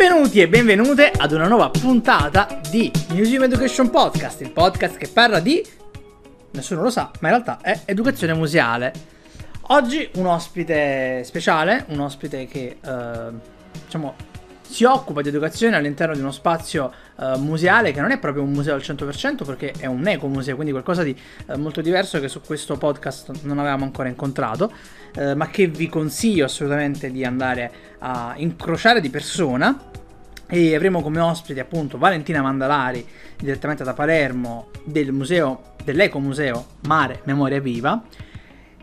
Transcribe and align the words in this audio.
Benvenuti 0.00 0.40
e 0.40 0.48
benvenute 0.48 1.10
ad 1.14 1.32
una 1.32 1.46
nuova 1.46 1.68
puntata 1.68 2.58
di 2.70 2.90
Museum 3.10 3.42
Education 3.42 3.90
Podcast, 3.90 4.40
il 4.40 4.50
podcast 4.50 4.96
che 4.96 5.08
parla 5.08 5.40
di... 5.40 5.62
nessuno 6.52 6.80
lo 6.80 6.88
sa, 6.88 7.10
ma 7.20 7.28
in 7.28 7.34
realtà 7.34 7.58
è 7.60 7.82
educazione 7.84 8.32
museale. 8.32 8.94
Oggi 9.68 10.08
un 10.14 10.24
ospite 10.24 11.22
speciale, 11.24 11.84
un 11.88 12.00
ospite 12.00 12.46
che 12.46 12.78
eh, 12.82 13.30
diciamo 13.84 14.14
si 14.70 14.84
occupa 14.84 15.20
di 15.20 15.28
educazione 15.28 15.74
all'interno 15.74 16.14
di 16.14 16.20
uno 16.20 16.30
spazio 16.30 16.92
uh, 17.16 17.36
museale 17.38 17.90
che 17.90 18.00
non 18.00 18.12
è 18.12 18.18
proprio 18.18 18.44
un 18.44 18.52
museo 18.52 18.74
al 18.74 18.80
100% 18.80 19.44
perché 19.44 19.74
è 19.76 19.86
un 19.86 20.06
ecomuseo, 20.06 20.54
quindi 20.54 20.70
qualcosa 20.70 21.02
di 21.02 21.14
uh, 21.46 21.58
molto 21.58 21.80
diverso 21.80 22.20
che 22.20 22.28
su 22.28 22.40
questo 22.40 22.76
podcast 22.76 23.42
non 23.42 23.58
avevamo 23.58 23.82
ancora 23.84 24.08
incontrato, 24.08 24.72
uh, 25.16 25.32
ma 25.32 25.48
che 25.48 25.66
vi 25.66 25.88
consiglio 25.88 26.44
assolutamente 26.44 27.10
di 27.10 27.24
andare 27.24 27.72
a 27.98 28.34
incrociare 28.36 29.00
di 29.00 29.10
persona. 29.10 29.88
E 30.52 30.74
avremo 30.74 31.00
come 31.00 31.20
ospiti 31.20 31.60
appunto 31.60 31.96
Valentina 31.96 32.42
Mandalari 32.42 33.06
direttamente 33.38 33.84
da 33.84 33.92
Palermo 33.92 34.70
del 34.84 35.12
museo 35.12 35.74
dell'ecomuseo 35.84 36.66
Mare 36.86 37.20
Memoria 37.24 37.60
Viva 37.60 38.02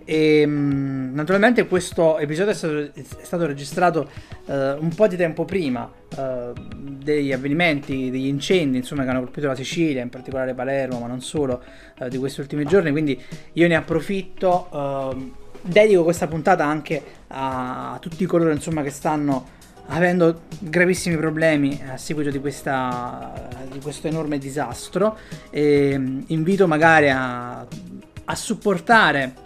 e 0.09 0.39
ehm, 0.39 1.11
naturalmente 1.13 1.67
questo 1.67 2.17
episodio 2.17 2.53
è 2.53 2.55
stato, 2.55 2.79
è 2.93 3.23
stato 3.23 3.45
registrato 3.45 4.09
uh, 4.45 4.53
un 4.79 4.93
po' 4.95 5.05
di 5.05 5.17
tempo 5.17 5.43
prima 5.43 5.91
uh, 6.15 6.53
degli 6.77 7.33
avvenimenti, 7.33 8.09
degli 8.09 8.27
incendi 8.27 8.77
insomma, 8.77 9.03
che 9.03 9.09
hanno 9.09 9.19
colpito 9.19 9.47
la 9.47 9.55
Sicilia, 9.55 10.01
in 10.01 10.07
particolare 10.07 10.53
Palermo, 10.53 10.99
ma 10.99 11.07
non 11.07 11.19
solo, 11.19 11.61
uh, 11.99 12.07
di 12.07 12.17
questi 12.17 12.39
ultimi 12.39 12.63
giorni. 12.63 12.91
Quindi 12.91 13.21
io 13.51 13.67
ne 13.67 13.75
approfitto, 13.75 15.25
dedico 15.61 16.03
questa 16.03 16.27
puntata 16.27 16.63
anche 16.63 17.03
a 17.27 17.97
tutti 17.99 18.25
coloro 18.25 18.51
insomma, 18.51 18.83
che 18.83 18.91
stanno 18.91 19.55
avendo 19.87 20.43
gravissimi 20.59 21.17
problemi 21.17 21.81
a 21.85 21.97
seguito 21.97 22.29
di, 22.29 22.39
questa, 22.39 23.49
di 23.69 23.81
questo 23.81 24.07
enorme 24.07 24.37
disastro. 24.37 25.17
E 25.49 25.89
ehm, 25.91 26.23
invito 26.27 26.65
magari 26.65 27.09
a, 27.09 27.59
a 27.59 28.35
supportare 28.35 29.45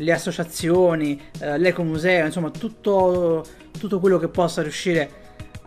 le 0.00 0.12
associazioni, 0.12 1.20
eh, 1.40 1.58
l'ecomuseo, 1.58 2.26
insomma 2.26 2.50
tutto, 2.50 3.44
tutto 3.78 4.00
quello 4.00 4.18
che 4.18 4.28
possa 4.28 4.62
riuscire 4.62 5.18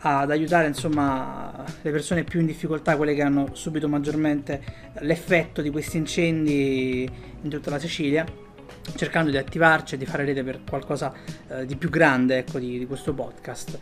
ad 0.05 0.31
aiutare 0.31 0.67
insomma 0.67 1.63
le 1.81 1.91
persone 1.91 2.23
più 2.23 2.39
in 2.39 2.45
difficoltà, 2.45 2.97
quelle 2.97 3.13
che 3.13 3.21
hanno 3.21 3.49
subito 3.53 3.87
maggiormente 3.87 4.61
l'effetto 4.99 5.61
di 5.61 5.69
questi 5.69 5.97
incendi 5.97 7.09
in 7.41 7.49
tutta 7.49 7.69
la 7.69 7.79
Sicilia, 7.79 8.25
cercando 8.95 9.31
di 9.31 9.37
attivarci 9.37 9.95
e 9.95 9.97
di 9.97 10.05
fare 10.05 10.25
rete 10.25 10.43
per 10.43 10.59
qualcosa 10.69 11.13
eh, 11.47 11.65
di 11.65 11.75
più 11.77 11.89
grande 11.89 12.39
ecco, 12.39 12.59
di, 12.59 12.79
di, 12.79 12.85
questo 12.85 13.13
podcast. 13.13 13.77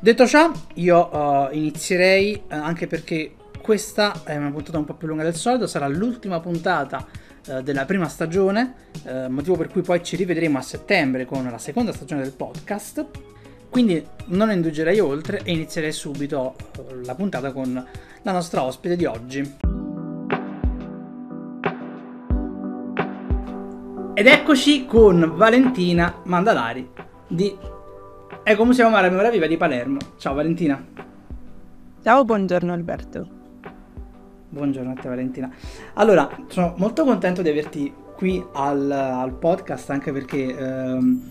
Detto 0.00 0.26
ciò, 0.26 0.50
io 0.74 1.14
uh, 1.14 1.54
inizierei 1.54 2.42
uh, 2.48 2.54
anche 2.54 2.86
perché 2.86 3.34
questa 3.60 4.22
è 4.24 4.34
una 4.34 4.50
puntata 4.50 4.78
un 4.78 4.86
po' 4.86 4.94
più 4.94 5.06
lunga 5.06 5.22
del 5.22 5.36
solito, 5.36 5.66
sarà 5.66 5.86
l'ultima 5.86 6.40
puntata 6.40 7.06
eh, 7.46 7.62
della 7.62 7.84
prima 7.84 8.08
stagione, 8.08 8.74
eh, 9.04 9.28
motivo 9.28 9.56
per 9.56 9.68
cui 9.68 9.82
poi 9.82 10.02
ci 10.02 10.16
rivedremo 10.16 10.58
a 10.58 10.62
settembre 10.62 11.24
con 11.24 11.44
la 11.44 11.58
seconda 11.58 11.92
stagione 11.92 12.22
del 12.22 12.32
podcast. 12.32 13.06
Quindi 13.68 14.04
non 14.26 14.50
indugerei 14.50 14.98
oltre 14.98 15.40
e 15.44 15.52
inizierei 15.52 15.92
subito 15.92 16.56
eh, 16.76 17.04
la 17.04 17.14
puntata 17.14 17.52
con 17.52 17.86
la 18.22 18.32
nostra 18.32 18.62
ospite 18.62 18.96
di 18.96 19.04
oggi. 19.04 19.56
Ed 24.14 24.26
eccoci 24.26 24.84
con 24.84 25.32
Valentina 25.36 26.20
Mandalari 26.24 26.90
di 27.26 27.56
Ecco 28.42 28.64
Museo 28.64 28.88
Mare 28.88 29.30
Viva 29.30 29.46
di 29.46 29.56
Palermo. 29.56 29.98
Ciao 30.16 30.34
Valentina. 30.34 30.82
Ciao, 32.02 32.24
buongiorno 32.24 32.72
Alberto. 32.72 33.39
Buongiorno 34.52 34.90
a 34.90 34.94
te 35.00 35.08
Valentina. 35.08 35.48
Allora, 35.94 36.28
sono 36.48 36.74
molto 36.76 37.04
contento 37.04 37.40
di 37.40 37.48
averti 37.48 37.94
qui 38.16 38.44
al, 38.54 38.90
al 38.90 39.32
podcast 39.34 39.90
anche 39.90 40.10
perché 40.10 40.56
ehm, 40.56 41.22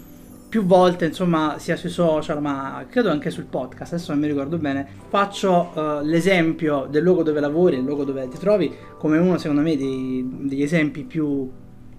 più 0.47 0.63
volte, 0.63 1.07
insomma, 1.07 1.55
sia 1.59 1.75
sui 1.75 1.89
social 1.89 2.41
ma 2.41 2.85
credo 2.89 3.09
anche 3.09 3.29
sul 3.29 3.43
podcast, 3.43 3.91
adesso 3.91 4.13
non 4.13 4.21
mi 4.21 4.27
ricordo 4.27 4.57
bene, 4.57 4.87
faccio 5.09 5.71
uh, 5.73 6.01
l'esempio 6.01 6.87
del 6.89 7.03
luogo 7.03 7.21
dove 7.21 7.41
lavori, 7.41 7.75
il 7.75 7.83
luogo 7.83 8.05
dove 8.05 8.25
ti 8.29 8.37
trovi, 8.37 8.73
come 8.97 9.17
uno 9.17 9.37
secondo 9.37 9.63
me 9.63 9.75
dei, 9.75 10.25
degli 10.43 10.63
esempi 10.63 11.03
più 11.03 11.51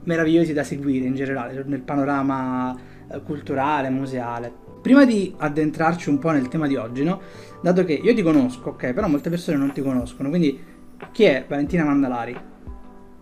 meravigliosi 0.04 0.54
da 0.54 0.64
seguire 0.64 1.04
in 1.04 1.14
generale 1.14 1.62
nel 1.66 1.82
panorama 1.82 2.74
uh, 3.08 3.22
culturale, 3.22 3.90
museale. 3.90 4.50
Prima 4.80 5.04
di 5.04 5.34
addentrarci 5.36 6.08
un 6.08 6.18
po' 6.18 6.30
nel 6.30 6.48
tema 6.48 6.66
di 6.66 6.76
oggi, 6.76 7.04
no? 7.04 7.20
Dato 7.60 7.84
che 7.84 7.92
io 7.92 8.14
ti 8.14 8.22
conosco, 8.22 8.70
ok, 8.70 8.94
però 8.94 9.06
molte 9.06 9.28
persone 9.28 9.58
non 9.58 9.72
ti 9.72 9.82
conoscono, 9.82 10.30
quindi 10.30 10.69
chi 11.12 11.24
è 11.24 11.44
Valentina 11.48 11.84
Mandalari? 11.84 12.48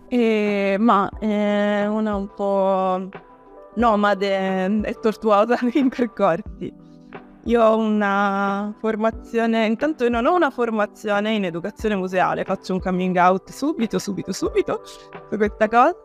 Eh, 0.07 0.75
ma 0.79 1.09
è 1.19 1.85
una 1.87 2.15
un 2.15 2.33
po' 2.33 3.09
nomade 3.75 4.81
e 4.83 4.93
tortuosa 4.99 5.57
in 5.73 5.89
percorsi. 5.89 6.87
Io 7.45 7.63
ho 7.63 7.77
una 7.77 8.73
formazione, 8.79 9.65
intanto 9.65 10.03
io 10.03 10.09
non 10.09 10.25
ho 10.25 10.35
una 10.35 10.49
formazione 10.49 11.33
in 11.33 11.45
educazione 11.45 11.95
museale, 11.95 12.43
faccio 12.43 12.73
un 12.73 12.79
coming 12.79 13.15
out 13.15 13.49
subito, 13.49 13.97
subito, 13.97 14.33
subito 14.33 14.81
su 14.83 15.37
questa 15.37 15.67
cosa, 15.67 15.95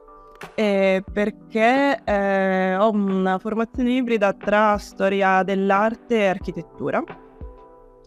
eh, 0.55 1.03
perché 1.13 2.03
eh, 2.05 2.77
ho 2.77 2.91
una 2.91 3.39
formazione 3.39 3.91
ibrida 3.91 4.33
tra 4.33 4.79
storia 4.79 5.43
dell'arte 5.43 6.17
e 6.19 6.27
architettura 6.27 7.03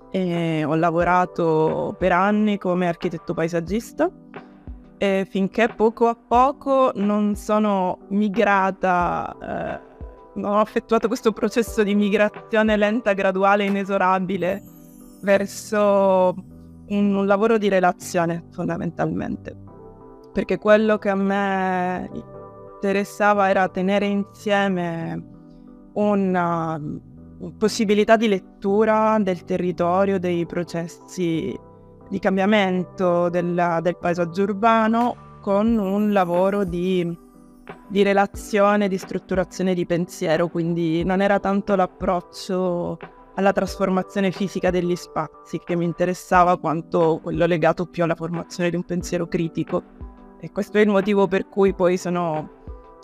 e 0.10 0.64
ho 0.64 0.76
lavorato 0.76 1.96
per 1.98 2.12
anni 2.12 2.58
come 2.58 2.88
architetto 2.88 3.34
paesaggista 3.34 4.10
e 4.98 5.28
finché 5.30 5.70
poco 5.70 6.08
a 6.08 6.16
poco 6.16 6.92
non 6.96 7.36
sono 7.36 8.00
migrata, 8.10 9.36
eh, 9.40 10.40
non 10.40 10.56
ho 10.56 10.62
effettuato 10.62 11.08
questo 11.08 11.32
processo 11.32 11.84
di 11.84 11.94
migrazione 11.94 12.76
lenta, 12.78 13.14
graduale, 13.14 13.66
inesorabile 13.66 14.64
verso 15.22 16.34
un, 16.88 17.14
un 17.14 17.26
lavoro 17.28 17.58
di 17.58 17.70
relazione 17.70 18.46
fondamentalmente. 18.52 19.56
Perché 20.34 20.58
quello 20.58 20.98
che 20.98 21.10
a 21.10 21.16
me 21.16 22.10
interessava 22.74 23.50
era 23.50 23.68
tenere 23.70 24.06
insieme 24.06 25.36
una 25.94 26.80
possibilità 27.58 28.16
di 28.16 28.28
lettura 28.28 29.18
del 29.20 29.44
territorio, 29.44 30.20
dei 30.20 30.46
processi 30.46 31.56
di 32.10 32.20
cambiamento 32.20 33.30
della, 33.30 33.80
del 33.82 33.98
paesaggio 33.98 34.44
urbano 34.44 35.40
con 35.42 35.78
un 35.78 36.12
lavoro 36.12 36.64
di, 36.64 37.18
di, 37.88 38.04
relazione, 38.04 38.88
di 38.88 38.98
strutturazione 38.98 39.74
di 39.74 39.86
pensiero, 39.86 40.48
quindi 40.48 41.04
non 41.04 41.22
era 41.22 41.40
tanto 41.40 41.76
l'approccio 41.76 42.98
alla 43.36 43.54
trasformazione 43.54 44.32
fisica 44.32 44.72
degli 44.72 44.96
spazi 44.96 45.60
che 45.64 45.76
mi 45.76 45.86
interessava 45.86 46.58
quanto 46.58 47.20
quello 47.22 47.46
legato 47.46 47.86
più 47.86 48.04
alla 48.04 48.16
formazione 48.16 48.70
di 48.70 48.76
un 48.76 48.84
pensiero 48.84 49.28
critico. 49.28 49.84
E 50.40 50.52
questo 50.52 50.78
è 50.78 50.82
il 50.82 50.90
motivo 50.90 51.28
per 51.28 51.48
cui 51.48 51.74
poi 51.74 51.98
sono, 51.98 52.50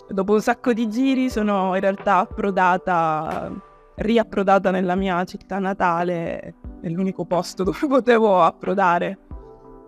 dopo 0.08 0.32
un 0.32 0.40
sacco 0.40 0.72
di 0.72 0.88
giri, 0.88 1.30
sono 1.30 1.74
in 1.74 1.80
realtà 1.80 2.18
approdata 2.18 3.52
riapprodata 3.96 4.70
nella 4.70 4.94
mia 4.94 5.22
città 5.24 5.58
natale, 5.58 6.54
nell'unico 6.80 7.24
posto 7.24 7.62
dove 7.64 7.86
potevo 7.86 8.42
approdare. 8.42 9.18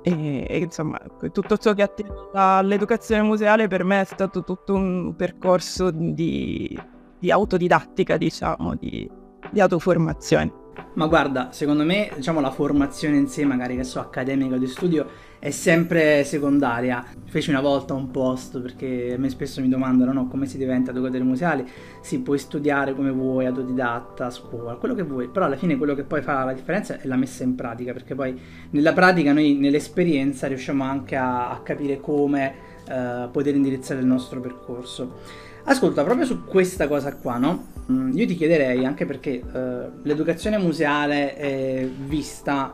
E, 0.02 0.46
e, 0.48 0.58
insomma, 0.58 1.00
tutto 1.32 1.56
ciò 1.56 1.74
che 1.74 1.82
attiene 1.82 2.12
all'educazione 2.32 3.22
museale 3.22 3.66
per 3.66 3.82
me 3.82 4.02
è 4.02 4.04
stato 4.04 4.44
tutto 4.44 4.74
un 4.74 5.14
percorso 5.16 5.90
di, 5.90 6.78
di 7.18 7.30
autodidattica, 7.30 8.16
diciamo, 8.16 8.76
di, 8.76 9.10
di 9.50 9.60
autoformazione. 9.60 10.64
Ma 10.94 11.06
guarda, 11.06 11.50
secondo 11.52 11.84
me, 11.84 12.10
diciamo, 12.14 12.40
la 12.40 12.50
formazione 12.50 13.16
in 13.16 13.28
sé, 13.28 13.44
magari 13.44 13.76
che 13.76 13.84
so, 13.84 14.00
accademica 14.00 14.56
di 14.56 14.66
studio, 14.66 15.06
è 15.38 15.50
sempre 15.50 16.24
secondaria. 16.24 17.04
Feci 17.26 17.50
una 17.50 17.60
volta 17.60 17.92
un 17.92 18.10
post 18.10 18.60
perché 18.60 19.12
a 19.14 19.18
me 19.18 19.28
spesso 19.28 19.60
mi 19.60 19.68
domandano 19.68 20.12
no, 20.12 20.26
come 20.26 20.46
si 20.46 20.56
diventa 20.56 20.92
educatore 20.92 21.22
museale. 21.22 21.66
Si 22.00 22.20
puoi 22.20 22.38
studiare 22.38 22.94
come 22.94 23.10
vuoi, 23.10 23.46
autodidatta, 23.46 24.26
a 24.26 24.30
scuola, 24.30 24.74
quello 24.74 24.94
che 24.94 25.02
vuoi, 25.02 25.28
però 25.28 25.44
alla 25.44 25.56
fine 25.56 25.76
quello 25.76 25.94
che 25.94 26.04
poi 26.04 26.22
fa 26.22 26.44
la 26.44 26.52
differenza 26.54 26.98
è 26.98 27.06
la 27.06 27.16
messa 27.16 27.42
in 27.44 27.54
pratica, 27.54 27.92
perché 27.92 28.14
poi 28.14 28.38
nella 28.70 28.92
pratica 28.92 29.32
noi 29.32 29.54
nell'esperienza 29.54 30.46
riusciamo 30.46 30.82
anche 30.82 31.16
a, 31.16 31.50
a 31.50 31.60
capire 31.60 32.00
come 32.00 32.54
uh, 32.88 33.30
poter 33.30 33.54
indirizzare 33.54 34.00
il 34.00 34.06
nostro 34.06 34.40
percorso. 34.40 35.44
Ascolta, 35.68 36.04
proprio 36.04 36.24
su 36.24 36.44
questa 36.44 36.86
cosa 36.86 37.16
qua, 37.16 37.38
no? 37.38 37.66
Mm, 37.90 38.16
io 38.16 38.24
ti 38.24 38.36
chiederei, 38.36 38.84
anche 38.84 39.04
perché 39.04 39.42
uh, 39.42 40.00
l'educazione 40.02 40.58
museale 40.58 41.34
è 41.34 41.88
vista 42.06 42.72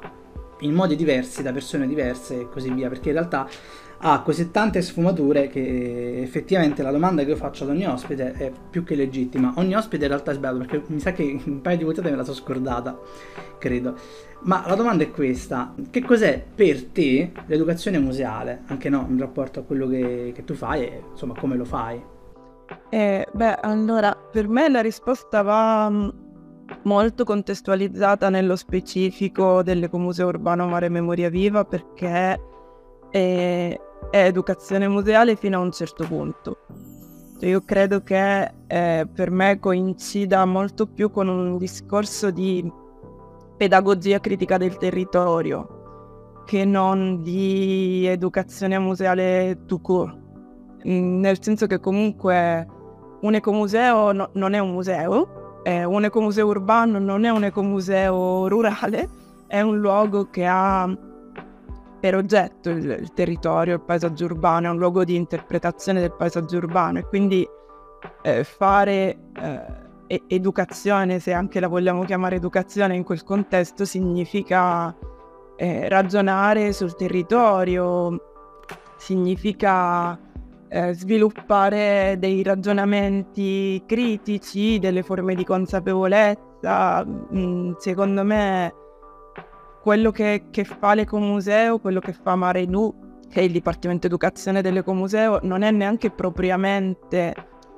in 0.60 0.74
modi 0.74 0.94
diversi 0.94 1.42
da 1.42 1.52
persone 1.52 1.86
diverse 1.86 2.40
e 2.40 2.48
così 2.50 2.70
via, 2.70 2.90
perché 2.90 3.08
in 3.08 3.14
realtà 3.14 3.48
ha 4.04 4.20
così 4.20 4.50
tante 4.50 4.82
sfumature 4.82 5.48
che 5.48 6.20
effettivamente 6.20 6.82
la 6.82 6.90
domanda 6.90 7.22
che 7.22 7.30
io 7.30 7.36
faccio 7.36 7.64
ad 7.64 7.70
ogni 7.70 7.86
ospite 7.86 8.32
è 8.32 8.52
più 8.70 8.84
che 8.84 8.94
legittima. 8.94 9.54
Ogni 9.56 9.74
ospite 9.74 10.04
in 10.04 10.10
realtà 10.10 10.32
è 10.32 10.34
sbagliato 10.34 10.58
perché 10.58 10.82
mi 10.88 11.00
sa 11.00 11.12
che 11.12 11.40
un 11.44 11.62
paio 11.62 11.78
di 11.78 11.84
volte 11.84 12.02
me 12.02 12.14
la 12.14 12.24
sono 12.24 12.36
scordata, 12.36 12.98
credo. 13.58 13.96
Ma 14.42 14.64
la 14.66 14.74
domanda 14.74 15.02
è 15.02 15.10
questa: 15.10 15.74
che 15.88 16.02
cos'è 16.02 16.44
per 16.54 16.84
te 16.86 17.32
l'educazione 17.46 17.98
museale? 17.98 18.64
Anche 18.66 18.90
no, 18.90 19.06
in 19.08 19.18
rapporto 19.18 19.60
a 19.60 19.62
quello 19.62 19.86
che, 19.86 20.32
che 20.34 20.44
tu 20.44 20.52
fai 20.52 20.82
e 20.82 21.02
insomma 21.12 21.34
come 21.38 21.56
lo 21.56 21.64
fai? 21.64 22.11
Eh, 22.94 23.26
beh, 23.32 23.54
allora, 23.62 24.14
per 24.14 24.48
me 24.48 24.68
la 24.68 24.82
risposta 24.82 25.40
va 25.40 25.88
mm, 25.88 26.08
molto 26.82 27.24
contestualizzata 27.24 28.28
nello 28.28 28.54
specifico 28.54 29.62
dell'Ecomuseo 29.62 30.26
Urbano 30.26 30.68
Mare 30.68 30.90
Memoria 30.90 31.30
Viva 31.30 31.64
perché 31.64 32.38
è, 33.08 33.80
è 34.10 34.24
educazione 34.26 34.88
museale 34.88 35.36
fino 35.36 35.56
a 35.56 35.62
un 35.62 35.72
certo 35.72 36.06
punto. 36.06 36.58
Cioè, 37.40 37.48
io 37.48 37.62
credo 37.62 38.02
che 38.02 38.52
eh, 38.66 39.08
per 39.10 39.30
me 39.30 39.58
coincida 39.58 40.44
molto 40.44 40.86
più 40.86 41.10
con 41.10 41.28
un 41.28 41.56
discorso 41.56 42.30
di 42.30 42.70
pedagogia 43.56 44.20
critica 44.20 44.58
del 44.58 44.76
territorio 44.76 46.42
che 46.44 46.66
non 46.66 47.22
di 47.22 48.04
educazione 48.04 48.78
museale 48.78 49.62
tout 49.64 49.80
court. 49.80 50.18
Mm, 50.86 51.20
nel 51.20 51.42
senso 51.42 51.66
che 51.66 51.80
comunque 51.80 52.80
un 53.22 53.34
ecomuseo 53.34 54.12
no, 54.12 54.30
non 54.34 54.54
è 54.54 54.58
un 54.58 54.70
museo, 54.70 55.60
eh, 55.62 55.84
un 55.84 56.04
ecomuseo 56.04 56.46
urbano 56.46 56.98
non 56.98 57.24
è 57.24 57.30
un 57.30 57.44
ecomuseo 57.44 58.48
rurale, 58.48 59.08
è 59.46 59.60
un 59.60 59.78
luogo 59.78 60.28
che 60.30 60.46
ha 60.46 60.96
per 62.00 62.16
oggetto 62.16 62.70
il, 62.70 62.98
il 63.00 63.12
territorio, 63.12 63.74
il 63.74 63.80
paesaggio 63.80 64.24
urbano, 64.24 64.66
è 64.66 64.70
un 64.70 64.78
luogo 64.78 65.04
di 65.04 65.14
interpretazione 65.14 66.00
del 66.00 66.12
paesaggio 66.12 66.56
urbano 66.56 66.98
e 66.98 67.06
quindi 67.06 67.46
eh, 68.22 68.42
fare 68.42 69.18
eh, 69.40 70.22
educazione, 70.26 71.20
se 71.20 71.32
anche 71.32 71.60
la 71.60 71.68
vogliamo 71.68 72.02
chiamare 72.02 72.36
educazione 72.36 72.96
in 72.96 73.04
quel 73.04 73.22
contesto, 73.22 73.84
significa 73.84 74.92
eh, 75.56 75.88
ragionare 75.88 76.72
sul 76.72 76.96
territorio, 76.96 78.20
significa 78.96 80.18
eh, 80.74 80.94
sviluppare 80.94 82.16
dei 82.18 82.42
ragionamenti 82.42 83.82
critici, 83.86 84.78
delle 84.78 85.02
forme 85.02 85.34
di 85.34 85.44
consapevolezza. 85.44 87.04
Mm, 87.04 87.72
secondo 87.76 88.24
me 88.24 88.74
quello 89.82 90.10
che, 90.10 90.44
che 90.50 90.64
fa 90.64 90.94
l'Ecomuseo, 90.94 91.78
quello 91.78 92.00
che 92.00 92.14
fa 92.14 92.36
Mare 92.36 92.64
Nu, 92.64 93.18
che 93.28 93.40
è 93.40 93.42
il 93.42 93.52
Dipartimento 93.52 94.06
Educazione 94.06 94.62
dell'Ecomuseo, 94.62 95.40
non 95.42 95.60
è 95.60 95.70
neanche 95.70 96.10
propriamente 96.10 97.34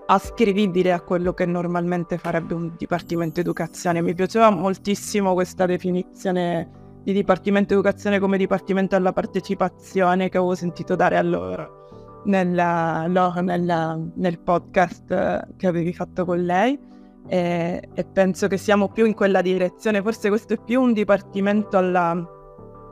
ascrivibile 0.07 0.93
a 0.93 1.01
quello 1.01 1.33
che 1.33 1.47
normalmente 1.47 2.17
farebbe 2.17 2.55
un 2.55 2.75
Dipartimento 2.77 3.41
Educazione. 3.41 4.03
Mi 4.03 4.15
piaceva 4.15 4.51
moltissimo 4.51 5.33
questa 5.35 5.67
definizione 5.67 6.83
di 7.03 7.13
Dipartimento 7.13 7.73
Educazione 7.73 8.21
come 8.21 8.39
Dipartimento 8.39 8.95
alla 8.95 9.13
partecipazione 9.13 10.29
che 10.29 10.37
avevo 10.37 10.55
sentito 10.55 10.95
dare 10.95 11.17
a 11.17 11.23
loro 11.23 11.84
nella, 12.25 13.07
no, 13.07 13.33
nella, 13.41 13.99
nel 14.15 14.39
podcast 14.39 15.57
che 15.57 15.67
avevi 15.67 15.93
fatto 15.93 16.25
con 16.25 16.43
lei 16.43 16.79
e, 17.27 17.89
e, 17.95 18.05
penso 18.05 18.49
che 18.49 18.57
siamo 18.57 18.89
più 18.89 19.07
in 19.07 19.15
quella 19.15 19.41
direzione, 19.41 20.03
forse 20.03 20.29
questo 20.29 20.55
è 20.55 20.59
più 20.63 20.81
un 20.81 20.93
dipartimento 20.93 21.79
alla, 21.79 22.29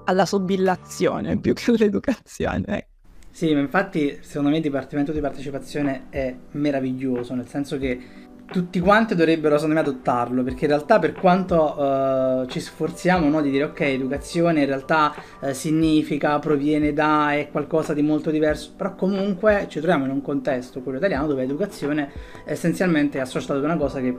alla 0.05 0.27
sobillazione 0.27 1.39
più 1.41 1.53
che 1.53 1.71
all'educazione. 1.71 2.65
Ecco. 2.67 2.91
Sì, 3.31 3.55
ma 3.55 3.61
infatti 3.61 4.19
secondo 4.21 4.51
me 4.51 4.57
il 4.57 4.63
dipartimento 4.63 5.11
di 5.11 5.21
partecipazione 5.21 6.09
è 6.11 6.35
meraviglioso, 6.53 7.35
nel 7.35 7.49
senso 7.49 7.79
che 7.79 7.99
tutti 8.47 8.81
quanti 8.81 9.15
dovrebbero 9.15 9.55
secondo 9.55 9.75
me 9.75 9.81
adottarlo 9.81 10.43
perché 10.43 10.65
in 10.65 10.71
realtà 10.71 10.99
per 10.99 11.13
quanto 11.13 11.81
uh, 11.81 12.47
ci 12.47 12.61
sforziamo 12.61 13.29
no, 13.29 13.41
di 13.41 13.51
dire 13.51 13.65
ok 13.65 13.81
educazione 13.81 14.61
in 14.61 14.67
realtà 14.67 15.15
uh, 15.41 15.53
significa 15.53 16.39
proviene 16.39 16.93
da 16.93 17.33
è 17.33 17.49
qualcosa 17.51 17.95
di 17.95 18.03
molto 18.03 18.31
diverso 18.31 18.73
però 18.77 18.95
comunque 18.95 19.67
ci 19.69 19.79
troviamo 19.79 20.05
in 20.05 20.11
un 20.11 20.23
contesto 20.23 20.81
quello 20.81 20.99
italiano 20.99 21.27
dove 21.27 21.43
educazione 21.43 22.11
essenzialmente 22.45 23.19
è 23.19 23.21
associata 23.23 23.55
ad 23.55 23.65
una 23.65 23.77
cosa 23.77 24.01
che 24.01 24.15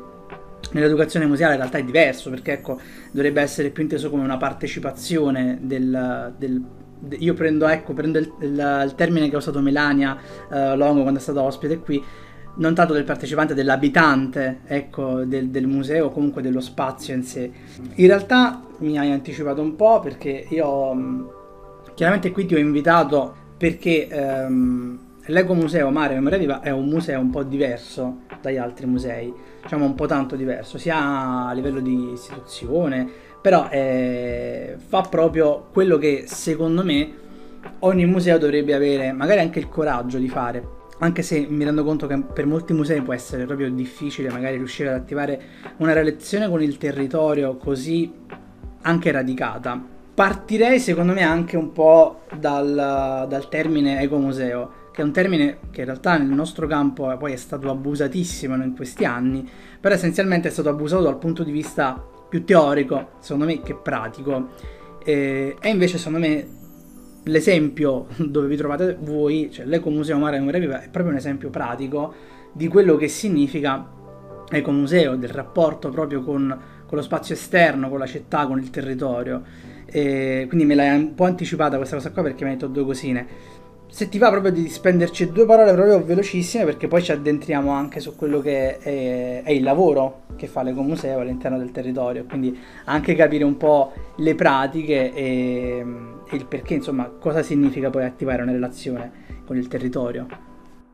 nell'educazione 0.71 1.25
museale 1.25 1.53
in 1.53 1.59
realtà 1.59 1.77
è 1.77 1.83
diverso 1.83 2.29
perché 2.29 2.53
ecco 2.53 2.79
dovrebbe 3.11 3.41
essere 3.41 3.69
più 3.69 3.83
inteso 3.83 4.09
come 4.09 4.23
una 4.23 4.37
partecipazione 4.37 5.59
del, 5.61 6.33
del 6.37 6.63
io 7.17 7.33
prendo, 7.33 7.67
ecco, 7.67 7.93
prendo 7.93 8.17
il, 8.17 8.31
il, 8.39 8.83
il, 8.85 8.93
termine 8.95 9.27
che 9.27 9.35
ha 9.35 9.39
usato 9.39 9.59
Melania 9.59 10.17
uh, 10.49 10.75
Longo 10.75 11.01
quando 11.01 11.19
è 11.19 11.21
stata 11.21 11.41
ospite 11.41 11.79
qui 11.79 12.01
non 12.55 12.75
tanto 12.75 12.93
del 12.93 13.03
partecipante, 13.03 13.53
dell'abitante 13.53 14.59
ecco, 14.65 15.23
del, 15.23 15.49
del, 15.49 15.65
museo 15.65 16.07
o 16.07 16.11
comunque 16.11 16.41
dello 16.41 16.59
spazio 16.59 17.13
in 17.15 17.23
sé. 17.23 17.51
In 17.95 18.07
realtà 18.07 18.61
mi 18.79 18.97
hai 18.97 19.11
anticipato 19.11 19.61
un 19.61 19.75
po' 19.75 19.99
perché 19.99 20.45
io 20.49 20.93
mm, 20.93 21.25
chiaramente 21.95 22.31
qui 22.31 22.45
ti 22.45 22.53
ho 22.55 22.59
invitato 22.59 23.35
perché 23.57 24.07
ehm, 24.07 24.99
l'Eco 25.25 25.53
Museo 25.53 25.89
Mare 25.89 26.13
Memoria 26.13 26.37
Viva 26.37 26.61
è 26.61 26.69
un 26.69 26.85
museo 26.85 27.19
un 27.19 27.29
po' 27.29 27.43
diverso 27.43 28.21
dagli 28.41 28.57
altri 28.57 28.85
musei, 28.85 29.33
diciamo 29.61 29.85
un 29.85 29.95
po' 29.95 30.05
tanto 30.05 30.35
diverso, 30.35 30.77
sia 30.77 31.47
a 31.47 31.53
livello 31.53 31.79
di 31.79 32.11
istituzione, 32.11 33.09
però 33.41 33.67
eh, 33.69 34.75
fa 34.85 35.01
proprio 35.01 35.67
quello 35.71 35.97
che 35.97 36.25
secondo 36.27 36.83
me 36.83 37.21
ogni 37.79 38.05
museo 38.05 38.37
dovrebbe 38.37 38.73
avere, 38.73 39.11
magari 39.13 39.39
anche 39.39 39.59
il 39.59 39.69
coraggio 39.69 40.17
di 40.17 40.27
fare 40.27 40.81
anche 41.03 41.21
se 41.21 41.45
mi 41.49 41.65
rendo 41.65 41.83
conto 41.83 42.07
che 42.07 42.17
per 42.21 42.45
molti 42.45 42.71
musei 42.71 43.01
può 43.01 43.13
essere 43.13 43.45
proprio 43.45 43.69
difficile 43.69 44.29
magari 44.29 44.55
riuscire 44.55 44.89
ad 44.89 44.95
attivare 44.95 45.41
una 45.77 45.91
relazione 45.91 46.49
con 46.49 46.61
il 46.61 46.77
territorio 46.77 47.57
così 47.57 48.11
anche 48.81 49.11
radicata. 49.11 49.81
Partirei 50.13 50.79
secondo 50.79 51.13
me 51.13 51.23
anche 51.23 51.57
un 51.57 51.73
po' 51.73 52.21
dal, 52.39 53.25
dal 53.27 53.49
termine 53.49 54.01
ecomuseo, 54.01 54.81
che 54.93 55.01
è 55.01 55.03
un 55.03 55.11
termine 55.11 55.57
che 55.71 55.81
in 55.81 55.87
realtà 55.87 56.17
nel 56.17 56.27
nostro 56.27 56.67
campo 56.67 57.15
poi 57.17 57.33
è 57.33 57.37
stato 57.37 57.69
abusatissimo 57.69 58.55
in 58.55 58.73
questi 58.73 59.03
anni, 59.03 59.47
però 59.81 59.95
essenzialmente 59.95 60.47
è 60.47 60.51
stato 60.51 60.69
abusato 60.69 61.03
dal 61.03 61.17
punto 61.17 61.43
di 61.43 61.51
vista 61.51 62.01
più 62.29 62.45
teorico, 62.45 63.09
secondo 63.19 63.45
me, 63.45 63.61
che 63.61 63.75
pratico. 63.75 64.51
E, 65.03 65.57
e 65.59 65.69
invece 65.69 65.97
secondo 65.97 66.19
me 66.19 66.47
l'esempio 67.23 68.07
dove 68.17 68.47
vi 68.47 68.57
trovate 68.57 68.97
voi, 68.99 69.49
cioè 69.51 69.65
l'Ecomuseo 69.65 70.17
Mare 70.17 70.39
Memoria 70.39 70.59
Viva, 70.59 70.81
è 70.81 70.89
proprio 70.89 71.11
un 71.11 71.17
esempio 71.17 71.49
pratico 71.49 72.13
di 72.51 72.67
quello 72.67 72.95
che 72.95 73.07
significa 73.07 73.85
ecomuseo, 74.49 75.15
del 75.15 75.29
rapporto 75.29 75.89
proprio 75.89 76.21
con, 76.21 76.57
con 76.85 76.97
lo 76.97 77.03
spazio 77.03 77.33
esterno, 77.33 77.89
con 77.89 77.99
la 77.99 78.05
città, 78.05 78.45
con 78.45 78.59
il 78.59 78.69
territorio. 78.69 79.41
E 79.85 80.45
quindi 80.47 80.65
me 80.65 80.75
l'hai 80.75 80.95
un 80.95 81.13
po' 81.15 81.25
anticipata 81.25 81.77
questa 81.77 81.95
cosa 81.95 82.11
qua 82.11 82.23
perché 82.23 82.43
mi 82.43 82.51
hai 82.51 82.57
detto 82.57 82.67
due 82.67 82.85
cosine 82.85 83.27
se 83.93 84.09
ti 84.09 84.17
va 84.17 84.31
proprio 84.31 84.51
di 84.51 84.69
spenderci 84.69 85.31
due 85.31 85.45
parole 85.45 85.71
proprio 85.71 86.03
velocissime 86.03 86.65
perché 86.65 86.87
poi 86.87 87.03
ci 87.03 87.11
addentriamo 87.11 87.69
anche 87.69 87.99
su 87.99 88.15
quello 88.15 88.39
che 88.39 88.79
è, 88.79 89.43
è 89.43 89.51
il 89.51 89.61
lavoro 89.61 90.23
che 90.35 90.47
fa 90.47 90.63
l'ecomuseo 90.63 91.19
all'interno 91.19 91.59
del 91.59 91.69
territorio, 91.69 92.25
quindi 92.25 92.59
anche 92.85 93.13
capire 93.13 93.43
un 93.43 93.55
po' 93.55 93.91
le 94.15 94.33
pratiche 94.33 95.13
e, 95.13 95.85
e 96.27 96.35
il 96.35 96.45
perché, 96.47 96.73
insomma, 96.73 97.07
cosa 97.07 97.43
significa 97.43 97.91
poi 97.91 98.05
attivare 98.05 98.41
una 98.41 98.51
relazione 98.51 99.11
con 99.45 99.57
il 99.57 99.67
territorio. 99.67 100.25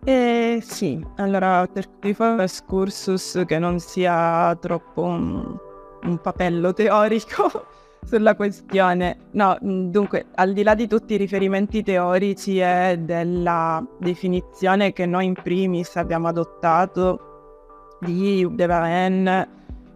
Eh, 0.03 0.59
sì, 0.61 1.01
allora 1.15 1.65
cerco 1.73 1.99
di 2.01 2.13
fare 2.13 2.33
un 2.33 2.41
excursus 2.41 3.43
che 3.47 3.59
non 3.59 3.79
sia 3.79 4.57
troppo 4.59 5.03
un, 5.03 5.57
un 6.03 6.17
papello 6.19 6.73
teorico 6.73 7.77
sulla 8.05 8.35
questione. 8.35 9.17
No, 9.31 9.57
mm, 9.63 9.89
dunque, 9.89 10.27
al 10.35 10.53
di 10.53 10.63
là 10.63 10.75
di 10.75 10.87
tutti 10.87 11.13
i 11.13 11.17
riferimenti 11.17 11.83
teorici 11.83 12.59
e 12.59 12.99
della 13.01 13.85
definizione 13.99 14.93
che 14.93 15.05
noi 15.05 15.25
in 15.25 15.33
primis 15.33 15.95
abbiamo 15.95 16.27
adottato 16.27 17.97
di 17.99 18.47
Devaen, 18.51 19.47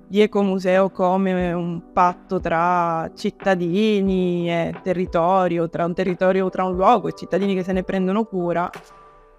di 0.07 0.21
ecomuseo 0.21 0.89
come 0.91 1.53
un 1.53 1.91
patto 1.91 2.39
tra 2.39 3.09
cittadini 3.15 4.49
e 4.51 4.75
territorio, 4.83 5.69
tra 5.69 5.85
un 5.85 5.93
territorio, 5.93 6.49
tra 6.49 6.65
un 6.65 6.75
luogo 6.75 7.07
e 7.07 7.13
cittadini 7.13 7.55
che 7.55 7.63
se 7.63 7.73
ne 7.73 7.83
prendono 7.83 8.25
cura, 8.25 8.69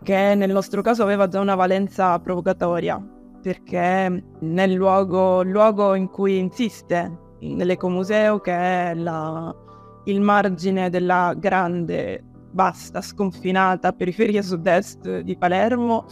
che 0.03 0.35
nel 0.35 0.51
nostro 0.51 0.83
caso 0.83 1.03
aveva 1.03 1.29
già 1.29 1.39
una 1.39 1.55
valenza 1.55 2.19
provocatoria, 2.19 3.01
perché 3.41 4.25
nel 4.41 4.73
luogo, 4.73 5.43
luogo 5.43 5.95
in 5.95 6.11
cui 6.11 6.39
insiste 6.39 7.23
nell'ecomuseo 7.53 8.41
che 8.41 8.53
è 8.53 8.95
la, 8.95 9.55
il 10.05 10.21
margine 10.21 10.91
della 10.91 11.35
grande, 11.37 12.23
vasta, 12.53 13.01
sconfinata 13.01 13.93
periferia 13.93 14.43
sud-est 14.43 15.21
di 15.21 15.37
Palermo. 15.37 16.07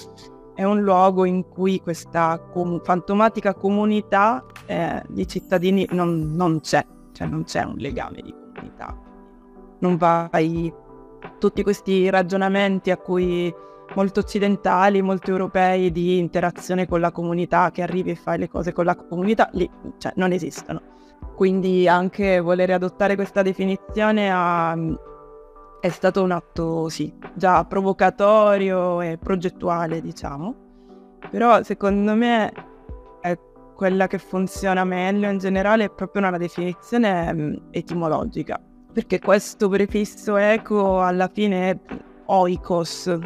È 0.54 0.64
un 0.64 0.82
luogo 0.82 1.24
in 1.24 1.48
cui 1.48 1.80
questa 1.80 2.38
com- 2.38 2.80
fantomatica 2.82 3.54
comunità 3.54 4.44
eh, 4.66 5.02
di 5.08 5.26
cittadini 5.26 5.86
non, 5.92 6.34
non, 6.34 6.60
c'è, 6.60 6.84
cioè 7.12 7.26
non 7.26 7.44
c'è 7.44 7.62
un 7.62 7.76
legame 7.76 8.20
di 8.22 8.32
comunità. 8.32 8.96
Non 9.78 9.96
vai 9.96 10.72
tutti 11.38 11.62
questi 11.62 12.10
ragionamenti 12.10 12.90
a 12.90 12.96
cui 12.98 13.52
molto 13.94 14.20
occidentali, 14.20 15.02
molto 15.02 15.30
europei 15.30 15.90
di 15.90 16.18
interazione 16.18 16.86
con 16.86 17.00
la 17.00 17.10
comunità, 17.10 17.70
che 17.70 17.82
arrivi 17.82 18.10
e 18.10 18.14
fai 18.14 18.38
le 18.38 18.48
cose 18.48 18.72
con 18.72 18.84
la 18.84 18.96
comunità, 18.96 19.48
lì 19.52 19.68
cioè, 19.98 20.12
non 20.16 20.32
esistono. 20.32 20.80
Quindi 21.34 21.88
anche 21.88 22.40
volere 22.40 22.72
adottare 22.72 23.14
questa 23.14 23.42
definizione 23.42 24.30
ha, 24.30 24.76
è 25.80 25.88
stato 25.88 26.22
un 26.22 26.30
atto, 26.30 26.88
sì, 26.88 27.12
già 27.34 27.64
provocatorio 27.64 29.00
e 29.00 29.18
progettuale, 29.18 30.00
diciamo. 30.00 30.54
Però 31.30 31.62
secondo 31.62 32.14
me 32.14 32.52
è 33.20 33.38
quella 33.74 34.06
che 34.06 34.18
funziona 34.18 34.84
meglio 34.84 35.28
in 35.28 35.38
generale 35.38 35.84
è 35.84 35.90
proprio 35.90 36.22
una 36.26 36.38
definizione 36.38 37.32
mm, 37.32 37.54
etimologica, 37.70 38.60
perché 38.92 39.18
questo 39.18 39.68
prefisso 39.68 40.36
eco 40.36 41.00
alla 41.00 41.28
fine 41.32 41.70
è 41.70 41.78
oikos, 42.26 43.18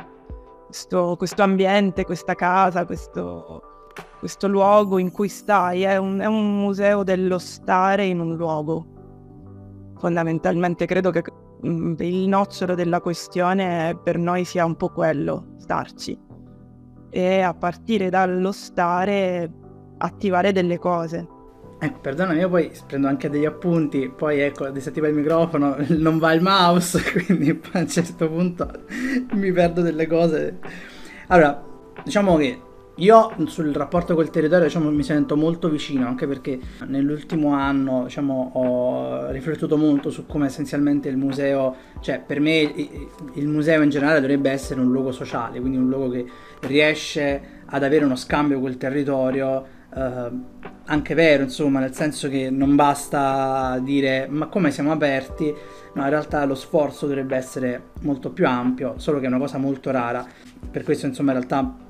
questo, 0.67 1.17
questo 1.17 1.43
ambiente, 1.43 2.05
questa 2.05 2.35
casa, 2.35 2.87
questo, 2.87 3.76
questo, 4.19 4.49
luogo 4.49 4.99
in 4.99 5.11
cui 5.11 5.29
stai, 5.29 5.83
è 5.83 5.97
un, 5.97 6.19
è 6.19 6.27
un 6.27 6.59
museo 6.59 7.03
dello 7.03 7.39
stare 7.39 8.07
in 8.07 8.21
un 8.21 8.37
luogo. 8.37 8.87
Fondamentalmente 9.99 10.87
credo 10.87 11.11
che 11.11 11.23
mm, 11.67 11.95
il 11.99 12.29
nocciolo 12.29 12.75
della 12.75 13.01
questione 13.01 13.99
per 14.03 14.19
noi 14.19 14.45
sia 14.45 14.65
un 14.65 14.77
po' 14.77 14.91
quello, 14.91 15.55
starci. 15.59 16.19
E 17.11 17.41
a 17.41 17.55
partire 17.55 18.11
dallo 18.11 18.53
stare 18.53 19.51
attivare 19.99 20.53
delle 20.53 20.79
cose. 20.79 21.29
Ecco, 21.79 22.01
perdonami, 22.01 22.39
io 22.39 22.49
poi 22.49 22.71
prendo 22.87 23.07
anche 23.07 23.29
degli 23.29 23.45
appunti, 23.45 24.09
poi 24.09 24.41
ecco, 24.41 24.71
disattiva 24.71 25.09
il 25.09 25.15
microfono, 25.15 25.77
non 25.99 26.19
va 26.19 26.33
il 26.33 26.41
mouse, 26.41 27.03
quindi 27.13 27.51
a 27.73 27.79
un 27.79 27.89
certo 27.89 28.29
punto 28.29 28.69
mi 29.33 29.53
perdo 29.53 29.83
delle 29.83 30.07
cose. 30.07 30.59
Allora, 31.29 31.63
diciamo 32.03 32.37
che 32.37 32.61
io 32.97 33.33
sul 33.47 33.73
rapporto 33.73 34.15
col 34.15 34.31
territorio 34.31 34.65
diciamo, 34.65 34.91
mi 34.91 35.03
sento 35.03 35.37
molto 35.37 35.69
vicino, 35.69 36.07
anche 36.07 36.27
perché 36.27 36.59
nell'ultimo 36.87 37.53
anno 37.53 38.05
diciamo, 38.05 38.53
ho 38.55 39.31
riflettuto 39.31 39.77
molto 39.77 40.11
su 40.11 40.27
come 40.27 40.47
essenzialmente 40.47 41.09
il 41.09 41.17
museo, 41.17 41.75
cioè 42.01 42.23
per 42.25 42.41
me 42.41 42.73
il 43.35 43.49
museo 43.49 43.83
in 43.83 43.91
generale 43.91 44.21
dovrebbe 44.21 44.51
essere 44.51 44.81
un 44.81 44.91
luogo 44.91 45.13
sociale, 45.13 45.61
quindi 45.61 45.77
un 45.77 45.89
luogo 45.89 46.11
che 46.11 46.27
riesce 46.61 47.63
ad 47.67 47.83
avere 47.83 48.05
uno 48.05 48.17
scambio 48.17 48.61
col 48.61 48.79
territorio 48.79 49.65
eh, 49.95 50.31
anche 50.87 51.15
vero, 51.15 51.43
insomma, 51.43 51.81
nel 51.81 51.95
senso 51.95 52.29
che 52.29 52.49
non 52.49 52.77
basta 52.77 53.79
dire 53.83 54.27
ma 54.31 54.47
come 54.47 54.71
siamo 54.71 54.93
aperti, 54.93 55.53
no, 55.95 56.03
in 56.03 56.09
realtà 56.09 56.45
lo 56.45 56.55
sforzo 56.55 57.07
dovrebbe 57.07 57.37
essere 57.37 57.91
molto 58.03 58.31
più 58.31 58.47
ampio, 58.47 58.95
solo 58.97 59.19
che 59.19 59.27
è 59.27 59.29
una 59.29 59.39
cosa 59.39 59.59
molto 59.59 59.91
rara. 59.91 60.25
Per 60.71 60.83
questo, 60.83 61.07
insomma, 61.07 61.33
in 61.33 61.39
realtà 61.39 61.85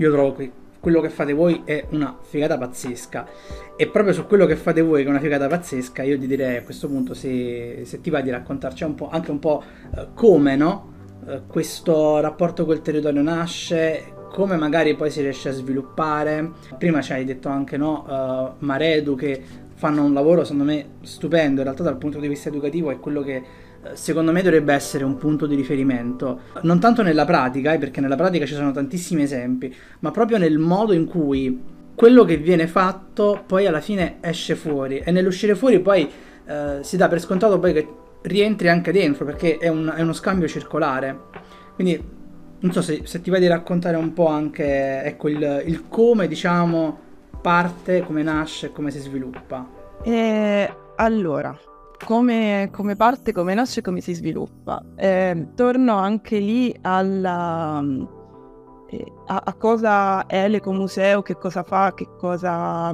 io 0.00 0.10
trovo 0.10 0.34
che 0.34 0.50
quello 0.80 1.02
che 1.02 1.10
fate 1.10 1.34
voi 1.34 1.60
è 1.64 1.84
una 1.90 2.16
figata 2.22 2.56
pazzesca. 2.56 3.28
E 3.76 3.86
proprio 3.88 4.14
su 4.14 4.26
quello 4.26 4.46
che 4.46 4.56
fate 4.56 4.80
voi, 4.80 5.02
che 5.02 5.08
è 5.08 5.10
una 5.10 5.20
figata 5.20 5.46
pazzesca, 5.46 6.02
io 6.02 6.18
ti 6.18 6.26
direi 6.26 6.56
a 6.56 6.62
questo 6.62 6.88
punto 6.88 7.12
se, 7.12 7.82
se 7.84 8.00
ti 8.00 8.08
va 8.08 8.22
di 8.22 8.30
raccontarci 8.30 8.84
un 8.84 8.94
anche 9.10 9.30
un 9.30 9.38
po' 9.38 9.62
eh, 9.94 10.08
come, 10.14 10.56
no? 10.56 10.92
Eh, 11.28 11.42
questo 11.46 12.18
rapporto 12.20 12.64
col 12.64 12.80
territorio 12.80 13.20
nasce, 13.20 14.14
come 14.32 14.56
magari 14.56 14.96
poi 14.96 15.10
si 15.10 15.20
riesce 15.20 15.50
a 15.50 15.52
sviluppare. 15.52 16.50
Prima 16.78 17.02
ci 17.02 17.12
hai 17.12 17.26
detto 17.26 17.50
anche 17.50 17.76
no, 17.76 18.56
uh, 18.58 18.64
Maredu 18.64 19.14
che 19.16 19.42
fanno 19.80 20.04
un 20.04 20.12
lavoro 20.12 20.44
secondo 20.44 20.64
me 20.64 20.84
stupendo, 21.00 21.60
in 21.60 21.64
realtà 21.64 21.82
dal 21.82 21.96
punto 21.96 22.20
di 22.20 22.28
vista 22.28 22.50
educativo 22.50 22.90
è 22.90 23.00
quello 23.00 23.22
che 23.22 23.36
eh, 23.36 23.42
secondo 23.94 24.30
me 24.30 24.42
dovrebbe 24.42 24.74
essere 24.74 25.04
un 25.04 25.16
punto 25.16 25.46
di 25.46 25.54
riferimento, 25.54 26.40
non 26.64 26.78
tanto 26.78 27.02
nella 27.02 27.24
pratica, 27.24 27.72
eh, 27.72 27.78
perché 27.78 28.02
nella 28.02 28.14
pratica 28.14 28.44
ci 28.44 28.52
sono 28.52 28.72
tantissimi 28.72 29.22
esempi, 29.22 29.74
ma 30.00 30.10
proprio 30.10 30.36
nel 30.36 30.58
modo 30.58 30.92
in 30.92 31.06
cui 31.06 31.58
quello 31.94 32.26
che 32.26 32.36
viene 32.36 32.66
fatto 32.66 33.42
poi 33.46 33.66
alla 33.66 33.80
fine 33.80 34.18
esce 34.20 34.54
fuori. 34.54 34.98
E 34.98 35.10
nell'uscire 35.12 35.54
fuori 35.54 35.80
poi 35.80 36.06
eh, 36.46 36.80
si 36.82 36.98
dà 36.98 37.08
per 37.08 37.18
scontato 37.18 37.58
poi 37.58 37.72
che 37.72 37.88
rientri 38.20 38.68
anche 38.68 38.92
dentro 38.92 39.24
perché 39.24 39.56
è, 39.56 39.68
un, 39.68 39.90
è 39.96 40.02
uno 40.02 40.12
scambio 40.12 40.46
circolare. 40.46 41.18
Quindi 41.74 41.98
non 42.58 42.70
so 42.70 42.82
se, 42.82 43.00
se, 43.04 43.22
ti 43.22 43.30
vai 43.30 43.40
di 43.40 43.46
raccontare 43.46 43.96
un 43.96 44.12
po' 44.12 44.26
anche 44.26 45.02
ecco, 45.04 45.30
il, 45.30 45.62
il 45.64 45.88
come 45.88 46.28
diciamo 46.28 47.08
parte, 47.40 48.02
come 48.04 48.22
nasce, 48.22 48.72
come 48.72 48.90
si 48.90 48.98
sviluppa. 48.98 49.66
Eh, 50.02 50.74
allora, 50.96 51.56
come, 52.04 52.68
come, 52.72 52.96
parte, 52.96 53.32
come 53.32 53.54
nasce, 53.54 53.82
come 53.82 54.00
si 54.00 54.14
sviluppa. 54.14 54.82
Eh, 54.96 55.48
torno 55.54 55.96
anche 55.96 56.38
lì 56.38 56.74
alla, 56.82 57.82
eh, 58.88 59.12
a, 59.26 59.42
a, 59.44 59.54
cosa 59.54 60.26
è 60.26 60.48
l'ecomuseo, 60.48 61.22
che 61.22 61.36
cosa 61.36 61.62
fa, 61.62 61.92
che 61.94 62.08
cosa, 62.18 62.92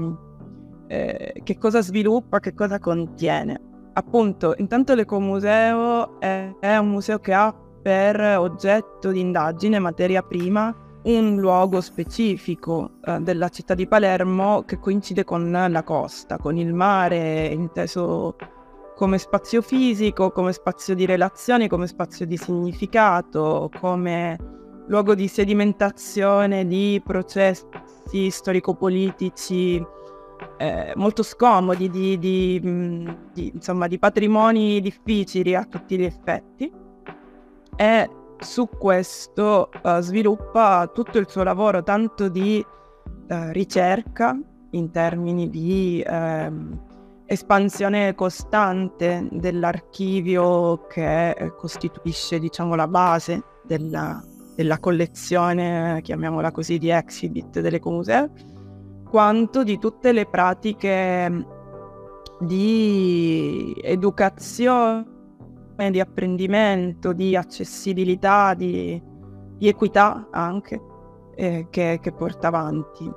eh, 0.87 1.41
che 1.43 1.59
cosa 1.59 1.83
sviluppa, 1.83 2.41
che 2.41 2.55
cosa 2.55 2.79
contiene. 2.79 3.61
Appunto, 3.95 4.55
intanto 4.59 4.95
l'ecomuseo 4.95 6.21
è, 6.21 6.55
è 6.61 6.77
un 6.77 6.91
museo 6.91 7.19
che 7.19 7.33
ha 7.33 7.55
per 7.83 8.21
oggetto 8.39 9.11
di 9.11 9.21
indagine, 9.21 9.79
materia 9.79 10.21
prima, 10.23 10.75
un 11.07 11.37
luogo 11.37 11.81
specifico 11.81 12.99
eh, 13.05 13.21
della 13.21 13.49
città 13.49 13.75
di 13.75 13.87
Palermo 13.87 14.63
che 14.65 14.79
coincide 14.79 15.25
con 15.25 15.51
la 15.51 15.83
costa, 15.83 16.37
con 16.39 16.57
il 16.57 16.73
mare 16.75 17.47
inteso 17.47 18.37
come 18.97 19.19
spazio 19.19 19.63
fisico, 19.63 20.31
come 20.31 20.53
spazio 20.53 20.95
di 20.95 21.05
relazioni, 21.05 21.69
come 21.69 21.87
spazio 21.87 22.27
di 22.27 22.37
significato, 22.37 23.71
come 23.79 24.37
luogo 24.89 25.15
di 25.15 25.29
sedimentazione 25.29 26.67
di 26.67 27.01
processi 27.05 28.31
storico-politici 28.31 29.85
eh, 30.59 30.93
molto 30.97 31.23
scomodi, 31.23 31.91
di, 31.91 32.19
di, 32.19 32.61
di, 33.33 33.51
insomma, 33.55 33.87
di 33.87 33.99
patrimoni 33.99 34.81
difficili 34.81 35.55
a 35.55 35.65
tutti 35.65 35.99
gli 35.99 36.05
effetti. 36.05 36.73
E 37.77 38.11
su 38.41 38.69
questo 38.69 39.71
uh, 39.83 40.01
sviluppa 40.01 40.91
tutto 40.93 41.19
il 41.19 41.29
suo 41.29 41.43
lavoro 41.43 41.83
tanto 41.83 42.29
di 42.29 42.65
uh, 42.65 43.35
ricerca 43.51 44.39
in 44.71 44.91
termini 44.91 45.49
di 45.49 46.05
uh, 46.07 46.79
espansione 47.27 48.15
costante 48.15 49.29
dell'archivio 49.33 50.87
che 50.87 51.31
eh, 51.31 51.55
costituisce 51.57 52.39
diciamo 52.39 52.75
la 52.77 52.87
base 52.87 53.43
della, 53.65 54.23
della 54.55 54.79
collezione, 54.79 56.01
chiamiamola 56.03 56.53
così, 56.53 56.79
di 56.79 56.91
exhibit 56.91 57.61
dell'Ecomuseo, 57.61 58.31
quanto 59.11 59.65
di 59.65 59.79
tutte 59.79 60.13
le 60.13 60.27
pratiche 60.27 61.47
di 62.41 63.77
educazione 63.83 65.15
di 65.91 66.01
apprendimento, 66.01 67.13
di 67.13 67.37
accessibilità, 67.37 68.55
di, 68.55 69.01
di 69.57 69.69
equità 69.69 70.29
anche 70.31 70.81
eh, 71.35 71.67
che, 71.71 71.99
che, 72.01 72.13
porta 72.13 72.49
avanti. 72.49 73.11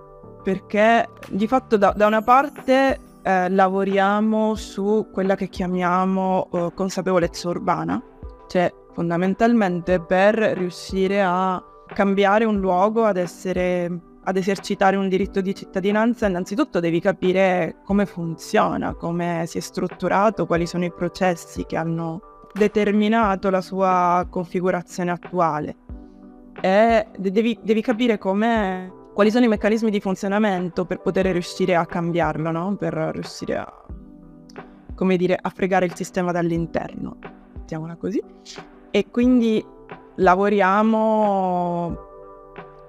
Perché 0.44 1.08
di 1.30 1.48
fatto 1.48 1.78
da, 1.78 1.94
da 1.96 2.08
una 2.08 2.22
parte 2.22 3.00
eh, 3.22 3.50
lavoriamo 3.50 4.56
su 4.56 5.08
quella 5.12 5.36
che 5.36 5.48
chiamiamo 5.48 6.50
eh, 6.52 6.72
consapevolezza 6.74 7.50
urbana, 7.50 8.02
cioè 8.48 8.72
fondamentalmente 8.94 10.02
per 10.02 10.36
riuscire 10.36 11.22
a 11.24 11.64
cambiare 11.94 12.46
un 12.46 12.60
luogo, 12.60 13.06
ad 13.06 13.18
essere 13.18 14.08
ad 14.30 14.38
esercitare 14.38 14.96
un 14.96 15.10
diritto 15.10 15.42
di 15.42 15.56
cittadinanza, 15.56 16.28
innanzitutto 16.28 16.80
devi 16.80 17.00
capire 17.00 17.78
come 17.84 18.06
funziona, 18.06 18.94
come 18.94 19.46
si 19.48 19.58
è 19.58 19.62
strutturato, 19.62 20.46
quali 20.46 20.68
sono 20.68 20.86
i 20.86 20.94
processi 20.94 21.66
che 21.66 21.76
hanno 21.76 22.22
determinato 22.54 23.50
la 23.50 23.62
sua 23.62 24.26
configurazione 24.30 25.12
attuale 25.12 25.76
e 26.62 27.08
devi, 27.18 27.58
devi 27.62 27.82
capire 27.82 28.18
quali 28.18 29.32
sono 29.32 29.46
i 29.46 29.48
meccanismi 29.48 29.90
di 29.90 30.00
funzionamento 30.00 30.86
per 30.86 31.00
poter 31.00 31.28
riuscire 31.28 31.76
a 31.76 31.86
cambiarlo, 31.86 32.52
no? 32.52 32.76
per 32.76 32.94
riuscire 32.94 33.58
a, 33.58 33.72
come 34.96 35.18
dire, 35.18 35.38
a 35.40 35.50
fregare 35.50 35.86
il 35.86 35.96
sistema 35.96 36.32
dall'interno, 36.32 37.18
mettiamola 37.56 37.96
così. 37.96 38.22
E 38.92 39.10
quindi 39.10 39.64
lavoriamo 40.16 42.08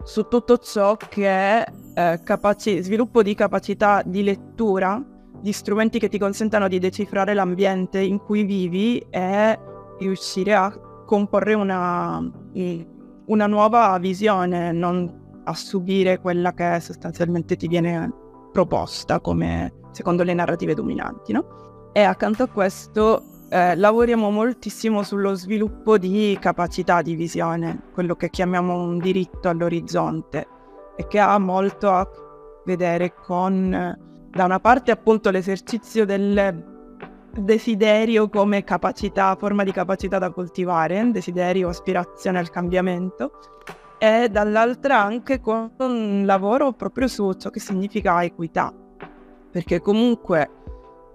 su 0.03 0.27
tutto 0.29 0.59
ciò 0.59 0.97
che 0.97 1.27
è 1.29 1.65
eh, 1.95 2.21
capaci- 2.25 2.81
sviluppo 2.81 3.23
di 3.23 3.35
capacità 3.35 4.03
di 4.05 4.23
lettura 4.23 5.01
di 5.41 5.53
strumenti 5.53 5.99
che 5.99 6.09
ti 6.09 6.19
consentano 6.19 6.69
di 6.69 6.79
decifrare 6.79 7.35
l'ambiente 7.35 8.01
in 8.01 8.19
cui 8.19 8.45
vivi 8.45 8.99
e 9.11 9.59
riuscire 9.99 10.55
a 10.55 10.71
comporre 11.05 11.55
una, 11.55 12.21
una 13.27 13.47
nuova 13.47 13.99
visione, 13.99 14.73
non 14.73 15.43
a 15.45 15.55
subire 15.55 16.21
quella 16.21 16.53
che 16.53 16.79
sostanzialmente 16.81 17.57
ti 17.57 17.67
viene 17.67 18.13
proposta 18.53 19.21
come 19.21 19.73
secondo 19.91 20.23
le 20.23 20.35
narrative 20.35 20.75
dominanti, 20.75 21.33
no? 21.33 21.91
E 21.93 22.03
accanto 22.03 22.45
a 22.45 22.49
questo 22.49 23.25
eh, 23.51 23.75
lavoriamo 23.75 24.31
moltissimo 24.31 25.03
sullo 25.03 25.35
sviluppo 25.35 25.99
di 25.99 26.37
capacità 26.41 27.03
di 27.03 27.17
visione, 27.17 27.89
quello 27.93 28.15
che 28.15 28.31
chiamiamo 28.31 28.81
un 28.81 28.99
diritto 28.99 29.49
all'orizzonte 29.49 30.47
e 30.97 31.07
che 31.09 31.19
ha 31.19 31.37
molto 31.39 31.91
a 31.91 32.09
vedere 32.65 33.15
con, 33.15 34.10
da 34.31 34.45
una 34.45 34.61
parte 34.61 34.91
appunto 34.91 35.31
l'esercizio 35.31 36.05
del 36.05 36.79
desiderio 37.33 38.29
come 38.29 38.65
capacità, 38.65 39.37
forma 39.37 39.65
di 39.65 39.73
capacità 39.73 40.19
da 40.19 40.31
coltivare, 40.31 41.11
desiderio, 41.11 41.69
aspirazione 41.69 42.39
al 42.39 42.51
cambiamento, 42.51 43.33
e 43.99 44.29
dall'altra 44.31 45.03
anche 45.03 45.41
con 45.41 45.73
un 45.79 46.23
lavoro 46.25 46.73
proprio 46.73 47.07
su 47.07 47.33
ciò 47.35 47.51
che 47.51 47.61
significa 47.61 48.23
equità, 48.23 48.73
perché 49.51 49.81
comunque 49.81 50.51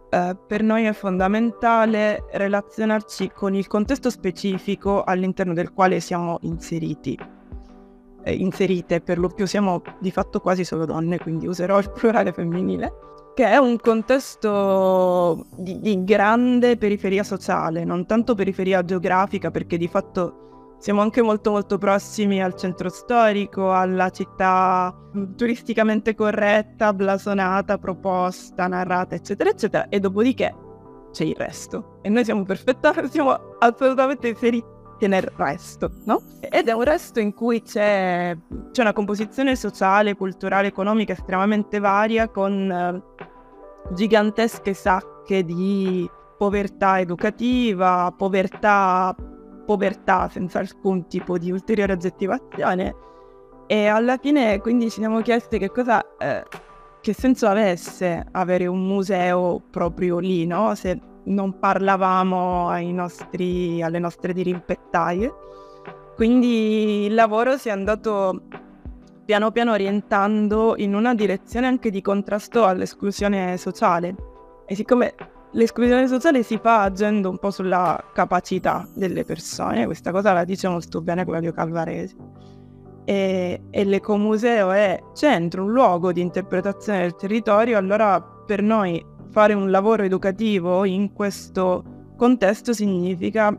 eh, 0.09 0.37
per 0.47 0.61
noi 0.61 0.85
è 0.85 0.93
fondamentale 0.93 2.25
relazionarci 2.31 3.31
con 3.31 3.55
il 3.55 3.67
contesto 3.67 4.09
specifico 4.09 5.03
all'interno 5.03 5.53
del 5.53 5.73
quale 5.73 5.99
siamo 5.99 6.37
inseriti. 6.41 7.34
Eh, 8.27 8.33
inserite, 8.33 9.01
per 9.01 9.19
lo 9.19 9.29
più 9.29 9.45
siamo 9.45 9.83
di 9.99 10.09
fatto 10.09 10.39
quasi 10.39 10.63
solo 10.63 10.85
donne, 10.85 11.19
quindi 11.19 11.45
userò 11.45 11.77
il 11.77 11.91
plurale 11.91 12.33
femminile 12.33 12.91
che 13.35 13.45
è 13.45 13.57
un 13.57 13.77
contesto 13.77 15.45
di, 15.57 15.79
di, 15.81 16.03
grande 16.05 16.77
periferia 16.77 17.21
sociale, 17.21 17.83
non 17.83 18.05
tanto 18.05 18.33
periferia 18.33 18.83
geografica, 18.83 19.51
perché 19.51 19.77
di 19.77 19.89
fatto 19.89 20.77
siamo 20.79 21.01
anche 21.01 21.21
molto 21.21 21.51
molto 21.51 21.77
prossimi 21.77 22.41
al 22.41 22.55
centro 22.55 22.89
storico, 22.89 23.73
alla 23.73 24.09
città 24.09 24.95
turisticamente 25.35 26.15
corretta, 26.15 26.93
blasonata, 26.93 27.77
proposta, 27.77 28.67
narrata, 28.67 29.15
eccetera, 29.15 29.49
eccetera, 29.49 29.89
e 29.89 29.99
dopodiché 29.99 30.55
c'è 31.11 31.25
il 31.25 31.35
resto. 31.35 31.99
E 32.01 32.09
noi 32.09 32.23
siamo 32.23 32.43
perfettamente, 32.43 33.09
siamo 33.11 33.37
assolutamente 33.59 34.29
inseriti 34.29 34.74
nel 35.01 35.29
resto, 35.35 35.91
no? 36.05 36.21
Ed 36.39 36.67
è 36.67 36.71
un 36.71 36.83
resto 36.83 37.19
in 37.19 37.33
cui 37.33 37.61
c'è, 37.61 38.35
c'è 38.71 38.81
una 38.81 38.93
composizione 38.93 39.55
sociale, 39.55 40.15
culturale, 40.15 40.67
economica 40.67 41.13
estremamente 41.13 41.79
varia 41.79 42.29
con 42.29 42.71
eh, 42.71 43.93
gigantesche 43.93 44.73
sacche 44.73 45.43
di 45.43 46.09
povertà 46.37 46.99
educativa, 46.99 48.13
povertà, 48.15 49.15
povertà 49.65 50.29
senza 50.29 50.59
alcun 50.59 51.07
tipo 51.07 51.37
di 51.37 51.51
ulteriore 51.51 51.93
aggettivazione. 51.93 52.95
E 53.67 53.87
alla 53.87 54.17
fine 54.17 54.59
quindi 54.59 54.89
ci 54.89 54.99
siamo 54.99 55.21
chiesti 55.21 55.57
che 55.57 55.69
cosa, 55.69 56.03
eh, 56.17 56.43
che 57.01 57.13
senso 57.13 57.47
avesse 57.47 58.25
avere 58.31 58.67
un 58.67 58.85
museo 58.85 59.61
proprio 59.71 60.19
lì, 60.19 60.45
no? 60.45 60.75
Se 60.75 60.99
non 61.25 61.59
parlavamo 61.59 62.77
nostri, 62.91 63.81
alle 63.81 63.99
nostre 63.99 64.33
dirimpettaie. 64.33 65.33
Quindi 66.15 67.05
il 67.05 67.13
lavoro 67.13 67.57
si 67.57 67.69
è 67.69 67.71
andato 67.71 68.43
piano 69.25 69.51
piano 69.51 69.71
orientando 69.71 70.75
in 70.77 70.93
una 70.93 71.15
direzione 71.15 71.65
anche 71.67 71.89
di 71.89 72.01
contrasto 72.01 72.65
all'esclusione 72.65 73.57
sociale. 73.57 74.15
E 74.65 74.75
siccome 74.75 75.15
l'esclusione 75.51 76.07
sociale 76.07 76.43
si 76.43 76.57
fa 76.57 76.83
agendo 76.83 77.29
un 77.29 77.37
po' 77.37 77.51
sulla 77.51 78.01
capacità 78.13 78.87
delle 78.93 79.25
persone, 79.25 79.85
questa 79.85 80.11
cosa 80.11 80.33
la 80.33 80.43
dice 80.43 80.67
molto 80.67 81.01
bene 81.01 81.25
Claudio 81.25 81.51
Calvaresi. 81.51 82.15
E, 83.07 83.63
e 83.69 83.83
l'ecomuseo 83.83 84.71
è 84.71 84.99
centro, 85.13 85.63
un 85.63 85.71
luogo 85.71 86.11
di 86.11 86.21
interpretazione 86.21 87.01
del 87.01 87.15
territorio, 87.15 87.77
allora 87.77 88.21
per 88.21 88.61
noi 88.61 89.03
fare 89.29 89.53
un 89.53 89.69
lavoro 89.69 90.03
educativo 90.03 90.85
in 90.85 91.13
questo 91.13 92.11
contesto 92.15 92.73
significa 92.73 93.57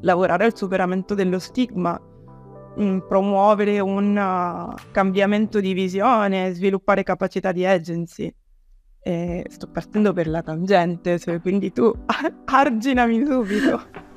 lavorare 0.00 0.44
al 0.44 0.56
superamento 0.56 1.14
dello 1.14 1.38
stigma, 1.38 2.00
mm, 2.80 2.98
promuovere 3.08 3.80
un 3.80 4.16
uh, 4.16 4.74
cambiamento 4.92 5.60
di 5.60 5.72
visione, 5.72 6.52
sviluppare 6.52 7.02
capacità 7.02 7.52
di 7.52 7.66
agency. 7.66 8.32
E 9.06 9.44
sto 9.50 9.68
partendo 9.68 10.12
per 10.14 10.28
la 10.28 10.42
tangente, 10.42 11.18
quindi 11.42 11.72
tu 11.72 11.92
arginami 12.46 13.24
subito. 13.26 14.12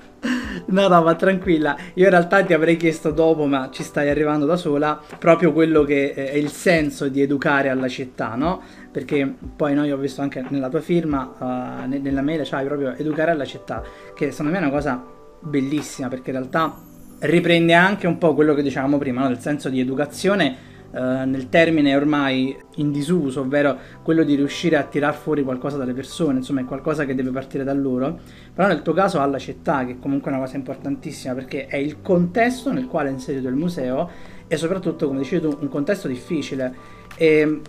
No, 0.67 0.87
no, 0.87 1.03
ma 1.03 1.15
tranquilla. 1.15 1.77
Io 1.95 2.05
in 2.05 2.09
realtà 2.09 2.43
ti 2.43 2.53
avrei 2.53 2.77
chiesto 2.77 3.11
dopo, 3.11 3.45
ma 3.45 3.69
ci 3.71 3.83
stai 3.83 4.09
arrivando 4.09 4.45
da 4.45 4.55
sola, 4.55 4.99
proprio 5.19 5.53
quello 5.53 5.83
che 5.83 6.13
è 6.13 6.35
il 6.35 6.49
senso 6.49 7.07
di 7.07 7.21
educare 7.21 7.69
alla 7.69 7.87
città, 7.87 8.35
no? 8.35 8.61
Perché 8.97 9.31
poi 9.55 9.75
noi 9.75 9.91
ho 9.91 9.97
visto 9.97 10.23
anche 10.23 10.43
nella 10.49 10.69
tua 10.69 10.81
firma, 10.81 11.35
uh, 11.37 11.87
nella 11.87 12.23
mail, 12.23 12.41
c'hai 12.43 12.65
proprio 12.65 12.95
educare 12.95 13.29
alla 13.29 13.45
città, 13.45 13.83
che 14.15 14.31
secondo 14.31 14.51
me 14.51 14.57
è 14.57 14.61
una 14.61 14.71
cosa 14.71 14.99
bellissima, 15.39 16.07
perché 16.07 16.31
in 16.31 16.37
realtà 16.37 16.75
riprende 17.19 17.75
anche 17.75 18.07
un 18.07 18.17
po' 18.17 18.33
quello 18.33 18.55
che 18.55 18.63
dicevamo 18.63 18.97
prima, 18.97 19.21
no? 19.21 19.27
del 19.27 19.37
senso 19.37 19.69
di 19.69 19.79
educazione 19.79 20.75
Uh, 20.89 21.27
nel 21.27 21.49
termine 21.49 21.93
ormai 21.97 22.57
in 22.75 22.93
disuso, 22.93 23.41
ovvero 23.41 23.77
quello 24.03 24.23
di 24.23 24.35
riuscire 24.35 24.77
a 24.77 24.83
tirar 24.83 25.13
fuori 25.13 25.43
qualcosa 25.43 25.75
dalle 25.75 25.91
persone, 25.91 26.37
insomma 26.37 26.61
è 26.61 26.63
qualcosa 26.63 27.03
che 27.03 27.13
deve 27.13 27.29
partire 27.29 27.65
da 27.65 27.73
loro, 27.73 28.17
però 28.53 28.69
nel 28.69 28.81
tuo 28.81 28.93
caso 28.93 29.19
alla 29.19 29.37
città, 29.37 29.85
che 29.85 29.99
comunque 29.99 30.31
è 30.31 30.33
una 30.33 30.43
cosa 30.45 30.55
importantissima 30.55 31.33
perché 31.33 31.67
è 31.67 31.75
il 31.75 32.01
contesto 32.01 32.71
nel 32.71 32.87
quale 32.87 33.09
è 33.09 33.11
inserito 33.11 33.49
il 33.49 33.55
museo 33.55 34.09
e 34.47 34.55
soprattutto, 34.55 35.07
come 35.07 35.19
dicevi 35.19 35.49
tu, 35.49 35.57
un 35.59 35.67
contesto 35.67 36.07
difficile. 36.07 36.73
E 37.17 37.61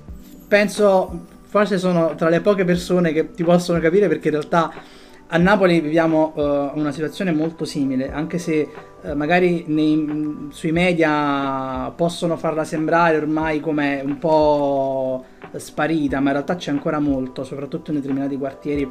penso, 0.48 1.26
forse 1.44 1.78
sono 1.78 2.14
tra 2.14 2.28
le 2.28 2.40
poche 2.40 2.64
persone 2.64 3.12
che 3.12 3.32
ti 3.32 3.44
possono 3.44 3.78
capire 3.78 4.08
perché 4.08 4.28
in 4.28 4.34
realtà 4.34 4.72
a 5.30 5.36
Napoli 5.36 5.80
viviamo 5.80 6.32
uh, 6.34 6.78
una 6.78 6.90
situazione 6.90 7.32
molto 7.32 7.66
simile, 7.66 8.10
anche 8.10 8.38
se 8.38 8.66
uh, 9.02 9.12
magari 9.12 9.64
nei, 9.66 10.48
sui 10.50 10.72
media 10.72 11.92
possono 11.94 12.38
farla 12.38 12.64
sembrare 12.64 13.18
ormai 13.18 13.60
come 13.60 14.00
un 14.02 14.18
po' 14.18 15.26
sparita, 15.54 16.20
ma 16.20 16.28
in 16.28 16.32
realtà 16.32 16.56
c'è 16.56 16.70
ancora 16.70 16.98
molto, 16.98 17.44
soprattutto 17.44 17.90
in 17.90 17.98
determinati 17.98 18.38
quartieri 18.38 18.90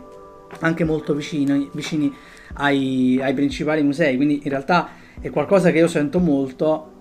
anche 0.60 0.84
molto 0.84 1.16
vicini, 1.16 1.70
vicini 1.74 2.14
ai, 2.54 3.20
ai 3.22 3.34
principali 3.34 3.82
musei, 3.82 4.16
quindi 4.16 4.42
in 4.44 4.50
realtà 4.50 4.90
è 5.20 5.32
qualcosa 5.32 5.72
che 5.72 5.80
io 5.80 5.88
sento 5.88 6.20
molto, 6.20 6.92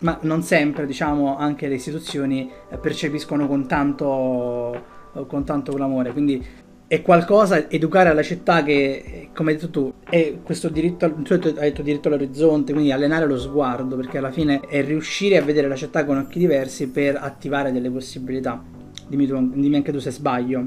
ma 0.00 0.18
non 0.22 0.42
sempre, 0.42 0.86
diciamo, 0.86 1.36
anche 1.36 1.68
le 1.68 1.74
istituzioni 1.74 2.50
percepiscono 2.80 3.46
con 3.46 3.66
tanto, 3.66 4.82
con 5.26 5.44
tanto 5.44 5.72
clamore, 5.72 6.12
quindi 6.12 6.44
è 6.90 7.02
qualcosa, 7.02 7.70
educare 7.70 8.08
alla 8.08 8.22
città 8.22 8.64
che, 8.64 9.28
come 9.32 9.52
hai 9.52 9.56
detto 9.56 9.70
tu, 9.70 9.92
è 10.08 10.38
questo 10.42 10.68
diritto, 10.68 11.08
tu 11.22 11.34
hai 11.34 11.52
detto 11.52 11.82
diritto 11.82 12.08
all'orizzonte, 12.08 12.72
quindi 12.72 12.90
allenare 12.90 13.26
lo 13.26 13.38
sguardo, 13.38 13.94
perché 13.94 14.18
alla 14.18 14.32
fine 14.32 14.58
è 14.58 14.82
riuscire 14.82 15.36
a 15.36 15.42
vedere 15.42 15.68
la 15.68 15.76
città 15.76 16.04
con 16.04 16.18
occhi 16.18 16.40
diversi 16.40 16.88
per 16.88 17.16
attivare 17.16 17.70
delle 17.70 17.92
possibilità. 17.92 18.60
Dimmi, 19.06 19.28
tu, 19.28 19.52
dimmi 19.52 19.76
anche 19.76 19.92
tu 19.92 20.00
se 20.00 20.10
sbaglio. 20.10 20.66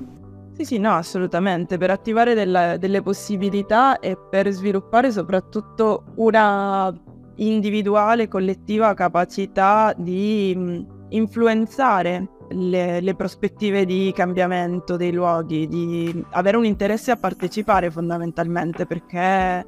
Sì, 0.54 0.64
sì, 0.64 0.78
no, 0.78 0.94
assolutamente, 0.94 1.78
per 1.78 1.90
attivare 1.90 2.34
della, 2.36 2.78
delle 2.78 3.02
possibilità 3.02 4.00
e 4.00 4.16
per 4.16 4.50
sviluppare 4.52 5.12
soprattutto 5.12 6.06
una 6.16 6.94
individuale, 7.36 8.28
collettiva 8.28 8.94
capacità 8.94 9.94
di 9.98 10.86
influenzare 11.10 12.30
le, 12.50 13.02
le, 13.02 13.16
prospettive 13.16 13.86
di 13.86 14.12
cambiamento 14.16 14.98
dei 14.98 15.12
luoghi, 15.12 15.68
di 15.68 16.24
avere 16.32 16.58
un 16.58 16.66
interesse 16.66 17.12
a 17.12 17.18
partecipare 17.18 17.90
fondamentalmente, 17.90 18.86
perché 18.86 19.66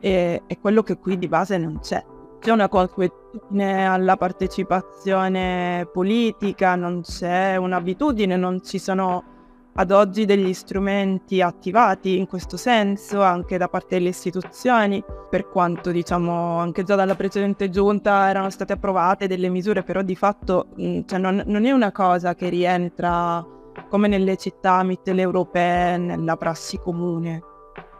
è, 0.00 0.42
è 0.46 0.58
quello 0.60 0.82
che 0.82 0.98
qui 0.98 1.18
di 1.18 1.28
base 1.28 1.58
non 1.58 1.78
c'è. 1.80 2.04
C'è 2.40 2.50
una 2.50 2.68
consuetudine 2.68 3.86
alla 3.86 4.16
partecipazione 4.16 5.88
politica, 5.92 6.74
non 6.74 7.02
c'è 7.02 7.56
un'abitudine, 7.56 8.36
non 8.36 8.62
ci 8.64 8.78
sono 8.78 9.24
ad 9.74 9.90
oggi 9.90 10.26
degli 10.26 10.52
strumenti 10.52 11.40
attivati 11.40 12.18
in 12.18 12.26
questo 12.26 12.56
senso 12.56 13.22
anche 13.22 13.56
da 13.56 13.68
parte 13.68 13.96
delle 13.96 14.10
istituzioni, 14.10 15.02
per 15.30 15.48
quanto 15.48 15.90
diciamo 15.90 16.58
anche 16.58 16.82
già 16.82 16.94
dalla 16.94 17.14
precedente 17.14 17.70
giunta 17.70 18.28
erano 18.28 18.50
state 18.50 18.74
approvate 18.74 19.26
delle 19.26 19.48
misure, 19.48 19.82
però 19.82 20.02
di 20.02 20.14
fatto 20.14 20.68
mm, 20.78 21.00
cioè, 21.06 21.18
non, 21.18 21.42
non, 21.46 21.64
è 21.64 21.70
una 21.70 21.90
cosa 21.92 22.34
che 22.34 22.48
rientra 22.48 23.44
come 23.88 24.08
nelle 24.08 24.36
città 24.36 24.82
mitteleuropee 24.82 25.96
nella 25.96 26.36
prassi 26.36 26.78
comune. 26.78 27.42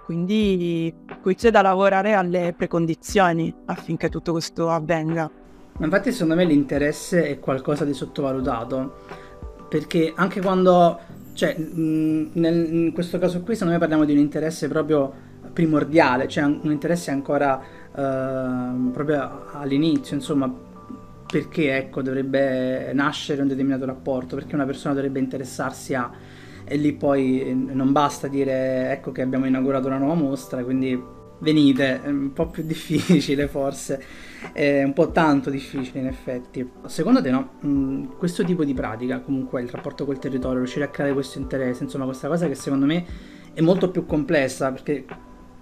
Quindi 0.05 0.95
qui 1.23 1.35
c'è 1.35 1.51
da 1.51 1.63
lavorare 1.63 2.13
alle 2.13 2.53
precondizioni 2.55 3.55
affinché 3.67 4.11
tutto 4.11 4.33
questo 4.33 4.69
avvenga. 4.69 5.31
Infatti 5.79 6.13
secondo 6.13 6.35
me 6.35 6.45
l'interesse 6.45 7.29
è 7.29 7.39
qualcosa 7.39 7.87
di 7.87 7.95
sottovalutato, 7.95 8.95
perché 9.71 10.13
anche 10.15 10.43
quando 10.43 11.01
cioè, 11.35 11.57
nel, 11.57 12.73
in 12.73 12.93
questo 12.93 13.19
caso 13.19 13.41
qui, 13.43 13.55
secondo 13.55 13.73
me 13.73 13.79
parliamo 13.79 14.05
di 14.05 14.13
un 14.13 14.19
interesse 14.19 14.69
proprio 14.69 15.31
primordiale, 15.53 16.29
cioè 16.29 16.45
un 16.45 16.71
interesse 16.71 17.11
ancora 17.11 17.61
uh, 17.91 18.91
proprio 18.91 19.47
all'inizio, 19.53 20.17
insomma, 20.17 20.53
perché 21.27 21.77
ecco, 21.77 22.03
dovrebbe 22.03 22.93
nascere 22.93 23.43
un 23.43 23.49
determinato 23.49 23.87
rapporto, 23.87 24.37
perché 24.37 24.55
una 24.55 24.67
persona 24.67 24.95
dovrebbe 24.95 25.19
interessarsi 25.19 25.95
a... 25.95 26.11
e 26.65 26.77
lì 26.77 26.93
poi 26.93 27.69
non 27.73 27.93
basta 27.93 28.29
dire 28.29 28.93
ecco 28.93 29.13
che 29.13 29.23
abbiamo 29.23 29.47
inaugurato 29.47 29.87
una 29.87 29.99
nuova 29.99 30.15
mostra, 30.15 30.63
quindi 30.63 31.01
venite, 31.39 32.03
è 32.03 32.09
un 32.09 32.33
po' 32.33 32.49
più 32.49 32.63
difficile 32.65 33.49
forse, 33.49 34.03
è 34.53 34.83
un 34.83 34.93
po' 34.93 35.11
tanto 35.11 35.51
difficile 35.51 36.01
in 36.01 36.07
effetti. 36.07 36.69
Secondo 36.87 37.23
te 37.23 37.31
no, 37.31 37.51
mm, 37.65 38.05
questo 38.19 38.45
tipo 38.45 38.65
di 38.65 38.75
pratica, 38.75 39.21
comunque 39.21 39.63
il 39.63 39.69
rapporto 39.69 40.05
col 40.05 40.19
territorio, 40.19 40.59
riuscire 40.59 40.85
a 40.85 40.89
creare 40.89 41.13
questo 41.13 41.39
interesse, 41.39 41.85
insomma 41.85 42.05
questa 42.05 42.29
cosa 42.29 42.49
che 42.49 42.55
secondo 42.55 42.87
me 42.87 43.05
è 43.53 43.61
molto 43.61 43.91
più 43.91 44.07
complessa 44.07 44.73
perché 44.73 45.05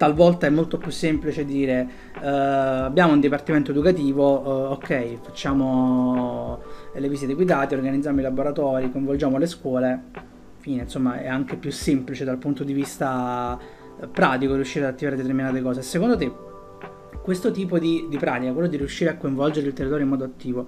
talvolta 0.01 0.47
è 0.47 0.49
molto 0.49 0.79
più 0.79 0.89
semplice 0.89 1.45
dire 1.45 1.87
uh, 2.15 2.25
abbiamo 2.25 3.13
un 3.13 3.19
dipartimento 3.19 3.69
educativo, 3.69 4.39
uh, 4.39 4.71
ok, 4.71 5.19
facciamo 5.21 6.59
le 6.93 7.07
visite 7.07 7.35
guidate, 7.35 7.75
organizziamo 7.75 8.19
i 8.19 8.23
laboratori, 8.23 8.91
coinvolgiamo 8.91 9.37
le 9.37 9.45
scuole, 9.45 10.03
fine, 10.57 10.83
insomma 10.83 11.19
è 11.19 11.27
anche 11.27 11.55
più 11.55 11.71
semplice 11.71 12.25
dal 12.25 12.37
punto 12.37 12.63
di 12.63 12.73
vista 12.73 13.59
eh, 13.99 14.07
pratico 14.07 14.55
riuscire 14.55 14.85
ad 14.85 14.93
attivare 14.93 15.17
determinate 15.17 15.61
cose. 15.61 15.83
Secondo 15.83 16.17
te 16.17 16.31
questo 17.21 17.51
tipo 17.51 17.79
di, 17.79 18.07
di 18.09 18.17
pratica, 18.17 18.51
quello 18.51 18.67
di 18.67 18.77
riuscire 18.77 19.09
a 19.09 19.17
coinvolgere 19.17 19.67
il 19.67 19.73
territorio 19.73 20.03
in 20.03 20.09
modo 20.09 20.23
attivo, 20.23 20.67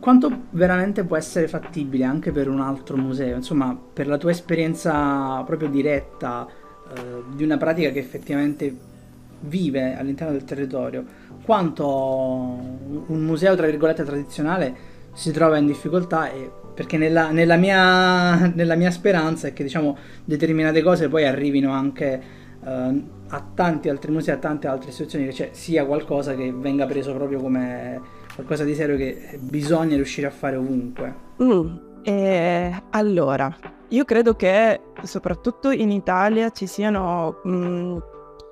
quanto 0.00 0.44
veramente 0.50 1.04
può 1.04 1.16
essere 1.16 1.48
fattibile 1.48 2.04
anche 2.04 2.32
per 2.32 2.48
un 2.48 2.60
altro 2.60 2.96
museo? 2.96 3.36
Insomma, 3.36 3.76
per 3.92 4.06
la 4.06 4.18
tua 4.18 4.30
esperienza 4.30 5.42
proprio 5.42 5.68
diretta, 5.68 6.46
eh, 6.94 7.22
di 7.34 7.42
una 7.42 7.56
pratica 7.56 7.90
che 7.90 7.98
effettivamente 7.98 8.94
vive 9.40 9.96
all'interno 9.96 10.32
del 10.32 10.44
territorio, 10.44 11.04
quanto 11.42 11.86
un 11.86 13.24
museo, 13.24 13.54
tra 13.54 13.66
virgolette, 13.66 14.04
tradizionale 14.04 14.74
si 15.12 15.30
trova 15.32 15.56
in 15.56 15.66
difficoltà 15.66 16.30
e 16.30 16.50
perché 16.76 16.98
nella, 16.98 17.30
nella, 17.30 17.56
mia, 17.56 18.46
nella 18.54 18.74
mia, 18.74 18.90
speranza 18.90 19.48
è 19.48 19.52
che 19.54 19.62
diciamo, 19.62 19.96
determinate 20.24 20.82
cose 20.82 21.08
poi 21.08 21.24
arrivino 21.24 21.72
anche 21.72 22.44
uh, 22.66 23.04
a 23.28 23.44
tanti 23.54 23.88
altri 23.88 24.10
musei, 24.12 24.34
a 24.34 24.38
tante 24.38 24.66
altre 24.66 24.90
istituzioni, 24.90 25.26
che 25.26 25.32
cioè, 25.32 25.48
sia 25.52 25.86
qualcosa 25.86 26.34
che 26.34 26.52
venga 26.52 26.86
preso 26.86 27.14
proprio 27.14 27.40
come 27.40 28.00
qualcosa 28.34 28.64
di 28.64 28.74
serio 28.74 28.96
che 28.96 29.38
bisogna 29.40 29.94
riuscire 29.94 30.26
a 30.26 30.30
fare 30.30 30.56
ovunque. 30.56 31.14
Mm, 31.42 31.76
eh, 32.02 32.82
allora, 32.90 33.54
io 33.88 34.04
credo 34.04 34.34
che 34.34 34.80
soprattutto 35.02 35.70
in 35.70 35.90
Italia 35.90 36.50
ci 36.50 36.66
siano 36.66 37.40
mh, 37.42 37.50
mm, 37.50 37.96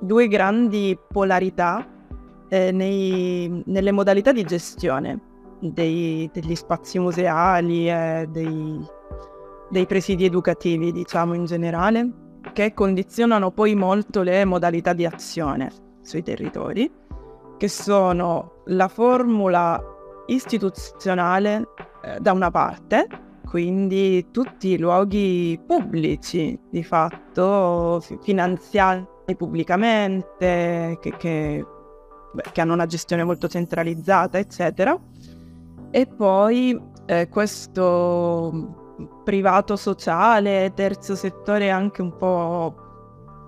due 0.01 0.29
grandi 0.29 0.99
polarità 1.09 1.87
eh, 2.49 2.73
nei, 2.73 3.63
nelle 3.67 3.93
modalità 3.93 4.33
di 4.33 4.45
gestione 4.45 5.21
dei, 5.61 6.31
degli 6.33 6.55
spazi 6.55 6.99
museali 6.99 7.89
e 7.89 8.27
dei, 8.31 8.81
dei 9.71 9.87
presidi 9.87 10.25
educativi, 10.25 10.93
diciamo 10.93 11.35
in 11.35 11.45
generale, 11.45 12.11
che 12.53 12.75
condizionano 12.75 13.51
poi 13.51 13.75
molto 13.75 14.23
le 14.23 14.45
modalità 14.45 14.93
di 14.93 15.07
azione 15.07 15.71
sui 16.03 16.23
territori, 16.23 16.91
che 17.57 17.69
sono 17.69 18.63
la 18.67 18.89
formula 18.89 19.83
istituzionale 20.27 21.69
eh, 22.03 22.19
da 22.21 22.33
una 22.33 22.51
parte, 22.51 23.07
quindi 23.47 24.31
tutti 24.31 24.69
i 24.69 24.79
luoghi 24.79 25.61
pubblici 25.65 26.59
di 26.71 26.83
fatto 26.83 28.03
finanziati 28.23 29.35
pubblicamente, 29.37 30.99
che, 31.01 31.17
che, 31.17 31.65
beh, 32.33 32.43
che 32.53 32.61
hanno 32.61 32.75
una 32.75 32.87
gestione 32.87 33.25
molto 33.25 33.49
centralizzata, 33.49 34.39
eccetera. 34.39 34.99
E 35.91 36.07
poi 36.07 36.79
eh, 37.07 37.29
questo 37.29 38.84
privato 39.25 39.77
sociale, 39.77 40.73
terzo 40.75 41.15
settore 41.15 41.71
anche 41.71 42.03
un 42.03 42.17
po', 42.17 42.75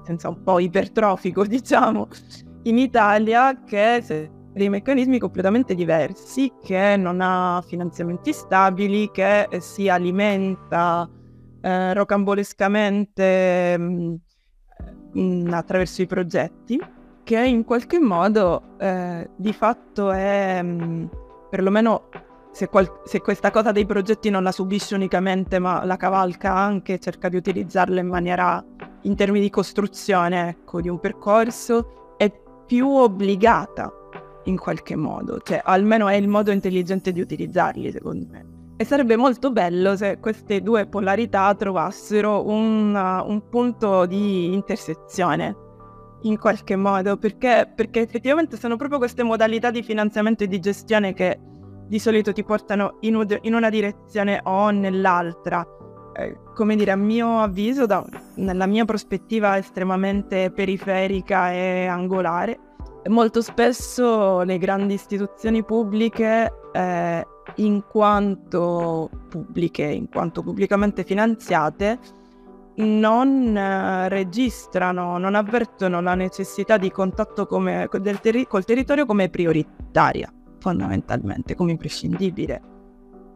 senza 0.05 0.29
un 0.29 0.43
po' 0.43 0.59
ipertrofico, 0.59 1.45
diciamo, 1.47 2.09
in 2.63 2.79
Italia 2.79 3.63
che 3.65 4.31
dei 4.53 4.69
meccanismi 4.71 5.19
completamente 5.19 5.75
diversi, 5.75 6.51
che 6.63 6.97
non 6.97 7.21
ha 7.21 7.63
finanziamenti 7.67 8.33
stabili, 8.33 9.11
che 9.11 9.49
si 9.61 9.89
alimenta 9.89 11.09
eh, 11.61 11.93
rocambolescamente 11.93 13.77
mh, 13.77 14.15
mm, 15.19 15.53
attraverso 15.53 16.01
i 16.01 16.07
progetti, 16.07 16.81
che 17.23 17.45
in 17.45 17.65
qualche 17.65 17.99
modo 17.99 18.79
eh, 18.79 19.29
di 19.37 19.53
fatto 19.53 20.11
è, 20.11 20.63
mh, 20.63 20.85
mm, 20.85 21.05
perlomeno 21.51 22.09
se, 22.57 22.69
qual- 22.71 23.01
se, 23.05 23.21
questa 23.21 23.51
cosa 23.51 23.71
dei 23.71 23.85
progetti 23.85 24.31
non 24.31 24.43
la 24.43 24.51
subisce 24.51 24.95
unicamente 24.95 25.59
ma 25.59 25.85
la 25.85 25.99
cavalca 25.99 26.55
anche, 26.55 26.99
cerca 26.99 27.29
di 27.29 27.37
utilizzarla 27.37 28.01
in 28.01 28.07
maniera, 28.07 28.65
in 29.03 29.15
termini 29.15 29.45
di 29.45 29.51
costruzione 29.51 30.49
ecco, 30.49 30.81
di 30.81 30.89
un 30.89 30.99
percorso, 30.99 32.15
è 32.17 32.33
più 32.67 32.89
obbligata 32.89 33.93
in 34.45 34.57
qualche 34.57 34.97
modo, 34.97 35.39
cioè 35.41 35.61
almeno 35.63 36.09
è 36.09 36.15
il 36.15 36.29
modo 36.29 36.51
intelligente 36.51 37.13
di 37.13 37.21
utilizzarli 37.21 37.93
secondo 37.93 38.27
me. 38.31 38.47
E 38.79 38.87
sarebbe 38.87 39.17
molto 39.17 39.53
bello 39.53 39.95
se 39.95 40.19
queste 40.19 40.63
due 40.63 40.87
polarità 40.87 41.55
trovassero 41.55 42.47
un, 42.49 42.95
uh, 42.95 43.31
un 43.31 43.49
punto 43.51 44.07
di 44.07 44.55
intersezione 44.55 45.55
in 46.23 46.39
qualche 46.39 46.75
modo, 46.75 47.19
perché, 47.19 47.71
perché 47.75 48.01
effettivamente 48.01 48.57
sono 48.57 48.77
proprio 48.77 48.99
queste 48.99 49.23
modalità 49.23 49.71
di 49.71 49.83
finanziamento 49.83 50.45
e 50.45 50.49
di 50.49 50.59
gestione 50.59 51.13
che 51.13 51.39
di 51.87 51.99
solito 51.99 52.33
ti 52.33 52.45
portano 52.45 52.97
in, 53.01 53.17
u- 53.17 53.39
in 53.43 53.55
una 53.55 53.71
direzione 53.71 54.41
o 54.45 54.71
nell'altra. 54.71 55.67
Eh, 56.15 56.39
come 56.55 56.77
dire, 56.77 56.91
a 56.93 56.97
mio 56.97 57.41
avviso, 57.41 57.87
da, 57.87 58.05
nella 58.37 58.67
mia 58.67 58.85
prospettiva 58.85 59.59
estremamente 59.59 60.51
periferica 60.51 61.53
e 61.53 61.87
angolare, 61.87 62.59
molto 63.09 63.43
spesso 63.43 64.41
le 64.41 64.59
grandi 64.59 64.95
istituzioni 64.95 65.65
pubbliche, 65.65 66.53
eh, 66.73 67.27
in 67.57 67.85
quanto 67.87 69.11
pubbliche, 69.29 69.85
in 69.85 70.09
quanto 70.09 70.43
pubblicamente 70.43 71.05
finanziate, 71.05 71.99
non 72.77 73.57
eh, 73.57 74.09
registrano, 74.09 75.19
non 75.19 75.35
avvertono 75.35 76.01
la 76.01 76.15
necessità 76.15 76.77
di 76.77 76.91
contatto 76.91 77.47
come, 77.47 77.89
terri- 78.21 78.47
col 78.47 78.65
territorio 78.65 79.07
come 79.07 79.29
prioritaria, 79.29 80.31
fondamentalmente, 80.67 81.55
come 81.55 81.71
imprescindibile. 81.71 82.61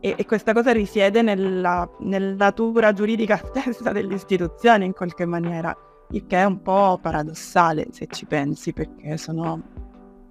E, 0.00 0.14
e 0.16 0.26
questa 0.26 0.52
cosa 0.52 0.72
risiede 0.72 1.22
nella, 1.22 1.88
nella 2.00 2.34
natura 2.34 2.92
giuridica 2.92 3.36
stessa 3.46 3.92
dell'istituzione 3.92 4.84
in 4.84 4.92
qualche 4.92 5.26
maniera 5.26 5.76
il 6.12 6.26
che 6.26 6.38
è 6.38 6.44
un 6.44 6.60
po' 6.60 6.98
paradossale 7.00 7.86
se 7.92 8.08
ci 8.08 8.26
pensi, 8.26 8.72
perché 8.72 9.16
sono 9.16 9.62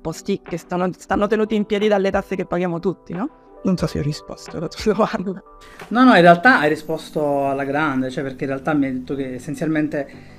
posti 0.01 0.41
che 0.43 0.57
stanno, 0.57 0.89
stanno 0.97 1.27
tenuti 1.27 1.55
in 1.55 1.63
piedi 1.63 1.87
dalle 1.87 2.11
tasse 2.11 2.35
che 2.35 2.45
paghiamo 2.45 2.79
tutti, 2.79 3.13
no? 3.13 3.29
Non 3.63 3.77
so 3.77 3.87
se 3.87 3.99
ho 3.99 4.01
risposto 4.01 4.57
alla 4.57 4.67
tua 4.67 4.93
domanda. 4.93 5.41
No, 5.89 6.03
no, 6.03 6.15
in 6.15 6.21
realtà 6.21 6.59
hai 6.59 6.69
risposto 6.69 7.47
alla 7.47 7.63
grande, 7.63 8.09
cioè 8.09 8.23
perché 8.23 8.43
in 8.43 8.49
realtà 8.49 8.73
mi 8.73 8.87
hai 8.87 8.93
detto 8.93 9.15
che 9.15 9.35
essenzialmente 9.35 10.37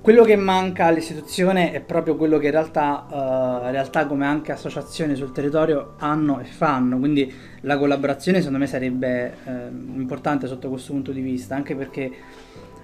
quello 0.00 0.24
che 0.24 0.36
manca 0.36 0.86
all'istituzione 0.86 1.72
è 1.72 1.80
proprio 1.80 2.16
quello 2.16 2.38
che 2.38 2.46
in 2.46 2.52
realtà, 2.52 3.06
uh, 3.08 3.70
realtà 3.70 4.06
come 4.06 4.26
anche 4.26 4.52
associazioni 4.52 5.14
sul 5.16 5.32
territorio 5.32 5.94
hanno 5.98 6.40
e 6.40 6.44
fanno, 6.44 6.98
quindi 6.98 7.32
la 7.62 7.76
collaborazione 7.76 8.38
secondo 8.38 8.58
me 8.58 8.66
sarebbe 8.66 9.36
uh, 9.44 9.50
importante 9.98 10.46
sotto 10.46 10.68
questo 10.68 10.92
punto 10.92 11.12
di 11.12 11.20
vista, 11.20 11.54
anche 11.54 11.74
perché 11.74 12.10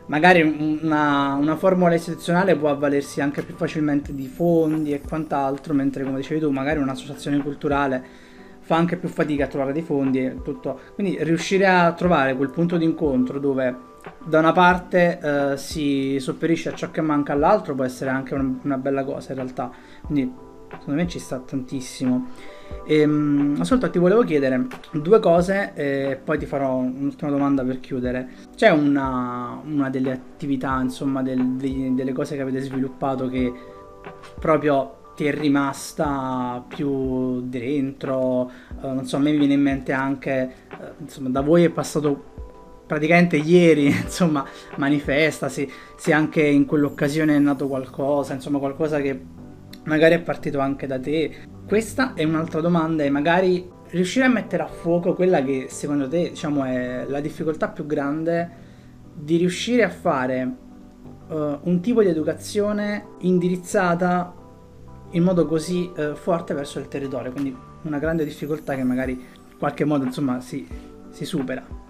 magari 0.06 0.42
una, 0.42 1.34
una, 1.34 1.56
formula 1.56 1.94
istituzionale 1.94 2.56
può 2.56 2.68
avvalersi 2.68 3.20
anche 3.20 3.42
più 3.42 3.54
facilmente 3.54 4.14
di 4.14 4.26
fondi 4.26 4.92
e 4.92 5.00
quant'altro, 5.00 5.72
mentre 5.72 6.04
come 6.04 6.16
dicevi 6.16 6.40
tu, 6.40 6.50
magari 6.50 6.78
un'associazione 6.78 7.38
culturale 7.38 8.02
fa 8.60 8.76
anche 8.76 8.96
più 8.96 9.08
fatica 9.08 9.44
a 9.44 9.46
trovare 9.48 9.72
dei 9.72 9.82
fondi 9.82 10.24
e 10.24 10.42
tutto. 10.42 10.80
Quindi 10.94 11.16
riuscire 11.22 11.66
a 11.66 11.92
trovare 11.92 12.34
quel 12.34 12.50
punto 12.50 12.76
di 12.76 12.84
incontro 12.84 13.38
dove 13.38 13.92
da 14.24 14.38
una 14.38 14.52
parte 14.52 15.18
eh, 15.20 15.56
si 15.56 16.18
sopperisce 16.18 16.70
a 16.70 16.74
ciò 16.74 16.90
che 16.90 17.00
manca 17.00 17.32
all'altro 17.32 17.74
può 17.74 17.84
essere 17.84 18.10
anche 18.10 18.34
una, 18.34 18.58
una 18.62 18.78
bella 18.78 19.04
cosa 19.04 19.30
in 19.30 19.36
realtà. 19.36 19.70
Quindi 20.02 20.52
secondo 20.70 21.00
me 21.00 21.08
ci 21.08 21.18
sta 21.18 21.38
tantissimo. 21.38 22.28
E, 22.86 23.04
um, 23.04 23.56
ascolta, 23.58 23.88
ti 23.88 23.98
volevo 23.98 24.22
chiedere 24.22 24.66
due 24.92 25.20
cose 25.20 25.72
e 25.74 26.18
poi 26.22 26.38
ti 26.38 26.46
farò 26.46 26.76
un'ultima 26.76 27.30
domanda 27.30 27.62
per 27.62 27.80
chiudere. 27.80 28.28
C'è 28.56 28.70
una, 28.70 29.60
una 29.64 29.90
delle 29.90 30.12
attività, 30.12 30.80
insomma, 30.80 31.22
del, 31.22 31.56
dei, 31.56 31.94
delle 31.94 32.12
cose 32.12 32.36
che 32.36 32.42
avete 32.42 32.60
sviluppato 32.60 33.28
che 33.28 33.52
proprio 34.38 35.02
ti 35.16 35.26
è 35.26 35.34
rimasta 35.34 36.64
più 36.66 37.42
dentro? 37.42 38.50
Uh, 38.80 38.88
non 38.88 39.06
so, 39.06 39.16
a 39.16 39.20
me 39.20 39.36
viene 39.36 39.54
in 39.54 39.62
mente 39.62 39.92
anche, 39.92 40.52
uh, 40.70 41.02
insomma, 41.02 41.28
da 41.28 41.40
voi 41.40 41.64
è 41.64 41.70
passato 41.70 42.32
praticamente 42.86 43.36
ieri, 43.36 43.86
insomma, 44.04 44.44
manifesta, 44.76 45.48
se 45.48 45.68
anche 46.12 46.42
in 46.42 46.66
quell'occasione 46.66 47.36
è 47.36 47.38
nato 47.38 47.68
qualcosa, 47.68 48.34
insomma, 48.34 48.58
qualcosa 48.58 49.00
che 49.00 49.42
magari 49.84 50.14
è 50.14 50.20
partito 50.20 50.58
anche 50.58 50.86
da 50.86 50.98
te. 50.98 51.34
Questa 51.66 52.14
è 52.14 52.24
un'altra 52.24 52.60
domanda 52.60 53.04
e 53.04 53.10
magari 53.10 53.70
riuscire 53.90 54.24
a 54.24 54.28
mettere 54.28 54.62
a 54.62 54.66
fuoco 54.66 55.14
quella 55.14 55.42
che 55.42 55.66
secondo 55.68 56.08
te 56.08 56.30
diciamo 56.30 56.64
è 56.64 57.04
la 57.06 57.20
difficoltà 57.20 57.68
più 57.68 57.86
grande 57.86 58.62
di 59.14 59.36
riuscire 59.36 59.84
a 59.84 59.88
fare 59.88 60.56
uh, 61.28 61.58
un 61.62 61.80
tipo 61.80 62.02
di 62.02 62.08
educazione 62.08 63.06
indirizzata 63.20 64.34
in 65.10 65.22
modo 65.22 65.46
così 65.46 65.90
uh, 65.96 66.14
forte 66.14 66.54
verso 66.54 66.80
il 66.80 66.88
territorio, 66.88 67.30
quindi 67.30 67.56
una 67.82 67.98
grande 67.98 68.24
difficoltà 68.24 68.74
che 68.74 68.82
magari 68.82 69.12
in 69.12 69.58
qualche 69.58 69.84
modo 69.84 70.04
insomma 70.04 70.40
si, 70.40 70.66
si 71.10 71.24
supera. 71.24 71.83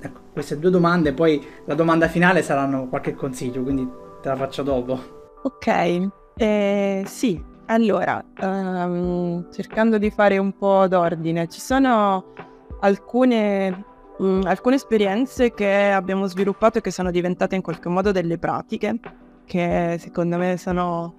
Ecco, 0.00 0.20
queste 0.32 0.58
due 0.58 0.70
domande, 0.70 1.12
poi 1.12 1.44
la 1.66 1.74
domanda 1.74 2.08
finale 2.08 2.42
saranno 2.42 2.88
qualche 2.88 3.14
consiglio, 3.14 3.62
quindi 3.62 3.88
te 4.22 4.28
la 4.28 4.36
faccio 4.36 4.62
dopo. 4.62 4.98
Ok, 5.42 6.08
eh, 6.36 7.02
sì, 7.06 7.42
allora, 7.66 8.24
um, 8.40 9.50
cercando 9.52 9.98
di 9.98 10.10
fare 10.10 10.38
un 10.38 10.56
po' 10.56 10.88
d'ordine, 10.88 11.48
ci 11.48 11.60
sono 11.60 12.32
alcune 12.80 13.84
mh, 14.20 14.40
alcune 14.44 14.74
esperienze 14.76 15.52
che 15.52 15.90
abbiamo 15.90 16.26
sviluppato 16.26 16.78
e 16.78 16.80
che 16.80 16.90
sono 16.90 17.10
diventate 17.10 17.56
in 17.56 17.62
qualche 17.62 17.88
modo 17.88 18.12
delle 18.12 18.38
pratiche, 18.38 18.98
che 19.46 19.96
secondo 19.98 20.36
me 20.36 20.56
sono 20.56 21.14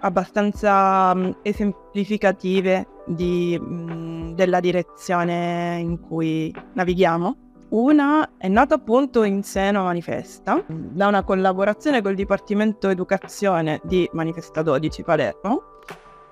abbastanza 0.00 1.14
mh, 1.14 1.38
esemplificative 1.42 2.86
di, 3.06 3.58
mh, 3.58 4.34
della 4.34 4.60
direzione 4.60 5.78
in 5.80 6.00
cui 6.00 6.54
navighiamo. 6.74 7.36
Una 7.70 8.36
è 8.38 8.48
nata 8.48 8.76
appunto 8.76 9.24
in 9.24 9.42
seno 9.42 9.80
a 9.80 9.84
Manifesta, 9.84 10.64
da 10.66 11.06
una 11.06 11.22
collaborazione 11.22 12.00
col 12.00 12.14
Dipartimento 12.14 12.88
Educazione 12.88 13.82
di 13.84 14.08
Manifesta 14.12 14.62
12 14.62 15.02
Palermo, 15.02 15.62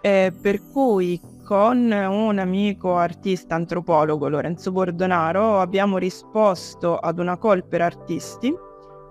eh, 0.01 0.33
per 0.41 0.63
cui 0.73 1.21
con 1.45 1.91
un 1.93 2.39
amico 2.39 2.97
artista 2.97 3.55
antropologo, 3.55 4.31
Lorenzo 4.31 4.73
Bordonaro, 4.73 5.61
abbiamo 5.61 5.99
risposto 5.99 6.97
ad 6.97 7.19
una 7.19 7.39
call 7.39 7.69
per 7.69 7.83
artisti 7.83 8.57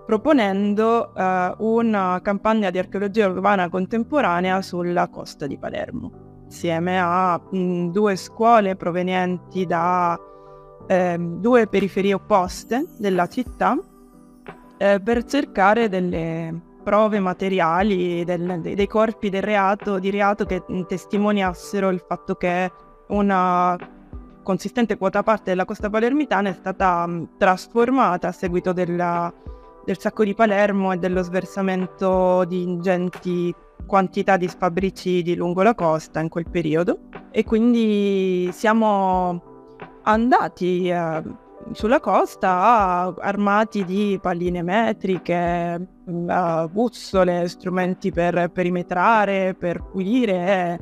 proponendo 0.04 1.14
eh, 1.14 1.54
una 1.58 2.18
campagna 2.22 2.70
di 2.70 2.78
archeologia 2.78 3.28
urbana 3.28 3.68
contemporanea 3.68 4.62
sulla 4.62 5.08
costa 5.08 5.46
di 5.46 5.58
Palermo, 5.58 6.40
insieme 6.44 6.98
a 7.00 7.38
mh, 7.38 7.90
due 7.90 8.16
scuole 8.16 8.74
provenienti 8.74 9.64
da 9.64 10.18
eh, 10.86 11.16
due 11.18 11.66
periferie 11.66 12.14
opposte 12.14 12.86
della 12.98 13.26
città 13.26 13.78
eh, 14.78 15.00
per 15.00 15.24
cercare 15.24 15.88
delle 15.88 16.74
prove 16.86 17.18
materiali 17.18 18.24
del, 18.24 18.60
dei, 18.60 18.86
corpi 18.86 19.28
del 19.28 19.42
reato, 19.42 19.98
di 19.98 20.10
reato 20.10 20.44
che 20.44 20.62
testimoniassero 20.86 21.88
il 21.88 22.00
fatto 22.06 22.36
che 22.36 22.70
una 23.08 23.76
consistente 24.44 24.96
quota 24.96 25.24
parte 25.24 25.50
della 25.50 25.64
costa 25.64 25.90
palermitana 25.90 26.50
è 26.50 26.52
stata 26.52 27.02
um, 27.04 27.30
trasformata 27.36 28.28
a 28.28 28.32
seguito 28.32 28.72
della, 28.72 29.32
del 29.84 29.98
sacco 29.98 30.22
di 30.22 30.34
Palermo 30.34 30.92
e 30.92 30.98
dello 30.98 31.22
sversamento 31.22 32.44
di 32.44 32.62
ingenti 32.62 33.52
quantità 33.84 34.36
di 34.36 34.46
sfabbricidi 34.46 35.34
lungo 35.34 35.62
la 35.62 35.74
costa 35.74 36.20
in 36.20 36.28
quel 36.28 36.48
periodo. 36.48 37.00
E 37.32 37.42
quindi 37.42 38.48
siamo 38.52 39.55
andati 40.08 40.88
eh, 40.88 41.22
sulla 41.72 42.00
costa 42.00 43.14
armati 43.18 43.84
di 43.84 44.18
palline 44.20 44.62
metriche, 44.62 45.88
bussole, 46.70 47.48
strumenti 47.48 48.12
per 48.12 48.50
perimetrare, 48.52 49.54
per 49.54 49.82
pulire, 49.82 50.80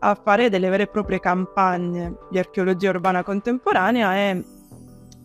a 0.00 0.14
fare 0.14 0.48
delle 0.50 0.68
vere 0.68 0.84
e 0.84 0.88
proprie 0.88 1.20
campagne 1.20 2.16
di 2.30 2.38
archeologia 2.38 2.90
urbana 2.90 3.22
contemporanea 3.22 4.16
e 4.16 4.44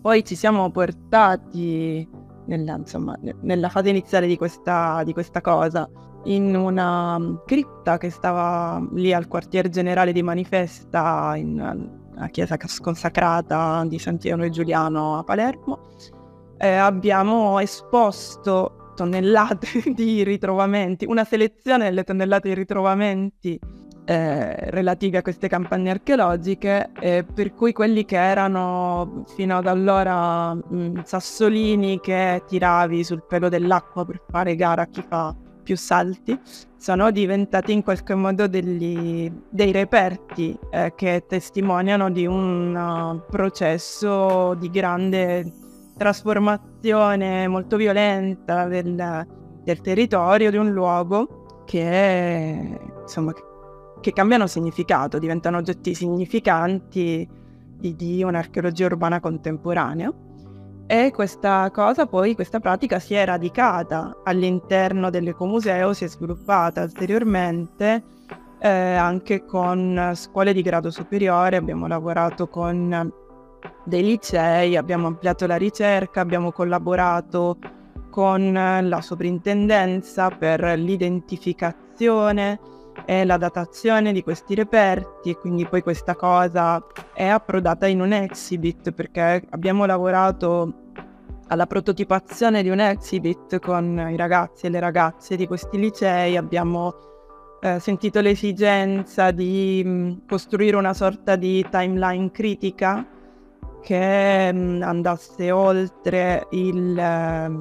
poi 0.02 0.23
ci 0.23 0.36
siamo 0.36 0.69
portati 0.71 2.08
nella, 2.45 2.75
insomma, 2.75 3.17
nella 3.41 3.69
fase 3.69 3.89
iniziale 3.89 4.28
di 4.28 4.38
questa, 4.38 5.04
di 5.04 5.13
questa 5.13 5.41
cosa 5.41 5.89
in 6.25 6.56
una 6.56 7.41
cripta 7.45 7.97
che 7.97 8.10
stava 8.10 8.86
lì 8.93 9.13
al 9.13 9.28
quartier 9.28 9.69
generale 9.69 10.12
di 10.12 10.23
Manifesta 10.23 11.34
in 11.36 11.98
la 12.19 12.27
chiesa 12.27 12.58
consacrata 12.82 13.84
di 13.88 13.97
Sant'Iano 13.97 14.43
e 14.43 14.49
Giuliano 14.49 15.17
a 15.17 15.23
Palermo. 15.23 15.88
Eh, 16.58 16.75
abbiamo 16.75 17.60
esposto 17.60 18.91
tonnellate 18.95 19.82
di 19.95 20.23
ritrovamenti, 20.23 21.05
una 21.05 21.23
selezione 21.23 21.86
delle 21.86 22.03
tonnellate 22.03 22.49
di 22.49 22.53
ritrovamenti 22.53 23.60
eh, 24.03 24.69
relativi 24.71 25.15
a 25.15 25.21
queste 25.21 25.47
campagne 25.47 25.91
archeologiche, 25.91 26.91
eh, 26.99 27.23
per 27.23 27.53
cui 27.53 27.71
quelli 27.71 28.03
che 28.03 28.17
erano 28.17 29.23
fino 29.36 29.58
ad 29.58 29.67
allora 29.67 30.53
mh, 30.53 31.03
sassolini 31.03 32.01
che 32.01 32.43
tiravi 32.45 33.03
sul 33.05 33.23
pelo 33.25 33.47
dell'acqua 33.47 34.05
per 34.05 34.21
fare 34.27 34.55
gara 34.55 34.82
a 34.82 34.88
chi 34.88 35.05
fa 35.08 35.34
più 35.69 35.77
salti, 35.77 36.36
sono 36.77 37.12
diventati 37.12 37.71
in 37.73 37.84
qualche 37.84 38.15
modo 38.15 38.47
degli, 38.47 39.32
dei 39.51 39.71
reperti 39.71 40.58
eh, 40.71 40.93
che 40.95 41.25
testimoniano 41.27 42.10
di 42.10 42.25
un 42.25 42.73
uh, 42.75 43.21
processo 43.29 44.55
di 44.55 44.71
grande 44.71 45.53
trasformazione 45.95 47.47
molto 47.47 47.77
violenta 47.77 48.65
del, 48.65 49.27
del 49.63 49.82
territorio, 49.82 50.49
di 50.49 50.58
un 50.58 50.71
luogo 50.71 51.63
che, 51.67 52.79
insomma, 53.03 53.32
che 54.01 54.12
cambiano 54.12 54.47
significato, 54.47 55.19
diventano 55.19 55.58
oggetti 55.58 55.93
significanti 55.93 57.29
di, 57.77 57.95
di 57.95 58.23
un'archeologia 58.23 58.88
urbana 58.88 59.19
contemporanea. 59.19 60.12
E 60.91 61.12
questa 61.12 61.69
cosa 61.69 62.08
poi, 62.08 62.34
questa 62.34 62.60
pratica 62.60 62.97
si 62.97 63.13
è 63.13 63.23
radicata 63.23 64.21
all'interno 64.23 65.12
dell'ecomuseo, 65.12 65.93
si 65.93 66.06
è 66.06 66.08
sviluppata 66.08 66.82
ulteriormente 66.82 68.04
eh, 68.58 68.95
anche 68.95 69.45
con 69.45 70.13
scuole 70.15 70.52
di 70.52 70.63
grado 70.63 70.89
superiore, 70.89 71.58
abbiamo 71.58 71.86
lavorato 71.86 72.47
con 72.47 73.13
dei 73.86 74.04
licei, 74.04 74.75
abbiamo 74.75 75.06
ampliato 75.06 75.45
la 75.45 75.58
ricerca, 75.58 76.21
abbiamo 76.21 76.52
collaborato 76.52 77.60
con 78.10 78.52
la 78.52 79.02
soprintendenza 79.02 80.32
per 80.32 80.63
l'identificazione 80.75 82.60
e 83.05 83.25
la 83.25 83.38
datazione 83.38 84.12
di 84.12 84.23
questi 84.23 84.55
reperti 84.55 85.31
e 85.31 85.38
quindi 85.38 85.65
poi 85.65 85.81
questa 85.81 86.15
cosa 86.15 86.83
è 87.13 87.27
approdata 87.27 87.88
in 87.88 88.01
un 88.01 88.13
exhibit 88.13 88.91
perché 88.91 89.43
abbiamo 89.49 89.85
lavorato 89.85 90.73
alla 91.47 91.65
prototipazione 91.65 92.62
di 92.62 92.69
un 92.69 92.79
exhibit 92.79 93.59
con 93.59 94.07
i 94.12 94.15
ragazzi 94.15 94.67
e 94.67 94.69
le 94.69 94.79
ragazze 94.79 95.35
di 95.35 95.47
questi 95.47 95.79
licei, 95.79 96.38
abbiamo 96.38 96.93
eh, 97.62 97.79
sentito 97.79 98.21
l'esigenza 98.21 99.31
di 99.31 99.81
mh, 99.83 99.89
mm, 99.89 100.12
costruire 100.27 100.75
una 100.75 100.93
sorta 100.93 101.35
di 101.35 101.65
timeline 101.69 102.31
critica 102.31 103.05
che 103.81 104.53
mh, 104.53 104.57
mm, 104.57 104.81
andasse 104.81 105.51
oltre 105.51 106.47
il, 106.51 106.97
eh, 106.97 107.51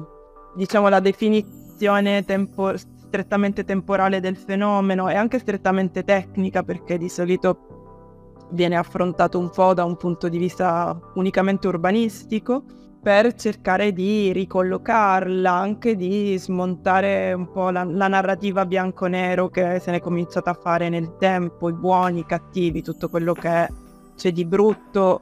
diciamo, 0.55 0.87
la 0.87 0.99
definizione 0.99 2.23
tempo- 2.23 2.73
strettamente 3.09 3.63
temporale 3.63 4.19
del 4.19 4.37
fenomeno 4.37 5.09
e 5.09 5.15
anche 5.15 5.39
strettamente 5.39 6.03
tecnica 6.03 6.61
perché 6.61 6.99
di 6.99 7.09
solito 7.09 8.45
viene 8.51 8.77
affrontato 8.77 9.39
un 9.39 9.49
po' 9.49 9.73
da 9.73 9.83
un 9.83 9.97
punto 9.97 10.29
di 10.29 10.37
vista 10.37 10.97
unicamente 11.15 11.67
urbanistico 11.67 12.63
per 13.01 13.33
cercare 13.33 13.93
di 13.93 14.31
ricollocarla, 14.31 15.51
anche 15.51 15.95
di 15.95 16.37
smontare 16.37 17.33
un 17.33 17.49
po' 17.51 17.71
la, 17.71 17.83
la 17.83 18.07
narrativa 18.07 18.65
bianco-nero 18.65 19.49
che 19.49 19.79
se 19.79 19.89
ne 19.89 19.97
è 19.97 20.01
cominciata 20.01 20.51
a 20.51 20.59
fare 20.61 20.89
nel 20.89 21.15
tempo, 21.17 21.69
i 21.69 21.73
buoni, 21.73 22.19
i 22.19 22.25
cattivi, 22.25 22.83
tutto 22.83 23.09
quello 23.09 23.33
che 23.33 23.67
c'è 24.15 24.31
di 24.31 24.45
brutto 24.45 25.21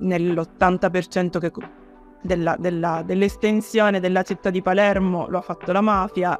nell'80% 0.00 1.38
che, 1.38 1.50
della, 2.22 2.56
della, 2.58 3.02
dell'estensione 3.04 3.98
della 3.98 4.22
città 4.22 4.50
di 4.50 4.62
Palermo 4.62 5.26
lo 5.28 5.38
ha 5.38 5.42
fatto 5.42 5.72
la 5.72 5.80
mafia 5.80 6.38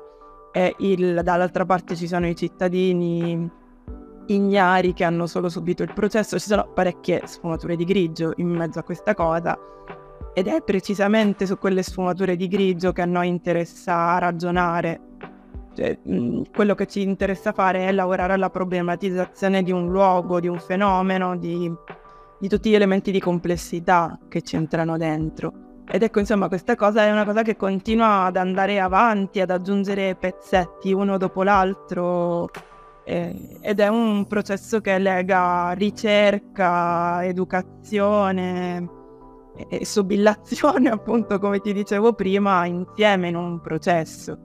e 0.56 0.72
il, 0.78 1.20
dall'altra 1.24 1.64
parte 1.64 1.96
ci 1.96 2.06
sono 2.06 2.28
i 2.28 2.36
cittadini 2.36 3.50
ignari 4.26 4.92
che 4.92 5.02
hanno 5.02 5.26
solo 5.26 5.48
subito 5.48 5.82
il 5.82 5.92
processo, 5.92 6.38
ci 6.38 6.46
sono 6.46 6.70
parecchie 6.72 7.22
sfumature 7.24 7.74
di 7.74 7.84
grigio 7.84 8.32
in 8.36 8.50
mezzo 8.50 8.78
a 8.78 8.84
questa 8.84 9.14
cosa 9.14 9.58
ed 10.32 10.46
è 10.46 10.62
precisamente 10.62 11.44
su 11.44 11.58
quelle 11.58 11.82
sfumature 11.82 12.36
di 12.36 12.46
grigio 12.46 12.92
che 12.92 13.02
a 13.02 13.04
noi 13.04 13.26
interessa 13.26 14.16
ragionare. 14.18 15.00
Cioè, 15.74 15.98
mh, 16.02 16.42
quello 16.54 16.76
che 16.76 16.86
ci 16.86 17.02
interessa 17.02 17.52
fare 17.52 17.88
è 17.88 17.92
lavorare 17.92 18.34
alla 18.34 18.50
problematizzazione 18.50 19.64
di 19.64 19.72
un 19.72 19.90
luogo, 19.90 20.38
di 20.38 20.46
un 20.46 20.60
fenomeno, 20.60 21.36
di, 21.36 21.72
di 22.38 22.48
tutti 22.48 22.70
gli 22.70 22.74
elementi 22.74 23.10
di 23.10 23.18
complessità 23.18 24.18
che 24.28 24.42
ci 24.42 24.54
entrano 24.54 24.96
dentro. 24.96 25.63
Ed 25.86 26.02
ecco, 26.02 26.18
insomma, 26.18 26.48
questa 26.48 26.76
cosa 26.76 27.04
è 27.04 27.12
una 27.12 27.24
cosa 27.24 27.42
che 27.42 27.56
continua 27.56 28.24
ad 28.24 28.36
andare 28.36 28.80
avanti, 28.80 29.40
ad 29.40 29.50
aggiungere 29.50 30.16
pezzetti 30.16 30.92
uno 30.92 31.18
dopo 31.18 31.42
l'altro. 31.42 32.48
Eh, 33.04 33.58
ed 33.60 33.80
è 33.80 33.88
un 33.88 34.26
processo 34.26 34.80
che 34.80 34.98
lega 34.98 35.72
ricerca, 35.72 37.24
educazione, 37.24 38.88
e 39.68 39.84
subillazione, 39.84 40.88
appunto, 40.90 41.38
come 41.38 41.60
ti 41.60 41.72
dicevo 41.72 42.14
prima, 42.14 42.64
insieme 42.66 43.28
in 43.28 43.36
un 43.36 43.60
processo. 43.60 44.38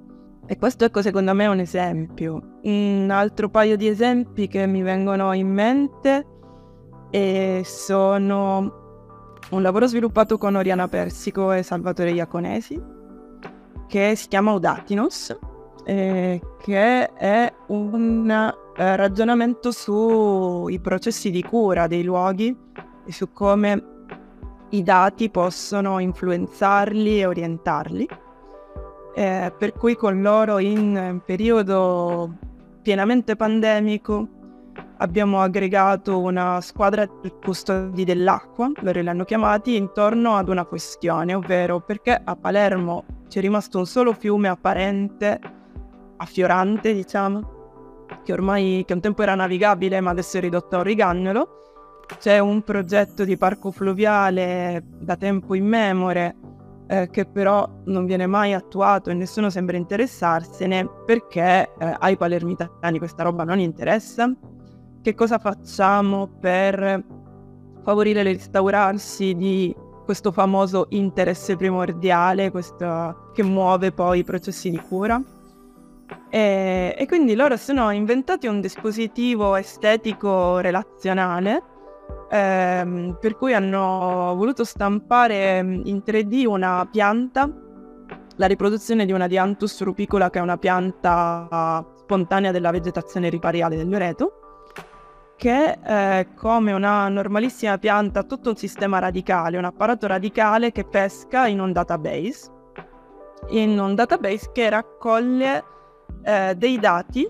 E 0.46 0.58
questo 0.58 0.86
ecco 0.86 1.02
secondo 1.02 1.34
me 1.34 1.46
è 1.46 1.48
un 1.48 1.60
esempio. 1.60 2.58
Un 2.64 3.10
altro 3.12 3.50
paio 3.50 3.78
di 3.78 3.88
esempi 3.88 4.48
che 4.48 4.66
mi 4.66 4.82
vengono 4.82 5.32
in 5.34 5.48
mente 5.48 6.26
e 7.12 7.62
sono 7.64 8.79
un 9.52 9.62
lavoro 9.62 9.88
sviluppato 9.88 10.38
con 10.38 10.56
Oriana 10.56 10.88
Persico 10.88 11.52
e 11.52 11.64
Salvatore 11.64 12.12
Iaconesi 12.12 12.98
che 13.88 14.16
si 14.16 14.28
chiama 14.28 14.52
Udatinos, 14.52 15.36
eh, 15.84 16.40
che 16.62 17.08
è 17.08 17.54
un 17.68 18.30
eh, 18.30 18.96
ragionamento 18.96 19.72
sui 19.72 20.80
processi 20.80 21.32
di 21.32 21.42
cura 21.42 21.88
dei 21.88 22.04
luoghi 22.04 22.56
e 23.04 23.12
su 23.12 23.32
come 23.34 23.84
i 24.70 24.84
dati 24.84 25.32
possono 25.32 25.98
influenzarli 25.98 27.20
e 27.20 27.26
orientarli. 27.26 28.08
Eh, 29.16 29.54
per 29.58 29.74
cui 29.74 29.96
con 29.96 30.22
loro 30.22 30.60
in 30.60 31.20
periodo 31.26 32.32
pienamente 32.84 33.36
pandemico 33.36 34.28
abbiamo 35.02 35.42
aggregato 35.42 36.20
una 36.20 36.62
squadra 36.62 37.06
di 37.22 37.32
custodi 37.42 38.04
dell'acqua, 38.04 38.72
loro 38.82 39.02
li 39.02 39.08
hanno 39.08 39.24
chiamati, 39.24 39.76
intorno 39.76 40.36
ad 40.36 40.50
una 40.50 40.66
questione, 40.66 41.34
ovvero 41.34 41.80
perché 41.80 42.20
a 42.22 42.36
Palermo 42.36 43.06
c'è 43.28 43.42
rimasto 43.42 43.78
un 43.78 43.86
solo 43.86 44.14
fiume 44.14 44.48
apparente, 44.48 45.40
affiorante 46.18 46.94
diciamo, 46.94 47.58
che 48.24 48.34
ormai 48.34 48.84
che 48.86 48.94
un 48.94 49.02
tempo 49.02 49.22
era 49.22 49.36
navigabile 49.36 50.02
ma 50.02 50.12
adesso 50.12 50.38
è 50.38 50.42
ridotto 50.42 50.76
a 50.76 50.80
un 50.80 50.84
rigagnolo. 50.84 51.56
C'è 52.18 52.40
un 52.40 52.64
progetto 52.64 53.24
di 53.24 53.38
parco 53.38 53.70
fluviale 53.70 54.84
da 54.98 55.16
tempo 55.16 55.54
immemore 55.54 56.36
eh, 56.88 57.08
che 57.12 57.26
però 57.26 57.70
non 57.86 58.06
viene 58.06 58.26
mai 58.26 58.54
attuato 58.54 59.12
e 59.12 59.14
nessuno 59.14 59.52
sembra 59.52 59.78
interessarsene 59.78 60.90
perché 61.06 61.72
eh, 61.78 61.96
ai 62.00 62.18
palermitani 62.18 62.98
questa 62.98 63.22
roba 63.22 63.44
non 63.44 63.60
interessa 63.60 64.36
che 65.02 65.16
cosa 65.16 65.38
facciamo 65.38 66.28
per 66.40 67.04
favorire 67.84 68.24
l'instaurarsi 68.24 69.34
di 69.36 69.76
questo 70.04 70.32
famoso 70.32 70.88
interesse 70.90 71.56
primordiale 71.56 72.52
questo, 72.52 73.30
che 73.34 73.44
muove 73.44 73.92
poi 73.92 74.20
i 74.20 74.24
processi 74.24 74.70
di 74.70 74.80
cura. 74.80 75.22
E, 76.30 76.96
e, 76.98 77.06
quindi 77.08 77.36
loro 77.36 77.58
sono 77.58 77.92
inventati 77.92 78.48
un 78.48 78.62
dispositivo 78.62 79.56
estetico 79.56 80.58
relazionale 80.60 81.64
ehm, 82.30 83.18
per 83.20 83.36
cui 83.36 83.54
hanno 83.54 84.34
voluto 84.36 84.64
stampare 84.64 85.60
in 85.60 86.02
3D 86.06 86.46
una 86.46 86.88
pianta, 86.90 87.50
la 88.36 88.46
riproduzione 88.48 89.06
di 89.06 89.12
una 89.12 89.28
Dianthus 89.28 89.82
rupicola 89.82 90.30
che 90.30 90.40
è 90.40 90.42
una 90.42 90.58
pianta 90.58 91.86
spontanea 91.98 92.52
della 92.52 92.72
vegetazione 92.72 93.30
ripariale 93.30 93.76
del 93.76 93.88
Che 95.40 95.80
è 95.80 96.28
come 96.36 96.74
una 96.74 97.08
normalissima 97.08 97.78
pianta 97.78 98.24
tutto 98.24 98.50
un 98.50 98.58
sistema 98.58 99.00
radicale, 99.00 99.58
un 99.58 99.64
apparato 99.64 100.06
radicale 100.06 100.74
che 100.74 100.84
pesca 100.84 101.48
in 101.48 101.62
un 101.62 101.72
database, 101.72 102.52
in 103.52 103.80
un 103.80 103.96
database 103.96 104.50
che 104.52 104.70
raccoglie 104.70 105.64
eh, 106.24 106.56
dei 106.58 106.78
dati 106.78 107.26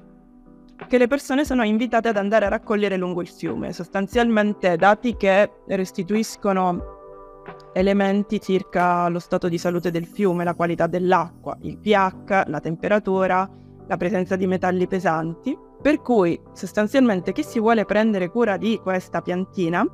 che 0.87 0.97
le 0.97 1.05
persone 1.05 1.45
sono 1.45 1.63
invitate 1.63 2.07
ad 2.07 2.17
andare 2.17 2.45
a 2.45 2.49
raccogliere 2.49 2.97
lungo 2.97 3.21
il 3.21 3.27
fiume, 3.27 3.73
sostanzialmente 3.73 4.75
dati 4.75 5.15
che 5.15 5.51
restituiscono 5.67 6.97
elementi 7.73 8.41
circa 8.41 9.07
lo 9.09 9.19
stato 9.19 9.47
di 9.47 9.59
salute 9.59 9.91
del 9.91 10.07
fiume, 10.07 10.43
la 10.43 10.55
qualità 10.55 10.87
dell'acqua, 10.87 11.55
il 11.61 11.77
pH, 11.77 12.45
la 12.47 12.59
temperatura, 12.59 13.47
la 13.87 13.97
presenza 13.97 14.35
di 14.35 14.47
metalli 14.47 14.87
pesanti 14.87 15.67
per 15.81 16.01
cui 16.01 16.39
sostanzialmente 16.53 17.31
chi 17.31 17.43
si 17.43 17.59
vuole 17.59 17.85
prendere 17.85 18.29
cura 18.29 18.57
di 18.57 18.79
questa 18.81 19.21
piantina, 19.21 19.85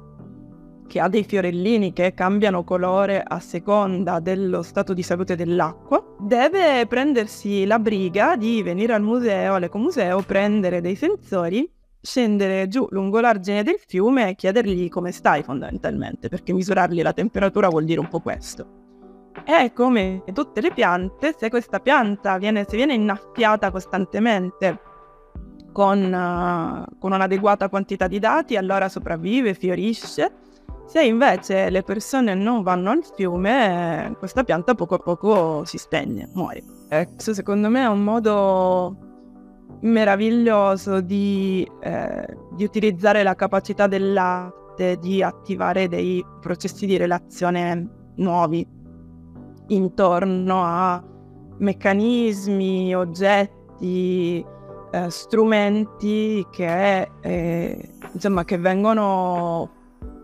che 0.88 1.00
ha 1.00 1.08
dei 1.08 1.24
fiorellini 1.24 1.94
che 1.94 2.14
cambiano 2.14 2.64
colore 2.64 3.24
a 3.26 3.40
seconda 3.40 4.20
dello 4.20 4.62
stato 4.62 4.94
di 4.94 5.04
salute 5.04 5.36
dell'acqua, 5.36 6.04
deve 6.20 6.86
prendersi 6.88 7.66
la 7.66 7.80
briga 7.80 8.36
di 8.36 8.62
venire 8.62 8.94
al 8.94 9.02
museo, 9.02 9.56
all'ecomuseo, 9.56 10.22
prendere 10.22 10.82
dei 10.82 10.96
sensori, 10.96 11.70
scendere 12.02 12.68
giù 12.68 12.86
lungo 12.92 13.20
l'argine 13.20 13.64
del 13.64 13.80
fiume 13.86 14.30
e 14.30 14.36
chiedergli 14.36 14.90
come 14.90 15.12
stai 15.12 15.44
fondamentalmente, 15.44 16.30
perché 16.30 16.54
misurargli 16.54 17.02
la 17.02 17.14
temperatura 17.14 17.68
vuol 17.68 17.86
dire 17.86 18.00
un 18.00 18.08
po' 18.08 18.20
questo. 18.20 18.84
E 19.44 19.74
come 19.74 20.24
tutte 20.34 20.62
le 20.62 20.72
piante, 20.72 21.36
se 21.38 21.50
questa 21.50 21.80
pianta 21.80 22.38
viene, 22.38 22.66
se 22.68 22.76
viene 22.78 22.94
innaffiata 22.94 23.70
costantemente 23.70 24.80
con, 25.76 26.00
uh, 26.06 26.98
con 27.00 27.12
un'adeguata 27.12 27.68
quantità 27.68 28.08
di 28.08 28.18
dati, 28.18 28.56
allora 28.56 28.88
sopravvive, 28.88 29.54
fiorisce. 29.54 30.32
Se 30.86 31.04
invece 31.04 31.70
le 31.70 31.84
persone 31.84 32.34
non 32.34 32.64
vanno 32.64 32.92
al 32.92 33.04
fiume, 33.04 34.16
questa 34.18 34.46
pianta 34.46 34.74
poco 34.74 34.96
a 34.96 35.00
poco 35.00 35.66
si 35.66 35.78
spegne, 35.78 36.30
muore. 36.34 36.64
Questo 36.88 37.34
secondo 37.34 37.68
me 37.68 37.82
è 37.82 37.88
un 37.88 38.06
modo 38.06 38.96
meraviglioso 39.82 41.02
di, 41.02 41.70
eh, 41.82 42.38
di 42.54 42.64
utilizzare 42.64 43.22
la 43.24 43.36
capacità 43.36 43.88
del 43.88 44.14
latte 44.14 44.98
di 45.02 45.22
attivare 45.22 45.90
dei 45.90 46.24
processi 46.40 46.86
di 46.86 46.96
relazione 46.96 48.14
nuovi 48.16 48.66
intorno 49.68 50.64
a 50.64 51.04
meccanismi, 51.58 52.96
oggetti, 52.96 54.54
eh, 54.96 55.10
strumenti 55.10 56.48
che, 56.50 57.12
eh, 57.20 57.90
insomma, 58.14 58.46
che 58.46 58.58
vengono 58.58 59.70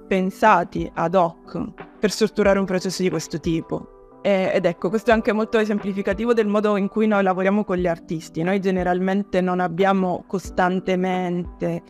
pensati 0.07 0.89
ad 0.93 1.13
hoc 1.13 1.61
per 1.99 2.09
strutturare 2.09 2.57
un 2.57 2.63
processo 2.63 3.01
di 3.01 3.09
questo 3.09 3.39
tipo. 3.41 4.19
E, 4.21 4.51
ed 4.53 4.65
ecco, 4.65 4.87
questo 4.87 5.09
è 5.09 5.13
anche 5.13 5.33
molto 5.33 5.57
esemplificativo 5.57 6.33
del 6.33 6.47
modo 6.47 6.77
in 6.77 6.87
cui 6.87 7.05
noi 7.05 7.21
lavoriamo 7.21 7.65
con 7.65 7.75
gli 7.75 7.87
artisti. 7.87 8.43
Noi 8.43 8.61
generalmente 8.61 9.41
non 9.41 9.59
abbiamo 9.59 10.23
costantemente 10.25 11.81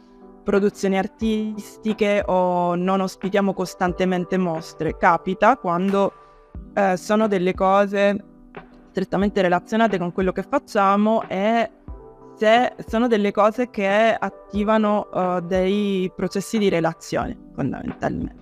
produzioni 0.43 0.97
artistiche 0.97 2.23
o 2.25 2.73
non 2.73 2.99
ospitiamo 2.99 3.53
costantemente 3.53 4.37
mostre. 4.39 4.97
Capita 4.97 5.55
quando 5.57 6.13
eh, 6.73 6.97
sono 6.97 7.27
delle 7.27 7.53
cose 7.53 8.25
strettamente 8.89 9.41
relazionate 9.41 9.97
con 9.99 10.11
quello 10.11 10.31
che 10.31 10.43
facciamo 10.43 11.23
e 11.27 11.69
se 12.41 12.73
sono 12.87 13.07
delle 13.07 13.31
cose 13.31 13.69
che 13.69 14.17
attivano 14.17 15.09
uh, 15.13 15.41
dei 15.41 16.11
processi 16.15 16.57
di 16.57 16.69
relazione 16.69 17.37
fondamentalmente. 17.53 18.39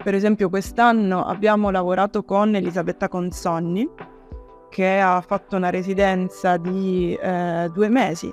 Per 0.00 0.14
esempio 0.14 0.48
quest'anno 0.48 1.24
abbiamo 1.24 1.70
lavorato 1.70 2.22
con 2.22 2.54
Elisabetta 2.54 3.08
Consonni 3.08 3.88
che 4.70 5.00
ha 5.00 5.20
fatto 5.20 5.56
una 5.56 5.70
residenza 5.70 6.58
di 6.58 7.18
eh, 7.20 7.68
due 7.72 7.88
mesi 7.88 8.32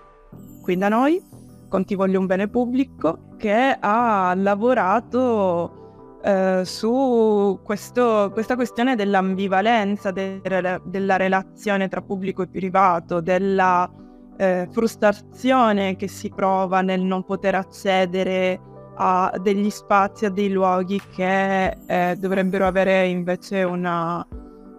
qui 0.61 0.77
da 0.77 0.89
noi 0.89 1.19
con 1.67 1.83
Ti 1.83 1.95
voglio 1.95 2.19
un 2.19 2.27
bene 2.27 2.47
pubblico 2.47 3.29
che 3.37 3.75
ha 3.79 4.33
lavorato 4.35 6.19
eh, 6.23 6.61
su 6.63 7.59
questo, 7.63 8.29
questa 8.31 8.53
questione 8.53 8.95
dell'ambivalenza 8.95 10.11
de- 10.11 10.39
della 10.83 11.17
relazione 11.17 11.87
tra 11.87 12.01
pubblico 12.01 12.43
e 12.43 12.47
privato, 12.47 13.19
della 13.19 13.89
eh, 14.37 14.67
frustrazione 14.71 15.95
che 15.95 16.07
si 16.07 16.29
prova 16.29 16.81
nel 16.81 17.01
non 17.01 17.23
poter 17.23 17.55
accedere 17.55 18.59
a 18.97 19.33
degli 19.41 19.69
spazi, 19.69 20.25
a 20.25 20.29
dei 20.29 20.49
luoghi 20.49 21.01
che 21.13 21.77
eh, 21.85 22.15
dovrebbero 22.17 22.65
avere 22.65 23.07
invece 23.07 23.63
una, 23.63 24.25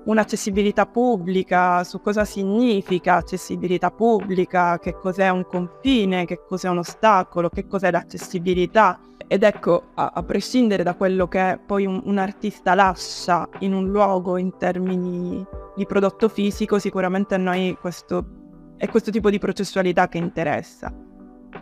un'accessibilità 0.05 0.87
pubblica, 0.87 1.85
su 1.85 2.01
cosa 2.01 2.25
significa 2.25 3.17
accessibilità 3.17 3.91
pubblica, 3.91 4.79
che 4.79 4.95
cos'è 4.95 5.29
un 5.29 5.45
confine, 5.47 6.25
che 6.25 6.41
cos'è 6.47 6.69
un 6.69 6.79
ostacolo, 6.79 7.49
che 7.49 7.67
cos'è 7.67 7.91
l'accessibilità. 7.91 9.01
Ed 9.29 9.43
ecco, 9.43 9.89
a, 9.95 10.13
a 10.15 10.23
prescindere 10.23 10.85
da 10.85 10.95
quello 10.95 11.27
che 11.27 11.59
poi 11.67 11.85
un, 11.85 12.01
un, 12.05 12.19
artista 12.19 12.75
lascia 12.75 13.49
in 13.61 13.75
un 13.75 13.89
luogo 13.89 14.37
in 14.37 14.57
termini 14.57 15.45
di 15.75 15.85
prodotto 15.85 16.29
fisico, 16.29 16.79
sicuramente 16.79 17.37
noi 17.37 17.77
questo 17.81 18.46
è 18.77 18.89
questo 18.89 19.11
tipo 19.11 19.31
di 19.31 19.39
processualità 19.39 20.09
che 20.09 20.19
interessa. 20.19 20.93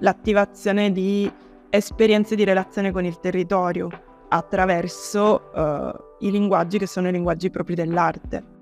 L'attivazione 0.00 0.90
di 0.90 1.30
esperienze 1.70 2.34
di 2.34 2.44
relazione 2.44 2.92
con 2.92 3.04
il 3.04 3.18
territorio 3.20 3.88
attraverso 4.28 5.50
uh, 5.54 6.24
i 6.26 6.30
linguaggi 6.30 6.78
che 6.78 6.86
sono 6.86 7.08
i 7.08 7.12
linguaggi 7.12 7.50
propri 7.50 7.74
dell'arte. 7.74 8.52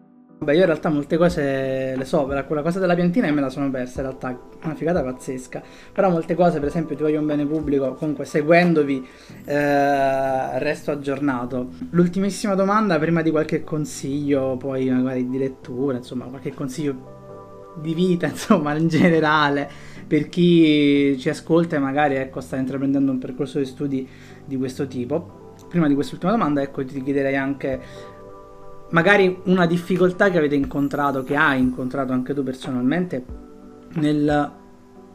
Beh, 0.42 0.54
io 0.54 0.60
in 0.60 0.66
realtà 0.66 0.88
molte 0.88 1.16
cose 1.16 1.94
le 1.96 2.04
so, 2.04 2.24
quella 2.24 2.62
cosa 2.62 2.80
della 2.80 2.96
piantina 2.96 3.30
me 3.30 3.40
la 3.40 3.48
sono 3.48 3.70
persa, 3.70 4.00
in 4.00 4.08
realtà 4.08 4.40
una 4.64 4.74
figata 4.74 5.00
pazzesca. 5.00 5.62
Però 5.92 6.10
molte 6.10 6.34
cose, 6.34 6.58
per 6.58 6.68
esempio, 6.68 6.96
ti 6.96 7.02
voglio 7.02 7.20
un 7.20 7.26
bene 7.26 7.46
pubblico, 7.46 7.94
comunque 7.94 8.24
seguendovi 8.24 9.06
eh, 9.44 10.58
resto 10.58 10.90
aggiornato. 10.90 11.68
L'ultimissima 11.90 12.54
domanda, 12.54 12.98
prima 12.98 13.22
di 13.22 13.30
qualche 13.30 13.62
consiglio, 13.62 14.56
poi 14.56 14.90
magari 14.90 15.28
di 15.28 15.38
lettura, 15.38 15.98
insomma, 15.98 16.24
qualche 16.24 16.52
consiglio 16.52 17.11
di 17.74 17.94
vita, 17.94 18.26
insomma, 18.28 18.74
in 18.74 18.88
generale, 18.88 19.68
per 20.06 20.28
chi 20.28 21.16
ci 21.18 21.28
ascolta 21.28 21.76
e 21.76 21.78
magari 21.78 22.16
ecco, 22.16 22.40
sta 22.40 22.56
intraprendendo 22.56 23.10
un 23.10 23.18
percorso 23.18 23.58
di 23.58 23.64
studi 23.64 24.08
di 24.44 24.56
questo 24.56 24.86
tipo. 24.86 25.40
Prima 25.68 25.88
di 25.88 25.94
quest'ultima 25.94 26.32
domanda, 26.32 26.60
ecco, 26.60 26.84
ti 26.84 27.02
chiederei 27.02 27.36
anche 27.36 27.80
magari 28.90 29.40
una 29.44 29.66
difficoltà 29.66 30.30
che 30.30 30.38
avete 30.38 30.54
incontrato, 30.54 31.22
che 31.22 31.34
hai 31.34 31.60
incontrato 31.60 32.12
anche 32.12 32.34
tu 32.34 32.42
personalmente, 32.42 33.24
nel, 33.94 34.52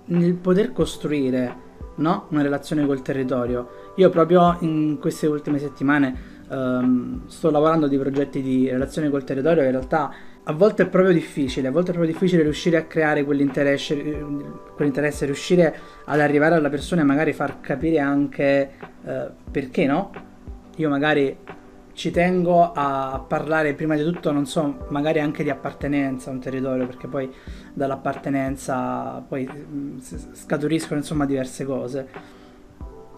nel 0.05 0.33
poter 0.35 0.73
costruire 0.73 1.65
no? 1.95 2.25
una 2.29 2.41
relazione 2.41 2.85
col 2.85 3.01
territorio. 3.01 3.93
Io 3.95 4.09
proprio 4.09 4.57
in 4.59 4.97
queste 4.99 5.27
ultime 5.27 5.59
settimane 5.59 6.35
um, 6.49 7.27
sto 7.27 7.49
lavorando 7.49 7.87
di 7.87 7.97
progetti 7.97 8.41
di 8.41 8.69
relazione 8.69 9.09
col 9.09 9.23
territorio 9.23 9.63
in 9.63 9.71
realtà 9.71 10.11
a 10.49 10.53
volte 10.53 10.83
è 10.83 10.87
proprio 10.87 11.11
difficile, 11.11 11.67
a 11.67 11.71
volte 11.71 11.91
è 11.91 11.93
proprio 11.93 12.13
difficile 12.13 12.41
riuscire 12.41 12.77
a 12.77 12.83
creare 12.85 13.25
quell'interesse, 13.25 14.25
quell'interesse 14.75 15.25
riuscire 15.25 15.75
ad 16.05 16.21
arrivare 16.21 16.55
alla 16.55 16.69
persona 16.69 17.01
e 17.01 17.03
magari 17.03 17.33
far 17.33 17.59
capire 17.59 17.99
anche 17.99 18.69
uh, 19.03 19.29
perché 19.51 19.85
no? 19.85 20.11
Io 20.77 20.87
magari 20.87 21.35
ci 21.91 22.11
tengo 22.11 22.71
a 22.73 23.21
parlare 23.27 23.73
prima 23.73 23.95
di 23.95 24.03
tutto, 24.03 24.31
non 24.31 24.45
so, 24.45 24.85
magari 24.89 25.19
anche 25.19 25.43
di 25.43 25.49
appartenenza 25.49 26.29
a 26.29 26.33
un 26.33 26.39
territorio, 26.39 26.85
perché 26.85 27.07
poi 27.07 27.29
dall'appartenenza 27.73 29.21
poi 29.27 29.49
mm, 29.49 29.97
scaturiscono 30.31 30.99
insomma 30.99 31.25
diverse 31.25 31.65
cose. 31.65 32.07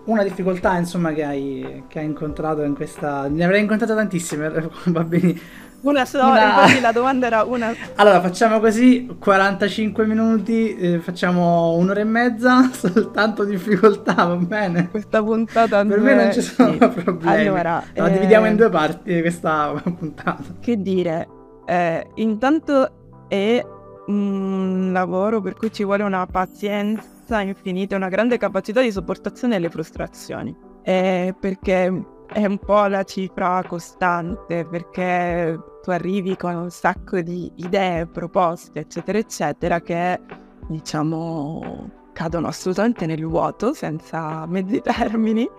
Una 0.06 0.24
difficoltà 0.24 0.78
insomma 0.78 1.14
che 1.14 1.24
hai, 1.24 1.84
che 1.88 2.00
hai 2.00 2.06
incontrato 2.06 2.64
in 2.64 2.74
questa... 2.74 3.28
ne 3.28 3.44
avrei 3.44 3.62
incontrato 3.62 3.94
tantissime, 3.94 4.50
va 4.86 5.04
bene 5.04 5.68
una 5.82 6.06
sola, 6.06 6.28
una... 6.28 6.44
infatti 6.46 6.82
la 6.82 6.92
domanda 6.92 7.28
era 7.28 7.44
una. 7.44 7.74
Allora 7.96 8.22
facciamo 8.22 8.60
così: 8.60 9.16
45 9.20 10.06
minuti, 10.06 10.76
eh, 10.76 11.00
facciamo 11.00 11.74
un'ora 11.74 12.00
e 12.00 12.04
mezza, 12.04 12.70
soltanto 12.74 13.44
difficoltà, 13.44 14.14
va 14.14 14.36
bene? 14.36 14.90
Questa 14.90 15.24
puntata 15.24 15.86
Per 15.86 16.00
me 16.00 16.14
non 16.16 16.34
ci 16.34 16.42
sono 16.42 16.72
sì. 16.72 16.78
problemi. 17.04 17.48
Allora, 17.48 17.84
la 17.94 18.08
eh... 18.08 18.12
dividiamo 18.12 18.48
in 18.48 18.56
due 18.56 18.70
parti 18.70 19.22
questa 19.22 19.74
puntata. 19.84 20.44
Che 20.60 20.82
dire, 20.82 21.28
eh, 21.66 22.08
intanto 22.16 23.26
è 23.28 23.66
un 24.08 24.90
lavoro 24.92 25.40
per 25.40 25.54
cui 25.54 25.72
ci 25.72 25.84
vuole 25.84 26.04
una 26.04 26.26
pazienza 26.26 27.42
infinita 27.42 27.96
una 27.96 28.10
grande 28.10 28.38
capacità 28.38 28.82
di 28.82 28.92
sopportazione 28.92 29.56
delle 29.56 29.70
frustrazioni. 29.70 30.56
Eh, 30.82 31.36
perché 31.40 32.18
è 32.32 32.46
un 32.46 32.58
po' 32.60 32.86
la 32.86 33.04
cifra 33.04 33.64
costante 33.68 34.66
perché 34.66 35.60
tu 35.82 35.90
arrivi 35.90 36.36
con 36.36 36.56
un 36.56 36.70
sacco 36.70 37.20
di 37.22 37.52
idee, 37.56 38.06
proposte, 38.06 38.80
eccetera, 38.80 39.18
eccetera, 39.18 39.82
che 39.82 40.20
diciamo 40.68 41.90
cadono 42.14 42.48
assolutamente 42.48 43.06
nel 43.06 43.26
vuoto 43.26 43.74
senza 43.74 44.46
mezzi 44.46 44.82
termini, 44.84 45.50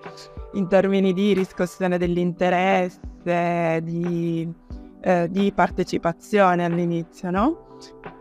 in 0.53 0.68
termini 0.68 1.12
di 1.12 1.33
riscossione 1.33 1.99
dell'interesse, 1.99 3.81
di, 3.83 4.53
eh, 5.01 5.29
di 5.31 5.53
partecipazione 5.53 6.64
all'inizio, 6.64 7.31
no? 7.31 7.66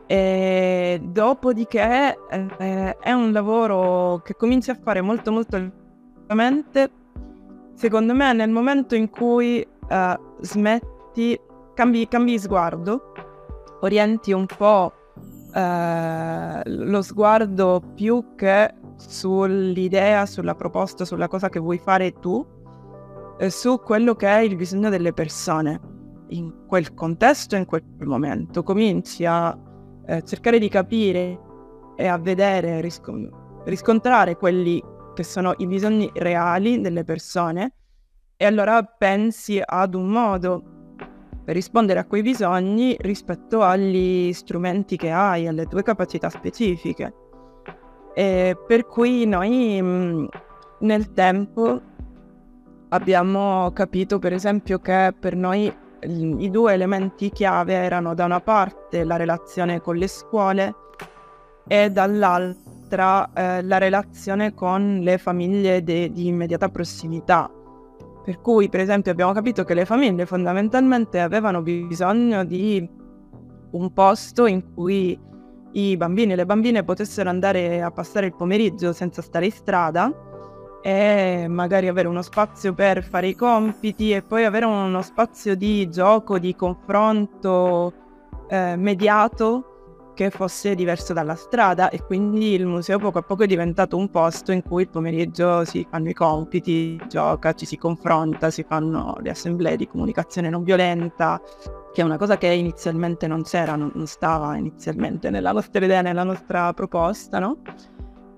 E 0.08 1.00
dopodiché 1.04 2.18
eh, 2.30 2.98
è 2.98 3.12
un 3.12 3.32
lavoro 3.32 4.22
che 4.24 4.36
cominci 4.36 4.72
a 4.72 4.80
fare 4.82 5.02
molto 5.02 5.32
molto 5.32 5.58
lentamente 5.58 6.90
secondo 7.80 8.14
me 8.14 8.34
nel 8.34 8.50
momento 8.50 8.94
in 8.94 9.10
cui 9.10 9.66
uh, 9.66 10.42
smetti, 10.42 11.40
cambi, 11.74 12.10
cambi 12.10 12.38
sguardo, 12.38 13.14
orienti 13.80 14.34
un 14.34 14.46
po' 14.46 14.92
uh, 15.16 16.62
lo 16.66 17.02
sguardo 17.02 17.82
più 17.96 18.36
che 18.36 18.74
sull'idea, 18.98 20.26
sulla 20.26 20.56
proposta, 20.56 21.06
sulla 21.06 21.30
cosa 21.30 21.48
che 21.48 21.60
vuoi 21.60 21.78
fare 21.78 22.12
tu, 22.20 22.46
su 23.48 23.80
quello 23.80 24.14
che 24.16 24.28
è 24.28 24.40
il 24.40 24.58
bisogno 24.58 24.90
delle 24.90 25.14
persone 25.14 25.80
in 26.32 26.66
quel 26.68 26.94
contesto, 26.94 27.56
in 27.56 27.64
quel 27.64 27.82
momento. 28.00 28.62
Cominci 28.62 29.26
a 29.26 29.58
eh, 30.06 30.22
cercare 30.26 30.60
di 30.60 30.68
capire 30.68 31.40
e 31.96 32.08
a 32.08 32.18
vedere, 32.18 32.86
riscontrare 33.64 34.36
quelli 34.36 34.84
che 35.20 35.26
sono 35.26 35.54
i 35.58 35.68
bisogni 35.68 36.10
reali 36.14 36.80
delle 36.80 37.04
persone 37.04 37.74
e 38.38 38.46
allora 38.46 38.82
pensi 38.84 39.62
ad 39.62 39.94
un 39.94 40.08
modo 40.08 40.64
per 41.44 41.56
rispondere 41.56 42.00
a 42.00 42.06
quei 42.06 42.22
bisogni 42.22 42.96
rispetto 42.98 43.62
agli 43.62 44.32
strumenti 44.32 44.96
che 44.96 45.12
hai, 45.12 45.46
alle 45.46 45.66
tue 45.66 45.84
capacità 45.84 46.30
specifiche. 46.30 47.14
E 48.16 48.58
per 48.66 48.86
cui 48.86 49.26
noi 49.26 49.82
mm, 49.82 50.26
nel 50.80 51.12
tempo 51.12 51.82
abbiamo 52.88 53.72
capito 53.74 54.20
per 54.20 54.32
esempio 54.32 54.80
che 54.80 55.14
per 55.20 55.36
noi 55.36 55.70
i 56.02 56.50
due 56.50 56.72
elementi 56.72 57.30
chiave 57.30 57.74
erano 57.74 58.14
da 58.14 58.24
una 58.24 58.40
parte 58.40 59.04
la 59.04 59.18
relazione 59.18 59.82
con 59.82 59.98
le 59.98 60.08
scuole 60.08 60.76
e 61.68 61.90
dall'altra 61.90 62.69
dall'altra 62.90 63.32
eh, 63.34 63.62
la 63.64 63.78
relazione 63.78 64.54
con 64.54 65.00
le 65.02 65.18
famiglie 65.18 65.84
de- 65.84 66.12
di 66.12 66.28
immediata 66.28 66.70
prossimità. 66.70 67.50
Per 68.24 68.42
cui, 68.42 68.70
per 68.70 68.82
esempio, 68.82 69.12
abbiamo 69.12 69.32
capito 69.32 69.64
che 69.64 69.74
le 69.74 69.86
famiglie 69.86 70.26
fondamentalmente 70.26 71.20
avevano 71.20 71.62
bisogno 71.62 72.44
di 72.44 72.88
un 73.72 73.94
posto 73.94 74.46
in 74.46 74.74
cui 74.74 75.18
i 75.72 75.98
bambini 75.98 76.34
e 76.34 76.36
le 76.36 76.46
bambine 76.46 76.84
potessero 76.84 77.30
andare 77.30 77.82
a 77.82 77.92
passare 77.92 78.26
il 78.26 78.36
pomeriggio 78.36 78.92
senza 78.92 79.22
stare 79.22 79.46
in 79.46 79.52
strada 79.52 80.12
e 80.82 81.46
magari 81.48 81.88
avere 81.88 82.08
uno 82.08 82.22
spazio 82.22 82.74
per 82.74 83.04
fare 83.04 83.28
i 83.28 83.36
compiti 83.36 84.12
e 84.12 84.22
poi 84.22 84.46
avere 84.46 84.66
uno 84.66 85.02
spazio 85.02 85.56
di 85.56 85.90
gioco, 85.90 86.40
di 86.40 86.56
confronto 86.56 87.94
eh, 88.48 88.76
mediato 88.76 89.69
che 90.20 90.32
fosse 90.32 90.76
diverso 90.76 91.14
dalla 91.14 91.36
strada 91.36 91.90
e 91.90 92.04
quindi 92.04 92.52
il 92.52 92.66
museo 92.66 93.00
poco 93.00 93.20
a 93.20 93.22
poco 93.22 93.44
è 93.44 93.48
diventato 93.48 93.96
un 93.96 94.10
posto 94.10 94.52
in 94.52 94.62
cui 94.64 94.82
il 94.82 94.90
pomeriggio 94.90 95.64
si 95.64 95.88
fanno 95.90 96.10
i 96.10 96.14
compiti, 96.14 97.02
gioca, 97.08 97.54
ci 97.54 97.66
si 97.66 97.78
confronta, 97.78 98.50
si 98.50 98.66
fanno 98.68 99.16
le 99.22 99.30
assemblee 99.30 99.78
di 99.78 99.88
comunicazione 99.88 100.50
non 100.50 100.64
violenta, 100.64 101.42
che 101.94 102.02
è 102.02 102.04
una 102.04 102.18
cosa 102.18 102.38
che 102.38 102.48
inizialmente 102.48 103.28
non 103.28 103.44
c'era, 103.44 103.78
non, 103.78 103.92
non 103.94 104.08
stava 104.08 104.58
inizialmente 104.58 105.30
nella 105.30 105.54
nostra 105.54 105.86
idea, 105.86 106.02
nella 106.02 106.24
nostra 106.24 106.74
proposta, 106.74 107.40
no? 107.40 107.60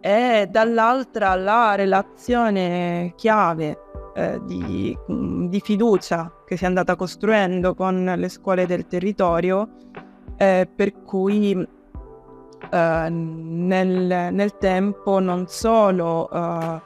E 0.01 0.47
dall'altra 0.51 1.34
la 1.34 1.73
relazione 1.73 3.13
chiave 3.15 3.79
eh, 4.13 4.39
di, 4.45 4.95
di 5.07 5.59
fiducia 5.59 6.32
che 6.45 6.57
si 6.57 6.63
è 6.63 6.67
andata 6.67 6.95
costruendo 6.95 7.73
con 7.73 8.13
le 8.15 8.29
scuole 8.29 8.67
del 8.67 8.86
territorio 8.86 9.67
eh, 10.41 10.67
per 10.75 11.03
cui 11.03 11.51
eh, 11.51 13.09
nel, 13.09 14.33
nel, 14.33 14.57
tempo 14.57 15.19
non 15.19 15.45
solo 15.45 16.27
eh, 16.31 16.81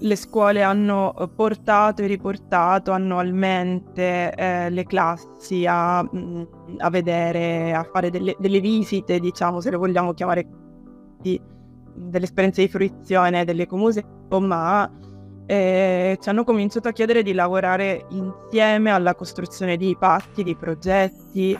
le 0.00 0.16
scuole 0.16 0.62
hanno 0.62 1.14
portato 1.36 2.02
e 2.02 2.06
riportato 2.06 2.90
annualmente 2.90 4.34
eh, 4.34 4.70
le 4.70 4.82
classi 4.82 5.64
a, 5.64 6.02
mm, 6.02 6.42
a, 6.78 6.90
vedere, 6.90 7.72
a 7.72 7.84
fare 7.84 8.10
delle, 8.10 8.34
delle, 8.36 8.58
visite, 8.58 9.20
diciamo, 9.20 9.60
se 9.60 9.70
le 9.70 9.76
vogliamo 9.76 10.12
chiamare 10.12 10.44
di, 11.20 11.40
delle 11.94 12.24
esperienze 12.24 12.62
di 12.62 12.68
fruizione 12.68 13.44
dell'ecomuseo, 13.44 14.02
ma 14.40 14.90
eh, 15.46 16.18
ci 16.20 16.28
hanno 16.28 16.42
cominciato 16.42 16.88
a 16.88 16.92
chiedere 16.92 17.22
di 17.22 17.32
lavorare 17.32 18.06
insieme 18.08 18.90
alla 18.90 19.14
costruzione 19.14 19.76
di 19.76 19.96
patti, 19.96 20.42
di 20.42 20.56
progetti, 20.56 21.56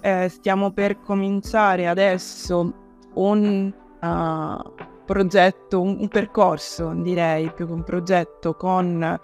eh, 0.00 0.28
stiamo 0.28 0.70
per 0.70 1.00
cominciare 1.00 1.88
adesso 1.88 2.72
un 3.14 3.72
uh, 4.00 4.72
progetto, 5.04 5.80
un, 5.80 5.96
un, 6.00 6.08
percorso 6.08 6.92
direi 6.94 7.50
più 7.52 7.66
che 7.66 7.72
un 7.72 7.82
progetto 7.82 8.54
con 8.54 9.18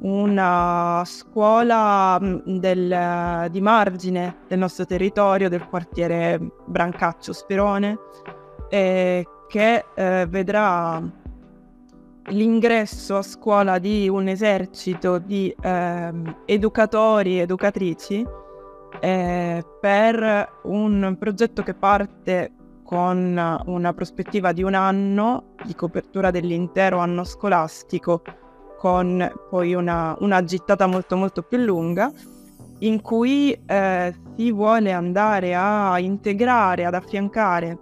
una 0.00 1.02
scuola 1.04 2.18
mm, 2.20 2.38
del, 2.58 3.48
di 3.50 3.60
margine 3.60 4.38
del 4.48 4.58
nostro 4.58 4.84
territorio, 4.84 5.48
del 5.48 5.66
quartiere 5.66 6.40
Brancaccio 6.66 7.32
Sperone, 7.32 7.98
eh, 8.68 9.26
che 9.48 9.84
eh, 9.94 10.26
vedrà 10.28 11.02
l'ingresso 12.26 13.16
a 13.16 13.22
scuola 13.22 13.78
di 13.78 14.08
un 14.08 14.28
esercito 14.28 15.18
di 15.18 15.54
eh, 15.60 16.12
educatori 16.46 17.38
e 17.38 17.42
educatrici 17.42 18.26
eh, 19.00 19.64
per 19.80 20.60
un 20.64 21.16
progetto 21.18 21.62
che 21.62 21.74
parte 21.74 22.52
con 22.84 23.60
una 23.66 23.94
prospettiva 23.94 24.52
di 24.52 24.62
un 24.62 24.74
anno 24.74 25.54
di 25.64 25.74
copertura 25.74 26.30
dell'intero 26.30 26.98
anno 26.98 27.24
scolastico 27.24 28.22
con 28.78 29.32
poi 29.48 29.74
una, 29.74 30.14
una 30.20 30.44
gittata 30.44 30.86
molto 30.86 31.16
molto 31.16 31.42
più 31.42 31.58
lunga 31.58 32.12
in 32.80 33.00
cui 33.00 33.52
eh, 33.66 34.14
si 34.36 34.52
vuole 34.52 34.92
andare 34.92 35.54
a 35.54 35.98
integrare, 36.00 36.84
ad 36.84 36.94
affiancare 36.94 37.78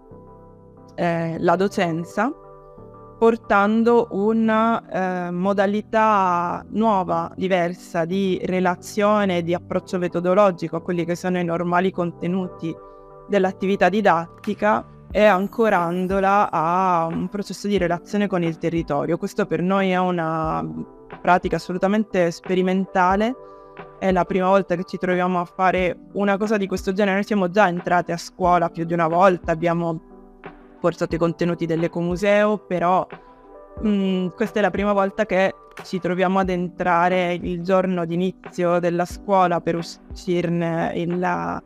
eh, 0.95 1.37
la 1.39 1.57
docenza 1.57 2.31
portando 3.21 4.09
una 4.13 5.27
eh, 5.27 5.31
modalità 5.31 6.65
nuova, 6.71 7.31
diversa 7.37 8.07
di 8.07 8.41
relazione, 8.47 9.43
di 9.43 9.53
approccio 9.53 9.99
metodologico 9.99 10.77
a 10.77 10.81
quelli 10.81 11.05
che 11.05 11.15
sono 11.15 11.39
i 11.39 11.45
normali 11.45 11.91
contenuti 11.91 12.75
dell'attività 13.29 13.91
didattica 13.91 14.87
e 15.11 15.23
ancorandola 15.23 16.51
a 16.51 17.09
un 17.11 17.29
processo 17.29 17.69
di 17.69 17.77
relazione 17.77 18.27
con 18.27 18.43
il 18.43 18.57
territorio. 18.57 19.19
Questo 19.19 19.45
per 19.45 19.61
noi 19.61 19.91
è 19.91 19.99
una 19.99 20.67
pratica 21.21 21.57
assolutamente 21.57 22.31
sperimentale, 22.31 23.35
è 23.99 24.11
la 24.13 24.25
prima 24.25 24.49
volta 24.49 24.77
che 24.77 24.85
ci 24.85 24.97
troviamo 24.97 25.41
a 25.41 25.45
fare 25.45 26.07
una 26.15 26.39
cosa 26.39 26.57
di 26.57 26.67
questo 26.67 26.95
genere, 26.95 27.17
noi 27.17 27.25
siamo 27.25 27.51
già 27.51 27.69
entrati 27.69 28.13
a 28.13 28.17
scuola 28.17 28.71
più 28.71 28.85
di 28.85 28.95
una 28.95 29.09
volta, 29.09 29.53
abbiamo 29.53 30.09
portato 30.81 31.15
i 31.15 31.19
contenuti 31.19 31.67
dell'ecomuseo, 31.67 32.59
però 32.59 33.07
mh, 33.83 33.89
mm, 33.89 34.27
questa 34.35 34.59
è 34.59 34.63
la 34.63 34.71
prima 34.71 34.93
volta 34.93 35.27
che 35.27 35.55
ci 35.85 36.01
troviamo 36.01 36.39
ad 36.39 36.51
entrare 36.51 37.35
il 37.35 37.63
giorno 37.63 38.05
d'inizio 38.05 38.79
della 38.81 39.05
scuola 39.05 39.61
per 39.61 39.77
uscirne 39.77 40.93
il, 40.97 41.63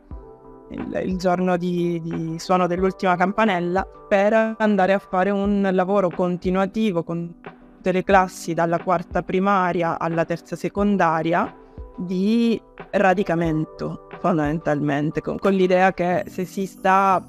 il, 0.71 1.03
il 1.05 1.17
giorno 1.17 1.57
di, 1.57 2.01
di, 2.03 2.39
suono 2.39 2.67
dell'ultima 2.67 3.17
campanella 3.17 3.87
per 4.09 4.55
andare 4.59 4.93
a 4.93 4.99
fare 4.99 5.31
un 5.31 5.69
lavoro 5.73 6.11
continuativo 6.11 7.03
con 7.03 7.41
tutte 7.41 7.93
le 7.93 8.05
classi 8.05 8.55
dalla 8.55 8.79
quarta 8.79 9.23
primaria 9.23 9.99
alla 9.99 10.25
terza 10.25 10.57
secondaria 10.57 11.55
di 11.97 12.61
radicamento 12.91 14.09
fondamentalmente 14.21 15.21
con, 15.21 15.39
con 15.39 15.53
l'idea 15.53 15.93
che 15.93 16.25
se 16.27 16.45
si 16.45 16.67
sta 16.67 17.23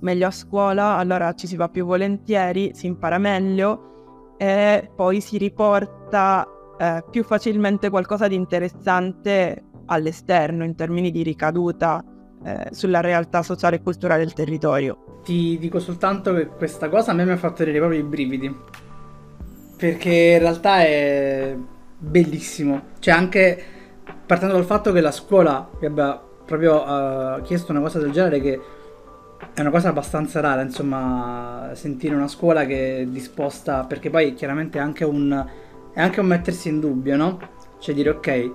meglio 0.00 0.26
a 0.26 0.30
scuola, 0.30 0.96
allora 0.96 1.32
ci 1.34 1.46
si 1.46 1.56
va 1.56 1.68
più 1.68 1.84
volentieri, 1.84 2.72
si 2.74 2.86
impara 2.86 3.18
meglio 3.18 4.34
e 4.38 4.90
poi 4.94 5.20
si 5.20 5.38
riporta 5.38 6.46
eh, 6.78 7.04
più 7.10 7.24
facilmente 7.24 7.90
qualcosa 7.90 8.26
di 8.26 8.34
interessante 8.34 9.64
all'esterno 9.86 10.64
in 10.64 10.74
termini 10.74 11.10
di 11.10 11.22
ricaduta 11.22 12.02
eh, 12.42 12.68
sulla 12.70 13.00
realtà 13.00 13.42
sociale 13.42 13.76
e 13.76 13.82
culturale 13.82 14.24
del 14.24 14.32
territorio. 14.32 15.20
Ti 15.22 15.58
dico 15.58 15.78
soltanto 15.78 16.32
che 16.34 16.46
questa 16.46 16.88
cosa 16.88 17.10
a 17.10 17.14
me 17.14 17.24
mi 17.24 17.32
ha 17.32 17.36
fatto 17.36 17.58
venire 17.58 17.78
proprio 17.78 18.00
i 18.00 18.04
brividi. 18.04 18.56
Perché 19.76 20.10
in 20.10 20.38
realtà 20.38 20.82
è 20.82 21.54
bellissimo. 21.98 22.82
Cioè 22.98 23.12
anche 23.12 23.62
partendo 24.26 24.54
dal 24.54 24.64
fatto 24.64 24.92
che 24.92 25.00
la 25.00 25.10
scuola 25.10 25.68
vi 25.78 25.86
abbia 25.86 26.20
proprio 26.44 26.82
uh, 26.82 27.42
chiesto 27.42 27.72
una 27.72 27.80
cosa 27.80 27.98
del 27.98 28.10
genere 28.10 28.40
che 28.40 28.60
è 29.54 29.60
una 29.60 29.70
cosa 29.70 29.88
abbastanza 29.88 30.40
rara, 30.40 30.62
insomma, 30.62 31.70
sentire 31.74 32.14
una 32.14 32.28
scuola 32.28 32.64
che 32.66 32.98
è 32.98 33.06
disposta, 33.06 33.84
perché 33.84 34.10
poi 34.10 34.34
chiaramente 34.34 34.78
è 34.78 34.80
anche 34.80 35.04
un, 35.04 35.46
è 35.92 36.00
anche 36.00 36.20
un 36.20 36.26
mettersi 36.26 36.68
in 36.68 36.80
dubbio, 36.80 37.16
no? 37.16 37.38
Cioè 37.78 37.94
dire 37.94 38.10
ok, 38.10 38.52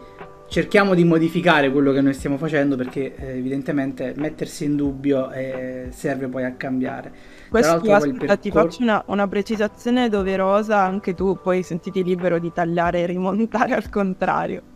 cerchiamo 0.48 0.94
di 0.94 1.04
modificare 1.04 1.72
quello 1.72 1.92
che 1.92 2.02
noi 2.02 2.14
stiamo 2.14 2.38
facendo 2.38 2.76
perché 2.76 3.16
eh, 3.16 3.38
evidentemente 3.38 4.14
mettersi 4.16 4.66
in 4.66 4.76
dubbio 4.76 5.32
eh, 5.32 5.88
serve 5.90 6.28
poi 6.28 6.44
a 6.44 6.54
cambiare. 6.54 7.12
Questo 7.50 7.74
aspetta, 7.76 8.18
percor- 8.18 8.40
ti 8.40 8.52
faccio 8.52 8.82
una, 8.84 9.04
una, 9.08 9.28
precisazione 9.28 10.10
doverosa, 10.10 10.80
anche 10.80 11.14
tu 11.14 11.40
poi 11.42 11.64
sentiti 11.64 12.04
libero 12.04 12.40
di 12.40 12.52
tagliare 12.52 13.02
e 13.02 13.06
rimontare 13.08 13.74
al 13.74 13.90
contrario. 13.90 14.74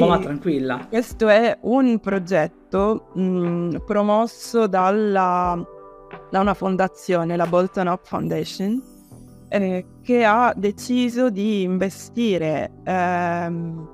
Ma, 0.00 0.18
tranquilla. 0.18 0.86
Questo 0.88 1.28
è 1.28 1.56
un 1.62 1.98
progetto 2.00 3.10
mh, 3.14 3.22
mm, 3.22 3.76
promosso 3.86 4.66
dalla, 4.66 5.62
da 6.30 6.40
una 6.40 6.54
fondazione, 6.54 7.36
la 7.36 7.46
Bolton 7.46 7.86
Up 7.86 8.06
Foundation, 8.06 8.82
eh, 9.48 9.86
che 10.02 10.24
ha 10.24 10.52
deciso 10.56 11.30
di 11.30 11.62
investire 11.62 12.72
ehm, 12.84 13.88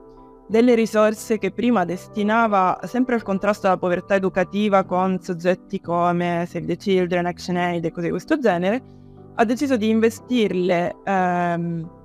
delle 0.49 0.75
risorse 0.75 1.39
che 1.39 1.53
prima 1.53 1.85
destinava 1.85 2.81
sempre 2.85 3.15
al 3.15 3.23
contrasto 3.23 3.67
alla 3.67 3.77
povertà 3.77 4.15
educativa 4.15 4.85
con 4.85 5.21
soggetti 5.21 5.81
come 5.81 6.45
Save 6.49 6.67
the 6.67 6.77
Children, 6.77 7.27
Action 7.27 7.57
Aid 7.57 7.85
e 7.85 7.91
cose 7.93 8.07
di 8.07 8.11
questo 8.11 8.39
genere, 8.39 8.83
ha 9.35 9.45
deciso 9.45 9.77
di 9.77 9.91
investirle 9.91 10.97
ehm, 11.05 12.00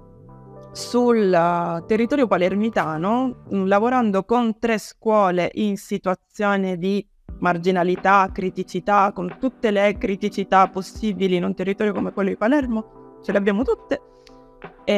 sul 0.75 1.83
territorio 1.87 2.27
palermitano, 2.27 3.45
mm, 3.53 3.65
lavorando 3.65 4.25
con 4.25 4.59
tre 4.59 4.77
scuole 4.77 5.49
in 5.53 5.77
situazione 5.77 6.77
di 6.77 7.05
marginalità, 7.39 8.29
criticità, 8.33 9.11
con 9.13 9.37
tutte 9.39 9.71
le 9.71 9.97
criticità 9.97 10.67
possibili 10.67 11.37
in 11.37 11.45
un 11.45 11.55
territorio 11.55 11.93
come 11.93 12.11
quello 12.11 12.29
di 12.29 12.35
Palermo, 12.35 13.19
ce 13.23 13.31
le 13.31 13.37
abbiamo 13.37 13.63
tutte 13.63 14.01
e, 14.83 14.93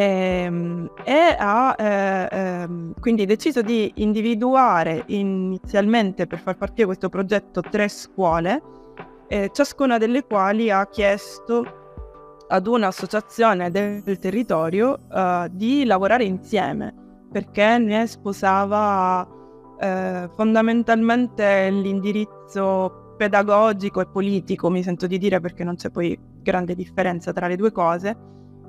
ehm, 0.46 0.92
e 1.04 1.36
ha 1.38 1.76
eh, 1.78 2.28
eh, 2.32 2.68
quindi 3.00 3.26
deciso 3.26 3.62
di 3.62 3.92
individuare 3.98 5.04
inizialmente 5.08 6.26
per 6.26 6.40
far 6.40 6.58
partire 6.58 6.86
questo 6.86 7.10
progetto 7.10 7.62
tre 7.62 7.88
scuole, 7.88 8.62
eh, 9.28 9.52
ciascuna 9.54 10.00
delle 10.00 10.24
quali 10.24 10.72
ha 10.72 10.88
chiesto 10.88 11.77
ad 12.50 12.68
un'associazione 12.68 13.72
del 13.72 14.20
territorio 14.20 14.98
uh, 15.10 15.48
di 15.52 15.84
lavorare 15.86 16.24
insieme 16.24 16.94
perché 17.32 17.78
ne 17.78 18.08
sposava 18.08 19.22
uh, 19.22 20.30
fondamentalmente 20.34 21.70
l'indirizzo 21.70 23.16
pedagogico 23.18 24.00
e 24.00 24.08
politico, 24.08 24.70
mi 24.70 24.84
sento 24.84 25.08
di 25.08 25.18
dire 25.18 25.40
perché 25.40 25.64
non 25.64 25.76
c'è 25.76 25.90
poi 25.90 26.18
grande 26.42 26.76
differenza 26.76 27.34
tra 27.34 27.48
le 27.48 27.56
due 27.56 27.72
cose, 27.72 28.16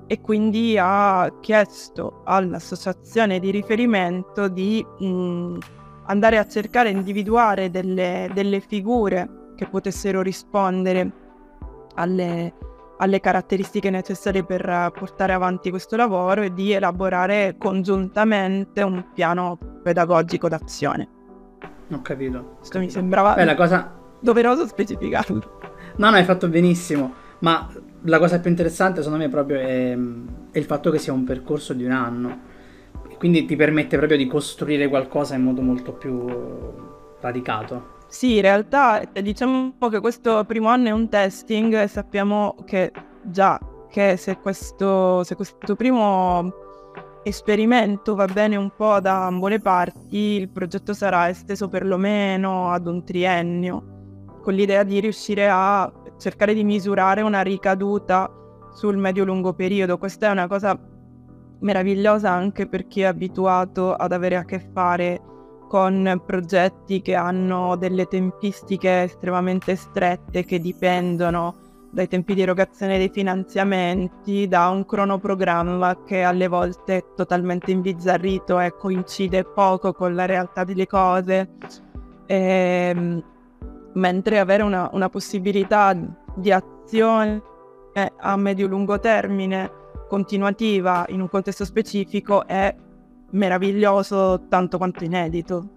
e 0.06 0.20
quindi 0.22 0.76
ha 0.80 1.30
chiesto 1.40 2.22
all'associazione 2.24 3.38
di 3.38 3.50
riferimento 3.50 4.48
di 4.48 4.84
mh, 4.98 5.58
andare 6.06 6.38
a 6.38 6.46
cercare, 6.46 6.88
individuare 6.88 7.70
delle, 7.70 8.30
delle 8.32 8.60
figure 8.60 9.52
che 9.54 9.68
potessero 9.68 10.22
rispondere 10.22 11.12
alle, 11.96 12.54
alle 12.98 13.20
caratteristiche 13.20 13.90
necessarie 13.90 14.44
per 14.44 14.92
portare 14.96 15.32
avanti 15.32 15.70
questo 15.70 15.96
lavoro 15.96 16.42
e 16.42 16.52
di 16.52 16.72
elaborare 16.72 17.56
congiuntamente 17.58 18.82
un 18.82 19.06
piano 19.14 19.58
pedagogico 19.82 20.48
d'azione. 20.48 21.08
Ho 21.90 22.02
capito. 22.02 22.56
Questo 22.58 22.78
mi 22.78 22.90
sembrava 22.90 23.34
Beh, 23.34 23.44
la 23.44 23.54
cosa... 23.54 23.92
doveroso 24.20 24.66
specificarlo. 24.66 25.60
No, 25.96 26.10
no, 26.10 26.16
hai 26.16 26.24
fatto 26.24 26.48
benissimo, 26.48 27.12
ma 27.40 27.68
la 28.02 28.18
cosa 28.18 28.38
più 28.38 28.50
interessante 28.50 29.02
secondo 29.02 29.24
me 29.24 29.30
proprio 29.30 29.58
è, 29.58 29.96
è 30.50 30.58
il 30.58 30.64
fatto 30.64 30.90
che 30.90 30.98
sia 30.98 31.12
un 31.12 31.24
percorso 31.24 31.72
di 31.72 31.84
un 31.84 31.92
anno. 31.92 32.40
Quindi 33.16 33.46
ti 33.46 33.56
permette 33.56 33.96
proprio 33.96 34.18
di 34.18 34.26
costruire 34.26 34.88
qualcosa 34.88 35.34
in 35.34 35.42
modo 35.42 35.60
molto 35.60 35.92
più 35.92 36.24
radicato. 37.20 37.96
Sì, 38.08 38.36
in 38.36 38.40
realtà 38.40 39.12
eh, 39.12 39.20
diciamo 39.20 39.74
che 39.90 40.00
questo 40.00 40.42
primo 40.44 40.68
anno 40.68 40.88
è 40.88 40.90
un 40.92 41.10
testing 41.10 41.74
e 41.74 41.88
sappiamo 41.88 42.56
che 42.64 42.90
già 43.22 43.60
che 43.90 44.16
se 44.16 44.38
questo, 44.38 45.22
se 45.24 45.34
questo 45.34 45.76
primo 45.76 46.50
esperimento 47.22 48.14
va 48.14 48.24
bene 48.24 48.56
un 48.56 48.70
po' 48.74 48.98
da 49.00 49.26
ambo 49.26 49.48
le 49.48 49.60
parti, 49.60 50.16
il 50.16 50.48
progetto 50.48 50.94
sarà 50.94 51.28
esteso 51.28 51.68
perlomeno 51.68 52.70
ad 52.70 52.86
un 52.86 53.04
triennio, 53.04 54.36
con 54.42 54.54
l'idea 54.54 54.84
di 54.84 55.00
riuscire 55.00 55.46
a 55.50 55.92
cercare 56.16 56.54
di 56.54 56.64
misurare 56.64 57.20
una 57.20 57.42
ricaduta 57.42 58.30
sul 58.72 58.96
medio-lungo 58.96 59.52
periodo. 59.52 59.98
Questa 59.98 60.28
è 60.28 60.30
una 60.30 60.46
cosa 60.46 60.78
meravigliosa 61.60 62.30
anche 62.30 62.66
per 62.66 62.86
chi 62.86 63.02
è 63.02 63.04
abituato 63.04 63.94
ad 63.94 64.12
avere 64.12 64.36
a 64.36 64.44
che 64.44 64.60
fare 64.60 65.20
con 65.68 66.20
progetti 66.26 67.00
che 67.02 67.14
hanno 67.14 67.76
delle 67.76 68.06
tempistiche 68.06 69.02
estremamente 69.02 69.76
strette 69.76 70.44
che 70.44 70.58
dipendono 70.58 71.66
dai 71.90 72.08
tempi 72.08 72.34
di 72.34 72.42
erogazione 72.42 72.98
dei 72.98 73.10
finanziamenti, 73.10 74.48
da 74.48 74.68
un 74.68 74.84
cronoprogramma 74.84 76.02
che 76.04 76.22
alle 76.22 76.48
volte 76.48 76.96
è 76.96 77.04
totalmente 77.14 77.70
imbizzarrito 77.70 78.58
e 78.60 78.74
coincide 78.76 79.44
poco 79.44 79.92
con 79.92 80.14
la 80.14 80.26
realtà 80.26 80.64
delle 80.64 80.86
cose, 80.86 81.48
e, 82.26 82.36
ehm, 82.36 83.24
mentre 83.94 84.38
avere 84.38 84.62
una, 84.62 84.90
una 84.92 85.08
possibilità 85.08 85.96
di 86.34 86.52
azione 86.52 87.42
a 88.20 88.36
medio-lungo 88.36 89.00
termine 89.00 89.70
continuativa 90.08 91.04
in 91.08 91.20
un 91.20 91.28
contesto 91.28 91.64
specifico 91.64 92.46
è 92.46 92.74
meraviglioso 93.30 94.46
tanto 94.48 94.76
quanto 94.78 95.04
inedito. 95.04 95.68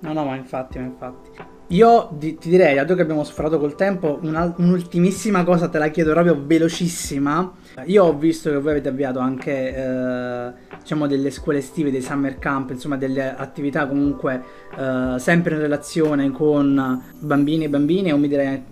No, 0.00 0.12
no, 0.12 0.24
ma 0.24 0.36
infatti, 0.36 0.78
ma 0.78 0.84
infatti. 0.84 1.30
Io 1.68 2.10
di, 2.12 2.36
ti 2.36 2.50
direi, 2.50 2.74
dato 2.74 2.94
che 2.94 3.00
abbiamo 3.00 3.24
sforato 3.24 3.58
col 3.58 3.74
tempo, 3.74 4.18
una, 4.20 4.52
un'ultimissima 4.58 5.44
cosa 5.44 5.68
te 5.68 5.78
la 5.78 5.88
chiedo 5.88 6.12
proprio 6.12 6.38
velocissima. 6.44 7.52
Io 7.86 8.04
ho 8.04 8.16
visto 8.16 8.50
che 8.50 8.58
voi 8.58 8.72
avete 8.72 8.90
avviato 8.90 9.18
anche, 9.18 9.74
eh, 9.74 10.52
diciamo, 10.78 11.06
delle 11.06 11.30
scuole 11.30 11.58
estive, 11.58 11.90
dei 11.90 12.02
summer 12.02 12.38
camp, 12.38 12.70
insomma, 12.70 12.98
delle 12.98 13.34
attività 13.34 13.88
comunque 13.88 14.42
eh, 14.76 15.18
sempre 15.18 15.54
in 15.54 15.60
relazione 15.62 16.30
con 16.32 17.02
bambini 17.18 17.64
e 17.64 17.68
bambine, 17.70 18.12
o 18.12 18.18
mi 18.18 18.28
direi 18.28 18.62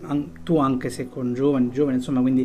tu 0.43 0.59
anche 0.59 0.91
se 0.91 1.09
con 1.09 1.33
giovani, 1.33 1.71
giovani, 1.71 1.97
insomma, 1.97 2.21
quindi 2.21 2.43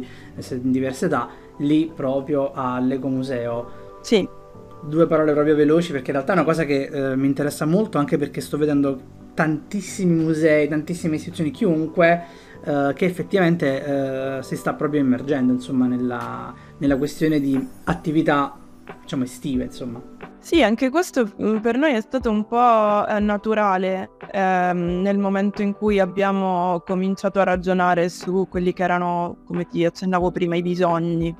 in 0.50 0.72
diverse 0.72 1.08
età, 1.08 1.28
lì 1.58 1.92
proprio 1.94 2.54
all'Ecomuseo. 2.54 4.00
Sì. 4.02 4.37
Due 4.82 5.07
parole 5.07 5.34
proprio 5.34 5.55
veloci 5.55 5.91
perché 5.91 6.11
in 6.11 6.13
realtà 6.13 6.34
è 6.34 6.36
una 6.36 6.45
cosa 6.45 6.63
che 6.63 6.84
eh, 6.84 7.15
mi 7.15 7.28
interessa 7.28 7.65
molto 7.65 7.97
anche 7.97 8.17
perché 8.17 8.41
sto 8.41 8.57
vedendo 8.57 9.25
tantissimi 9.34 10.23
musei, 10.23 10.67
tantissime 10.67 11.15
istituzioni, 11.15 11.51
chiunque 11.51 12.23
eh, 12.63 12.91
che 12.95 13.05
effettivamente 13.05 14.38
eh, 14.38 14.43
si 14.43 14.55
sta 14.55 14.73
proprio 14.73 15.01
immergendo 15.01 15.53
insomma, 15.53 15.86
nella, 15.88 16.53
nella 16.78 16.97
questione 16.97 17.39
di 17.39 17.67
attività 17.84 18.57
diciamo 19.01 19.23
estive 19.23 19.65
insomma. 19.65 20.01
Sì, 20.39 20.63
anche 20.63 20.89
questo 20.89 21.30
mm, 21.41 21.57
per 21.57 21.78
noi 21.78 21.93
è 21.93 22.01
stato 22.01 22.30
un 22.30 22.45
po' 22.45 23.07
eh, 23.07 23.19
naturale 23.19 24.11
ehm, 24.32 25.01
nel 25.01 25.17
momento 25.17 25.61
in 25.61 25.73
cui 25.73 25.99
abbiamo 25.99 26.82
cominciato 26.86 27.39
a 27.39 27.43
ragionare 27.43 28.09
su 28.09 28.47
quelli 28.49 28.73
che 28.73 28.84
erano, 28.84 29.38
come 29.45 29.67
ti 29.67 29.84
accennavo 29.84 30.32
prima, 30.32 30.55
i 30.55 30.61
bisogni 30.61 31.36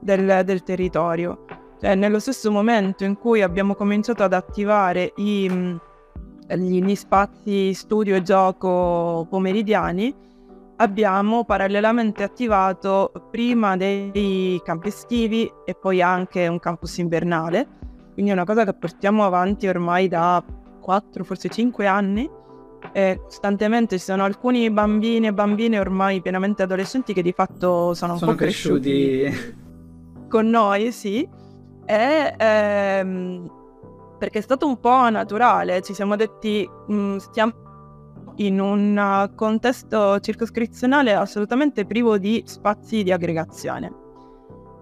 del, 0.00 0.42
del 0.44 0.62
territorio. 0.62 1.44
Cioè, 1.82 1.96
nello 1.96 2.20
stesso 2.20 2.52
momento 2.52 3.02
in 3.02 3.18
cui 3.18 3.42
abbiamo 3.42 3.74
cominciato 3.74 4.22
ad 4.22 4.32
attivare 4.34 5.14
i 5.16 5.48
mm, 5.50 5.76
gli 6.54 6.94
spazi 6.94 7.74
studio 7.74 8.14
e 8.14 8.22
gioco 8.22 9.26
pomeridiani, 9.28 10.14
abbiamo 10.76 11.44
parallelamente 11.44 12.22
attivato 12.22 13.10
prima 13.32 13.76
dei 13.76 14.60
campi 14.62 14.88
estivi 14.88 15.50
e 15.64 15.74
poi 15.74 16.00
anche 16.00 16.46
un 16.46 16.60
campus 16.60 16.98
invernale, 16.98 17.66
quindi 18.12 18.30
è 18.30 18.34
una 18.34 18.44
cosa 18.44 18.64
che 18.64 18.74
portiamo 18.74 19.24
avanti 19.24 19.66
ormai 19.66 20.06
da 20.06 20.40
4, 20.80 21.24
forse 21.24 21.48
5 21.48 21.86
anni. 21.88 22.30
E 22.92 23.20
costantemente 23.24 23.98
ci 23.98 24.04
sono 24.04 24.22
alcuni 24.22 24.70
bambini 24.70 25.26
e 25.26 25.32
bambine 25.32 25.80
ormai 25.80 26.20
pienamente 26.20 26.62
adolescenti 26.62 27.12
che 27.12 27.22
di 27.22 27.32
fatto 27.32 27.92
sono 27.94 28.16
sono 28.18 28.34
cresciuti, 28.36 29.20
cresciuti 29.20 29.60
con 30.28 30.46
noi, 30.46 30.92
sì. 30.92 31.28
E 31.84 32.34
ehm, 32.36 33.50
perché 34.18 34.38
è 34.38 34.42
stato 34.42 34.66
un 34.66 34.78
po' 34.78 35.10
naturale, 35.10 35.82
ci 35.82 35.94
siamo 35.94 36.14
detti 36.14 36.68
mh, 36.86 36.94
mm, 36.94 37.16
stiamo 37.16 37.52
in 38.36 38.60
un 38.60 39.30
contesto 39.34 40.20
circoscrizionale 40.20 41.12
assolutamente 41.12 41.84
privo 41.84 42.18
di 42.18 42.42
spazi 42.46 43.02
di 43.02 43.12
aggregazione, 43.12 43.92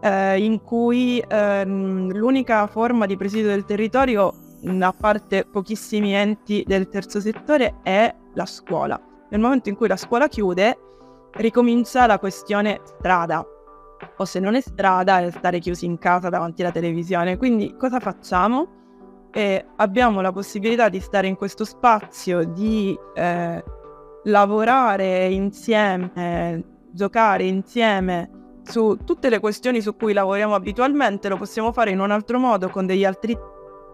eh, 0.00 0.44
in 0.44 0.62
cui 0.62 1.22
ehm, 1.26 2.12
l'unica 2.12 2.66
forma 2.66 3.06
di 3.06 3.16
presidio 3.16 3.48
del 3.48 3.64
territorio, 3.64 4.34
a 4.80 4.92
parte 4.92 5.46
pochissimi 5.46 6.12
enti 6.14 6.62
del 6.66 6.88
terzo 6.88 7.18
settore, 7.18 7.76
è 7.82 8.14
la 8.34 8.46
scuola. 8.46 9.00
Nel 9.30 9.40
momento 9.40 9.68
in 9.68 9.76
cui 9.76 9.88
la 9.88 9.96
scuola 9.96 10.28
chiude, 10.28 10.78
ricomincia 11.32 12.06
la 12.06 12.18
questione 12.18 12.80
strada, 12.84 13.44
o 14.16 14.24
se 14.24 14.40
non 14.40 14.54
è 14.54 14.60
strada 14.60 15.20
è 15.20 15.30
stare 15.30 15.58
chiusi 15.58 15.86
in 15.86 15.98
casa 15.98 16.28
davanti 16.28 16.62
alla 16.62 16.72
televisione. 16.72 17.36
Quindi 17.36 17.74
cosa 17.76 18.00
facciamo? 18.00 18.78
e 19.32 19.64
abbiamo 19.76 20.20
la 20.20 20.32
possibilità 20.32 20.88
di 20.88 21.00
stare 21.00 21.28
in 21.28 21.36
questo 21.36 21.64
spazio, 21.64 22.44
di 22.44 22.98
eh, 23.14 23.64
lavorare 24.24 25.28
insieme, 25.28 26.64
giocare 26.90 27.44
insieme 27.44 28.30
su 28.62 28.98
tutte 29.04 29.28
le 29.28 29.40
questioni 29.40 29.80
su 29.80 29.96
cui 29.96 30.12
lavoriamo 30.12 30.54
abitualmente, 30.54 31.28
lo 31.28 31.36
possiamo 31.36 31.72
fare 31.72 31.90
in 31.90 32.00
un 32.00 32.10
altro 32.10 32.38
modo 32.38 32.68
con 32.68 32.86
degli 32.86 33.04
altri 33.04 33.36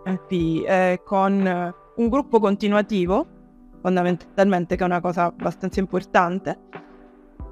tempi, 0.05 0.63
eh, 0.63 1.01
con 1.05 1.75
un 1.97 2.09
gruppo 2.09 2.41
continuativo, 2.41 3.27
fondamentalmente, 3.81 4.77
che 4.77 4.83
è 4.83 4.87
una 4.87 5.01
cosa 5.01 5.25
abbastanza 5.25 5.81
importante. 5.81 6.59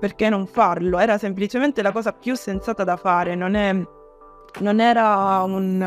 Perché 0.05 0.29
non 0.29 0.45
farlo? 0.45 0.99
Era 0.99 1.17
semplicemente 1.17 1.81
la 1.81 1.91
cosa 1.91 2.13
più 2.13 2.37
sensata 2.37 2.85
da 2.85 2.99
fare, 2.99 3.35
non, 3.35 3.55
è, 3.55 3.73
non 4.61 4.79
era 4.79 5.43
un 5.45 5.79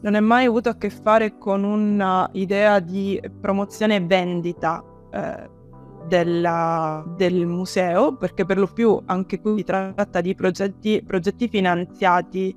non 0.00 0.14
è 0.14 0.18
mai 0.18 0.46
avuto 0.46 0.70
a 0.70 0.76
che 0.76 0.90
fare 0.90 1.38
con 1.38 1.62
un'idea 1.62 2.80
di 2.80 3.20
promozione 3.40 3.94
e 3.94 4.00
vendita 4.00 4.82
eh, 5.12 5.48
della, 6.08 7.04
del 7.16 7.46
museo, 7.46 8.16
perché 8.16 8.44
per 8.44 8.58
lo 8.58 8.66
più 8.66 9.00
anche 9.06 9.40
qui 9.40 9.58
si 9.58 9.62
tratta 9.62 10.20
di 10.20 10.34
progetti, 10.34 11.00
progetti 11.06 11.46
finanziati 11.46 12.52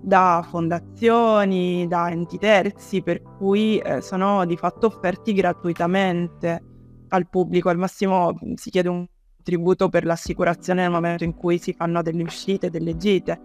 da 0.00 0.42
fondazioni, 0.48 1.86
da 1.86 2.10
enti 2.10 2.38
terzi, 2.38 3.02
per 3.02 3.20
cui 3.20 3.76
eh, 3.76 4.00
sono 4.00 4.46
di 4.46 4.56
fatto 4.56 4.86
offerti 4.86 5.34
gratuitamente 5.34 6.62
al 7.08 7.28
pubblico. 7.28 7.68
Al 7.68 7.76
massimo 7.76 8.32
si 8.54 8.70
chiede 8.70 8.88
un 8.88 9.06
tributo 9.42 9.88
per 9.88 10.04
l'assicurazione 10.04 10.82
nel 10.82 10.90
momento 10.90 11.24
in 11.24 11.34
cui 11.34 11.58
si 11.58 11.72
fanno 11.72 12.02
delle 12.02 12.22
uscite, 12.22 12.70
delle 12.70 12.96
gite. 12.96 13.40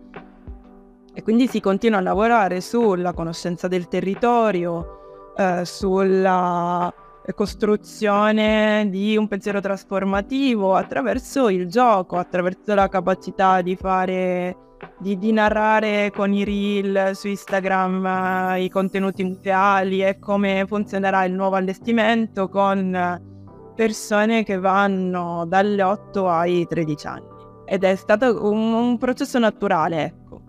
E 1.13 1.23
quindi 1.23 1.47
si 1.47 1.59
continua 1.59 1.97
a 1.97 2.01
lavorare 2.01 2.61
sulla 2.61 3.13
conoscenza 3.13 3.67
del 3.67 3.87
territorio, 3.87 5.33
eh, 5.35 5.65
sulla 5.65 6.93
costruzione 7.33 8.87
di 8.89 9.17
un 9.17 9.27
pensiero 9.27 9.59
trasformativo 9.59 10.75
attraverso 10.75 11.49
il 11.49 11.67
gioco, 11.67 12.17
attraverso 12.17 12.73
la 12.73 12.87
capacità 12.87 13.61
di 13.61 13.75
fare, 13.75 14.55
di, 14.99 15.17
di 15.17 15.31
narrare 15.31 16.11
con 16.11 16.33
i 16.33 16.43
reel 16.43 17.15
su 17.15 17.27
Instagram 17.27 18.53
uh, 18.55 18.61
i 18.61 18.69
contenuti 18.69 19.23
museali 19.23 20.03
e 20.03 20.19
come 20.19 20.65
funzionerà 20.67 21.25
il 21.25 21.33
nuovo 21.33 21.55
allestimento 21.55 22.47
con 22.47 23.35
persone 23.77 24.43
che 24.43 24.57
vanno 24.57 25.45
dalle 25.47 25.83
8 25.83 26.27
ai 26.27 26.65
13 26.67 27.07
anni. 27.07 27.27
Ed 27.65 27.83
è 27.83 27.95
stato 27.95 28.51
un, 28.51 28.73
un 28.73 28.97
processo 28.97 29.37
naturale, 29.37 30.03
ecco 30.03 30.41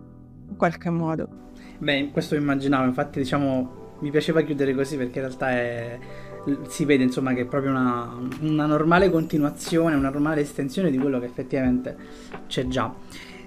in 0.49 0.57
qualche 0.57 0.89
modo. 0.89 1.29
Beh, 1.76 2.09
questo 2.11 2.35
immaginavo, 2.35 2.87
infatti 2.87 3.18
diciamo 3.18 3.76
mi 4.01 4.11
piaceva 4.11 4.41
chiudere 4.41 4.74
così 4.74 4.97
perché 4.97 5.18
in 5.18 5.24
realtà 5.26 5.51
è, 5.51 5.99
si 6.68 6.85
vede 6.85 7.03
insomma 7.03 7.35
che 7.35 7.43
è 7.43 7.45
proprio 7.45 7.72
una, 7.72 8.16
una, 8.41 8.64
normale 8.64 9.11
continuazione, 9.11 9.95
una 9.95 10.09
normale 10.09 10.41
estensione 10.41 10.91
di 10.91 10.97
quello 10.97 11.18
che 11.20 11.26
effettivamente 11.26 11.97
c'è 12.47 12.66
già. 12.66 12.95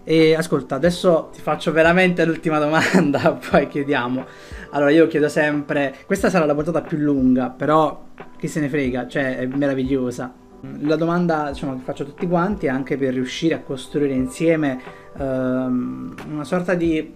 E 0.03 0.35
ascolta, 0.35 0.75
adesso 0.75 1.29
ti 1.33 1.41
faccio 1.41 1.71
veramente 1.71 2.23
l'ultima 2.25 2.59
domanda, 2.59 3.33
poi 3.49 3.67
chiediamo. 3.67 4.25
Allora, 4.71 4.91
io 4.91 5.07
chiedo 5.07 5.27
sempre, 5.27 5.95
questa 6.05 6.29
sarà 6.29 6.45
la 6.45 6.53
portata 6.53 6.81
più 6.81 6.97
lunga, 6.97 7.49
però 7.49 8.09
chi 8.41 8.47
se 8.47 8.59
ne 8.59 8.69
frega, 8.69 9.07
cioè 9.07 9.37
è 9.37 9.45
meravigliosa. 9.45 10.33
La 10.79 10.95
domanda 10.95 11.51
diciamo, 11.51 11.75
che 11.75 11.81
faccio 11.83 12.01
a 12.01 12.05
tutti 12.07 12.27
quanti 12.27 12.65
è 12.65 12.69
anche 12.69 12.97
per 12.97 13.13
riuscire 13.13 13.53
a 13.53 13.59
costruire 13.61 14.13
insieme 14.13 14.81
ehm, 15.15 16.15
una 16.31 16.43
sorta 16.43 16.73
di 16.73 17.13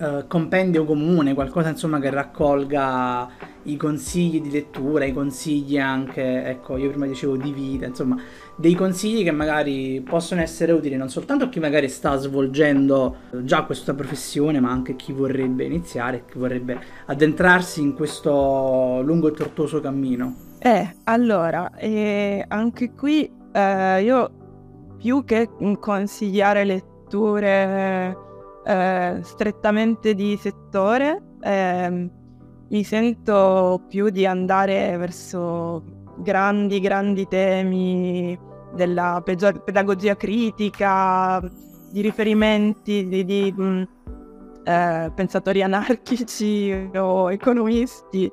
eh, 0.00 0.24
compendio 0.26 0.86
comune, 0.86 1.34
qualcosa 1.34 1.68
insomma 1.68 1.98
che 1.98 2.08
raccolga 2.08 3.28
i 3.64 3.76
consigli 3.76 4.40
di 4.40 4.50
lettura, 4.50 5.04
i 5.04 5.12
consigli 5.12 5.78
anche, 5.78 6.44
ecco, 6.46 6.78
io 6.78 6.88
prima 6.88 7.04
dicevo 7.04 7.36
di 7.36 7.52
vita, 7.52 7.84
insomma, 7.84 8.16
dei 8.56 8.74
consigli 8.74 9.22
che 9.22 9.30
magari 9.30 10.00
possono 10.00 10.40
essere 10.40 10.72
utili 10.72 10.96
non 10.96 11.10
soltanto 11.10 11.44
a 11.44 11.48
chi 11.50 11.60
magari 11.60 11.90
sta 11.90 12.16
svolgendo 12.16 13.16
già 13.42 13.64
questa 13.64 13.92
professione, 13.92 14.58
ma 14.58 14.70
anche 14.70 14.92
a 14.92 14.96
chi 14.96 15.12
vorrebbe 15.12 15.64
iniziare, 15.64 16.24
chi 16.24 16.38
vorrebbe 16.38 16.78
addentrarsi 17.04 17.82
in 17.82 17.92
questo 17.92 19.02
lungo 19.04 19.28
e 19.28 19.32
tortuoso 19.32 19.82
cammino. 19.82 20.34
Eh, 20.60 20.96
allora, 21.04 21.74
eh, 21.76 22.42
anche 22.48 22.92
qui 22.92 23.30
eh, 23.52 24.02
io 24.02 24.30
più 24.96 25.24
che 25.24 25.48
consigliare 25.78 26.64
letture 26.64 28.28
eh, 28.64 29.20
strettamente 29.22 30.14
di 30.14 30.36
settore, 30.36 31.22
ehm, 31.40 32.10
mi 32.68 32.84
sento 32.84 33.84
più 33.88 34.10
di 34.10 34.26
andare 34.26 34.96
verso 34.96 35.82
grandi, 36.18 36.80
grandi 36.80 37.26
temi 37.26 38.38
della 38.74 39.22
pedagogia 39.24 40.16
critica, 40.16 41.40
di 41.90 42.00
riferimenti 42.00 43.08
di, 43.08 43.24
di 43.24 43.52
mh, 43.56 43.62
mm, 43.62 43.82
eh, 44.64 45.12
pensatori 45.14 45.62
anarchici 45.62 46.90
o 46.94 47.32
economisti 47.32 48.30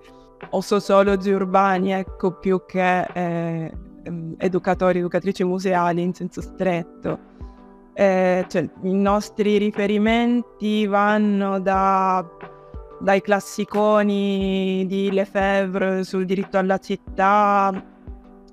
o 0.51 0.61
sociologi 0.61 1.32
urbani, 1.32 1.91
ecco, 1.93 2.38
più 2.38 2.63
che 2.65 3.01
eh, 3.13 3.71
ehm, 4.03 4.36
educatori, 4.38 4.99
educatrici 4.99 5.43
museali 5.43 6.01
in 6.01 6.13
senso 6.13 6.41
stretto. 6.41 7.36
Eh, 7.99 8.45
cioè, 8.47 8.69
I 8.83 8.93
nostri 8.93 9.57
riferimenti 9.57 10.85
vanno 10.85 11.59
da 11.59 12.23
dai 12.99 13.21
classiconi 13.21 14.85
di 14.87 15.11
Lefebvre 15.11 16.03
sul 16.03 16.25
diritto 16.25 16.59
alla 16.59 16.77
città, 16.77 17.73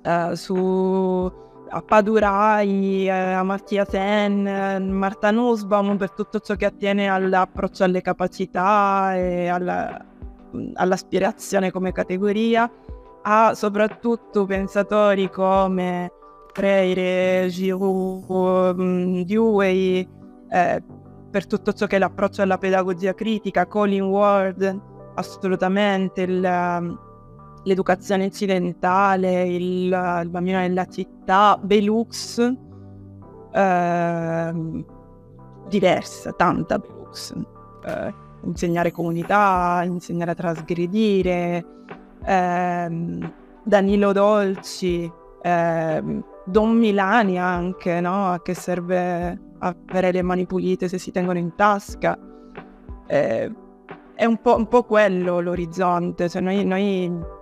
eh, 0.01 0.35
su 0.35 1.31
a 1.69 1.81
Padurai, 1.81 3.05
eh, 3.05 3.09
Amartya 3.11 3.85
Sen, 3.85 4.47
eh, 4.47 4.79
Marta 4.79 5.29
Nussbaum 5.29 5.95
per 5.95 6.11
tutto 6.13 6.39
ciò 6.39 6.55
che 6.55 6.65
attiene 6.65 7.07
all'approccio 7.07 7.83
alle 7.83 8.01
capacità 8.01 9.15
e 9.15 9.47
alla, 9.47 10.03
all'aspirazione 10.73 11.69
come 11.69 11.91
categoria, 11.91 12.67
a 13.21 13.53
soprattutto 13.53 14.45
pensatori 14.45 15.29
come 15.29 16.11
Freire, 16.55 17.49
Giroud, 17.49 18.79
mm, 18.79 19.21
Dewey, 19.23 20.07
eh, 20.49 20.83
per 21.29 21.47
tutto 21.47 21.73
ciò 21.73 21.85
che 21.85 21.97
è 21.97 21.99
l'approccio 21.99 22.41
alla 22.41 22.57
pedagogia 22.57 23.13
critica, 23.13 23.67
Colin 23.67 24.03
Ward, 24.03 24.81
assolutamente, 25.15 26.21
il, 26.21 26.39
l'educazione 27.65 28.27
occidentale, 28.27 29.43
il, 29.43 30.21
il 30.23 30.29
bambino 30.29 30.59
nella 30.59 30.85
città, 30.85 31.59
Belux, 31.61 32.39
eh, 33.51 34.53
diversa, 35.67 36.31
tanta 36.31 36.79
Belux. 36.79 37.33
Eh, 37.85 38.13
insegnare 38.45 38.91
comunità, 38.91 39.81
insegnare 39.83 40.31
a 40.31 40.35
trasgredire, 40.35 41.65
ehm, 42.23 43.33
Danilo 43.61 44.13
Dolci, 44.13 45.11
ehm, 45.45 46.23
Don 46.45 46.75
Milani 46.75 47.39
anche, 47.39 48.01
no? 48.01 48.31
A 48.31 48.41
che 48.41 48.53
serve 48.55 49.39
avere 49.59 50.11
le 50.11 50.21
mani 50.21 50.45
pulite 50.45 50.87
se 50.87 50.97
si 50.97 51.11
tengono 51.11 51.37
in 51.37 51.55
tasca. 51.55 52.17
Eh, 53.07 53.51
è 54.15 54.25
un 54.25 54.41
po', 54.41 54.55
un 54.55 54.67
po', 54.67 54.83
quello 54.83 55.39
l'orizzonte, 55.39 56.29
cioè 56.29 56.41
noi, 56.41 56.65
noi 56.65 57.33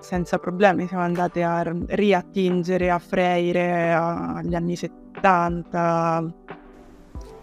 senza 0.00 0.38
problemi 0.38 0.86
siamo 0.86 1.02
andati 1.02 1.42
a 1.42 1.62
riattingere 1.88 2.90
a 2.90 2.98
Freire 2.98 3.92
agli 3.92 4.54
anni 4.54 4.74
70. 4.74 6.34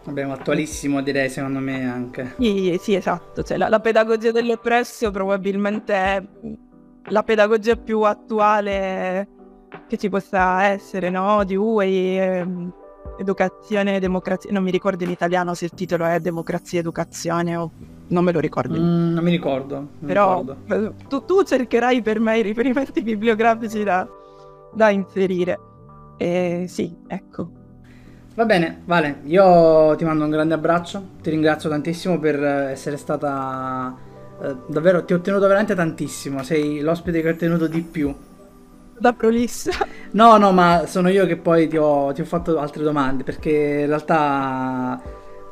Abbiamo 0.07 0.33
attualissimo 0.33 1.01
direi 1.01 1.29
secondo 1.29 1.59
me 1.59 1.89
anche. 1.89 2.35
Sì, 2.37 2.77
sì 2.81 2.95
esatto, 2.95 3.43
cioè, 3.43 3.57
la, 3.57 3.69
la 3.69 3.79
pedagogia 3.79 4.31
dell'oppressio 4.31 5.11
probabilmente 5.11 5.93
è 5.93 6.23
la 7.09 7.23
pedagogia 7.23 7.75
più 7.75 8.01
attuale 8.01 9.34
che 9.87 9.97
ci 9.97 10.09
possa 10.09 10.63
essere, 10.65 11.09
no? 11.09 11.43
Di 11.43 11.55
Uwei, 11.55 12.19
eh, 12.19 12.47
educazione 13.17 13.99
democrazia, 13.99 14.51
non 14.51 14.63
mi 14.63 14.71
ricordo 14.71 15.03
in 15.03 15.09
italiano 15.09 15.53
se 15.53 15.65
il 15.65 15.71
titolo 15.71 16.05
è 16.05 16.19
democrazia 16.19 16.79
educazione 16.79 17.55
o 17.55 17.71
non 18.07 18.23
me 18.23 18.31
lo 18.31 18.39
ricordo. 18.39 18.77
Mm, 18.79 19.13
non 19.13 19.23
mi 19.23 19.31
ricordo. 19.31 19.75
Non 19.75 19.89
Però 20.05 20.41
ricordo. 20.41 20.93
Tu, 21.07 21.25
tu, 21.25 21.43
cercherai 21.43 22.01
per 22.01 22.19
me 22.19 22.39
i 22.39 22.41
riferimenti 22.41 23.01
bibliografici 23.01 23.83
da, 23.83 24.07
da 24.73 24.89
inserire. 24.89 25.59
E 26.17 26.65
sì, 26.67 26.95
ecco. 27.07 27.63
Va 28.35 28.45
bene, 28.45 28.81
Vale, 28.83 29.21
io 29.23 29.95
ti 29.95 30.03
mando 30.03 30.25
un 30.25 30.29
grande 30.29 30.53
abbraccio, 30.55 31.01
ti 31.21 31.29
ringrazio 31.29 31.69
tantissimo 31.69 32.19
per 32.19 32.43
essere 32.43 32.97
stata... 32.97 33.95
Eh, 34.41 34.55
davvero, 34.67 35.05
ti 35.05 35.13
ho 35.13 35.17
ottenuto 35.17 35.47
veramente 35.47 35.73
tantissimo, 35.73 36.43
sei 36.43 36.81
l'ospite 36.81 37.21
che 37.21 37.29
ho 37.29 37.31
ottenuto 37.31 37.67
di 37.67 37.81
più. 37.81 38.13
Da 38.97 39.13
prolissa. 39.13 39.71
No, 40.11 40.37
no, 40.37 40.51
ma 40.53 40.85
sono 40.87 41.09
io 41.09 41.25
che 41.25 41.35
poi 41.35 41.67
ti 41.67 41.75
ho, 41.77 42.13
ti 42.13 42.21
ho 42.21 42.25
fatto 42.25 42.57
altre 42.57 42.83
domande, 42.83 43.23
perché 43.23 43.81
in 43.81 43.87
realtà 43.87 45.01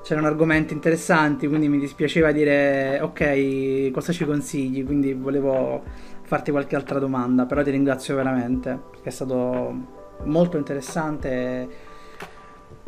c'erano 0.01 0.27
argomenti 0.27 0.73
interessanti, 0.73 1.47
quindi 1.47 1.67
mi 1.67 1.79
dispiaceva 1.79 2.31
dire 2.31 2.99
ok, 3.01 3.91
cosa 3.91 4.13
ci 4.13 4.25
consigli, 4.25 4.85
quindi 4.85 5.13
volevo 5.13 5.83
farti 6.23 6.51
qualche 6.51 6.75
altra 6.77 6.99
domanda, 6.99 7.45
però 7.45 7.61
ti 7.63 7.71
ringrazio 7.71 8.15
veramente, 8.15 8.79
perché 8.91 9.09
è 9.09 9.11
stato 9.11 9.75
molto 10.23 10.57
interessante. 10.57 11.67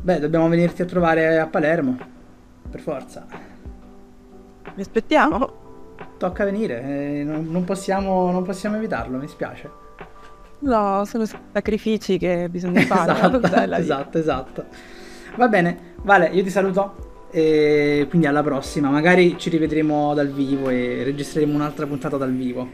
Beh, 0.02 0.20
dobbiamo 0.20 0.48
venirti 0.48 0.82
a 0.84 0.86
trovare 0.86 1.38
a 1.38 1.48
Palermo, 1.48 1.98
per 2.70 2.80
forza. 2.80 3.26
Mi 4.74 4.82
aspettiamo. 4.82 5.64
Tocca 6.18 6.46
venire, 6.46 6.82
eh, 6.82 7.24
non, 7.26 7.48
non, 7.50 7.66
possiamo, 7.66 8.32
non 8.32 8.44
possiamo 8.44 8.78
evitarlo, 8.78 9.18
mi 9.18 9.28
spiace. 9.28 9.84
No, 10.60 11.04
sono 11.06 11.26
sacrifici 11.54 12.18
che 12.18 12.48
bisogna 12.50 12.82
fare. 12.88 13.12
esatto, 13.12 13.78
esatto, 13.78 14.18
esatto. 14.18 14.66
Va 15.36 15.48
bene, 15.48 15.94
Vale, 16.06 16.28
io 16.28 16.44
ti 16.44 16.52
saluto 16.52 17.28
e 17.32 18.06
quindi 18.10 18.28
alla 18.28 18.44
prossima. 18.44 18.90
Magari 18.92 19.38
ci 19.40 19.50
rivedremo 19.50 20.14
dal 20.14 20.32
vivo 20.32 20.70
e 20.70 21.02
registreremo 21.04 21.56
un'altra 21.56 21.88
puntata 21.88 22.16
dal 22.16 22.32
vivo. 22.32 22.70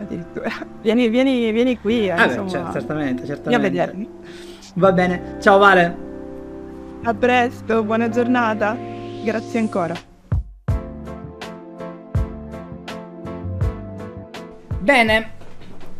Addirittura. 0.00 0.48
Vieni, 0.80 1.08
vieni, 1.08 1.50
vieni 1.50 1.78
qui. 1.78 2.06
Eh, 2.06 2.10
ah, 2.10 2.26
beh, 2.28 2.48
cioè, 2.48 2.70
certamente, 2.72 3.26
certamente. 3.26 4.08
Va 4.74 4.92
bene, 4.92 5.36
ciao 5.40 5.58
Vale. 5.58 5.96
A 7.02 7.14
presto, 7.14 7.82
buona 7.82 8.08
giornata. 8.08 8.76
Grazie 9.24 9.58
ancora. 9.58 9.94
Bene, 14.78 15.30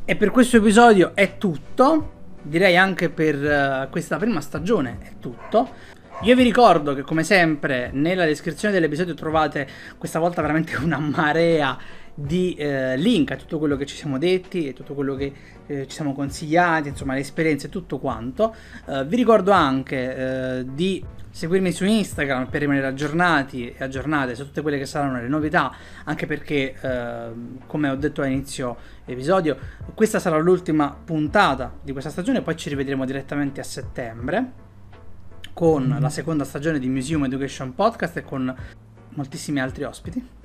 e 0.04 0.16
per 0.16 0.30
questo 0.30 0.56
episodio 0.56 1.12
è 1.14 1.38
tutto 1.38 2.20
direi 2.42 2.76
anche 2.76 3.08
per 3.08 3.36
uh, 3.36 3.90
questa 3.90 4.16
prima 4.16 4.40
stagione 4.40 4.98
è 5.00 5.12
tutto. 5.20 5.90
Io 6.22 6.36
vi 6.36 6.42
ricordo 6.42 6.94
che 6.94 7.02
come 7.02 7.24
sempre 7.24 7.90
nella 7.92 8.24
descrizione 8.24 8.74
dell'episodio 8.74 9.14
trovate 9.14 9.66
questa 9.98 10.18
volta 10.18 10.40
veramente 10.42 10.76
una 10.82 10.98
marea 10.98 11.76
di 12.14 12.54
eh, 12.54 12.96
link 12.96 13.30
a 13.30 13.36
tutto 13.36 13.58
quello 13.58 13.76
che 13.76 13.86
ci 13.86 13.96
siamo 13.96 14.18
detti 14.18 14.68
e 14.68 14.72
tutto 14.72 14.94
quello 14.94 15.14
che 15.14 15.32
eh, 15.66 15.86
ci 15.86 15.94
siamo 15.94 16.12
consigliati, 16.12 16.88
insomma 16.88 17.14
le 17.14 17.20
esperienze 17.20 17.66
e 17.66 17.70
tutto 17.70 17.98
quanto. 17.98 18.54
Eh, 18.86 19.04
vi 19.06 19.16
ricordo 19.16 19.50
anche 19.50 20.16
eh, 20.16 20.64
di 20.66 21.04
seguirmi 21.30 21.72
su 21.72 21.86
Instagram 21.86 22.46
per 22.48 22.60
rimanere 22.60 22.86
aggiornati 22.86 23.70
e 23.70 23.82
aggiornate 23.82 24.34
su 24.34 24.44
tutte 24.44 24.60
quelle 24.60 24.76
che 24.78 24.84
saranno 24.84 25.20
le 25.20 25.28
novità, 25.28 25.74
anche 26.04 26.26
perché, 26.26 26.74
eh, 26.78 27.30
come 27.66 27.88
ho 27.88 27.96
detto 27.96 28.20
all'inizio 28.20 28.76
episodio, 29.06 29.56
questa 29.94 30.18
sarà 30.18 30.36
l'ultima 30.38 30.94
puntata 31.02 31.72
di 31.82 31.92
questa 31.92 32.10
stagione, 32.10 32.42
poi 32.42 32.56
ci 32.56 32.68
rivedremo 32.68 33.06
direttamente 33.06 33.60
a 33.60 33.64
settembre 33.64 34.52
con 35.54 35.84
mm-hmm. 35.84 36.00
la 36.00 36.10
seconda 36.10 36.44
stagione 36.44 36.78
di 36.78 36.88
Museum 36.88 37.24
Education 37.24 37.74
Podcast 37.74 38.18
e 38.18 38.22
con 38.22 38.54
moltissimi 39.14 39.60
altri 39.60 39.84
ospiti. 39.84 40.41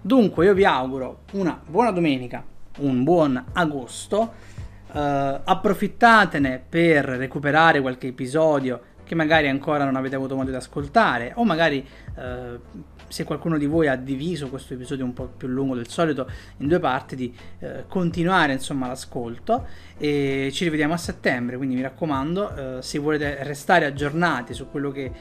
Dunque 0.00 0.44
io 0.44 0.54
vi 0.54 0.64
auguro 0.64 1.22
una 1.32 1.60
buona 1.66 1.90
domenica, 1.90 2.44
un 2.78 3.04
buon 3.04 3.42
agosto, 3.52 4.54
Uh, 4.88 5.40
approfittatene 5.44 6.62
per 6.66 7.04
recuperare 7.04 7.82
qualche 7.82 8.06
episodio 8.06 8.80
che 9.06 9.14
magari 9.14 9.48
ancora 9.48 9.84
non 9.84 9.94
avete 9.94 10.16
avuto 10.16 10.34
modo 10.34 10.50
di 10.50 10.56
ascoltare 10.56 11.32
o 11.36 11.44
magari 11.44 11.86
eh, 12.16 12.58
se 13.06 13.22
qualcuno 13.22 13.56
di 13.56 13.66
voi 13.66 13.86
ha 13.86 13.94
diviso 13.94 14.48
questo 14.48 14.74
episodio 14.74 15.04
un 15.04 15.12
po' 15.12 15.30
più 15.36 15.46
lungo 15.46 15.76
del 15.76 15.88
solito 15.88 16.28
in 16.56 16.66
due 16.66 16.80
parti 16.80 17.14
di 17.14 17.32
eh, 17.60 17.84
continuare 17.86 18.52
insomma 18.52 18.88
l'ascolto. 18.88 19.66
E 19.96 20.50
ci 20.52 20.64
rivediamo 20.64 20.92
a 20.92 20.96
settembre 20.96 21.56
quindi 21.56 21.76
mi 21.76 21.82
raccomando 21.82 22.78
eh, 22.78 22.82
se 22.82 22.98
volete 22.98 23.44
restare 23.44 23.86
aggiornati 23.86 24.52
su 24.54 24.68
quello 24.68 24.90
che 24.90 25.04
eh, 25.04 25.12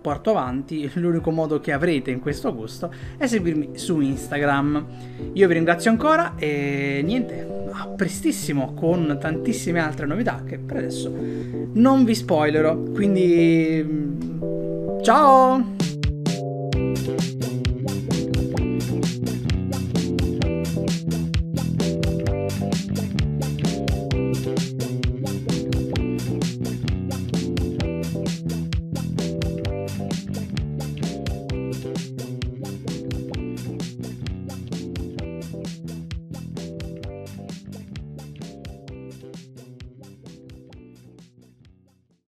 porto 0.00 0.30
avanti, 0.30 0.90
l'unico 0.94 1.30
modo 1.30 1.60
che 1.60 1.72
avrete 1.72 2.10
in 2.10 2.20
questo 2.20 2.48
agosto 2.48 2.92
è 3.16 3.26
seguirmi 3.26 3.78
su 3.78 4.00
Instagram. 4.00 4.86
Io 5.34 5.46
vi 5.46 5.54
ringrazio 5.54 5.90
ancora 5.90 6.34
e 6.36 7.02
niente, 7.04 7.46
a 7.70 7.88
prestissimo 7.88 8.74
con 8.74 9.18
tantissime 9.20 9.80
altre 9.80 10.06
novità 10.06 10.42
che 10.44 10.58
per 10.58 10.78
adesso 10.78 11.12
non 11.72 12.04
vi 12.04 12.14
spoilerò. 12.14 12.76
Quindi 12.76 14.14
ciao! 15.02 15.74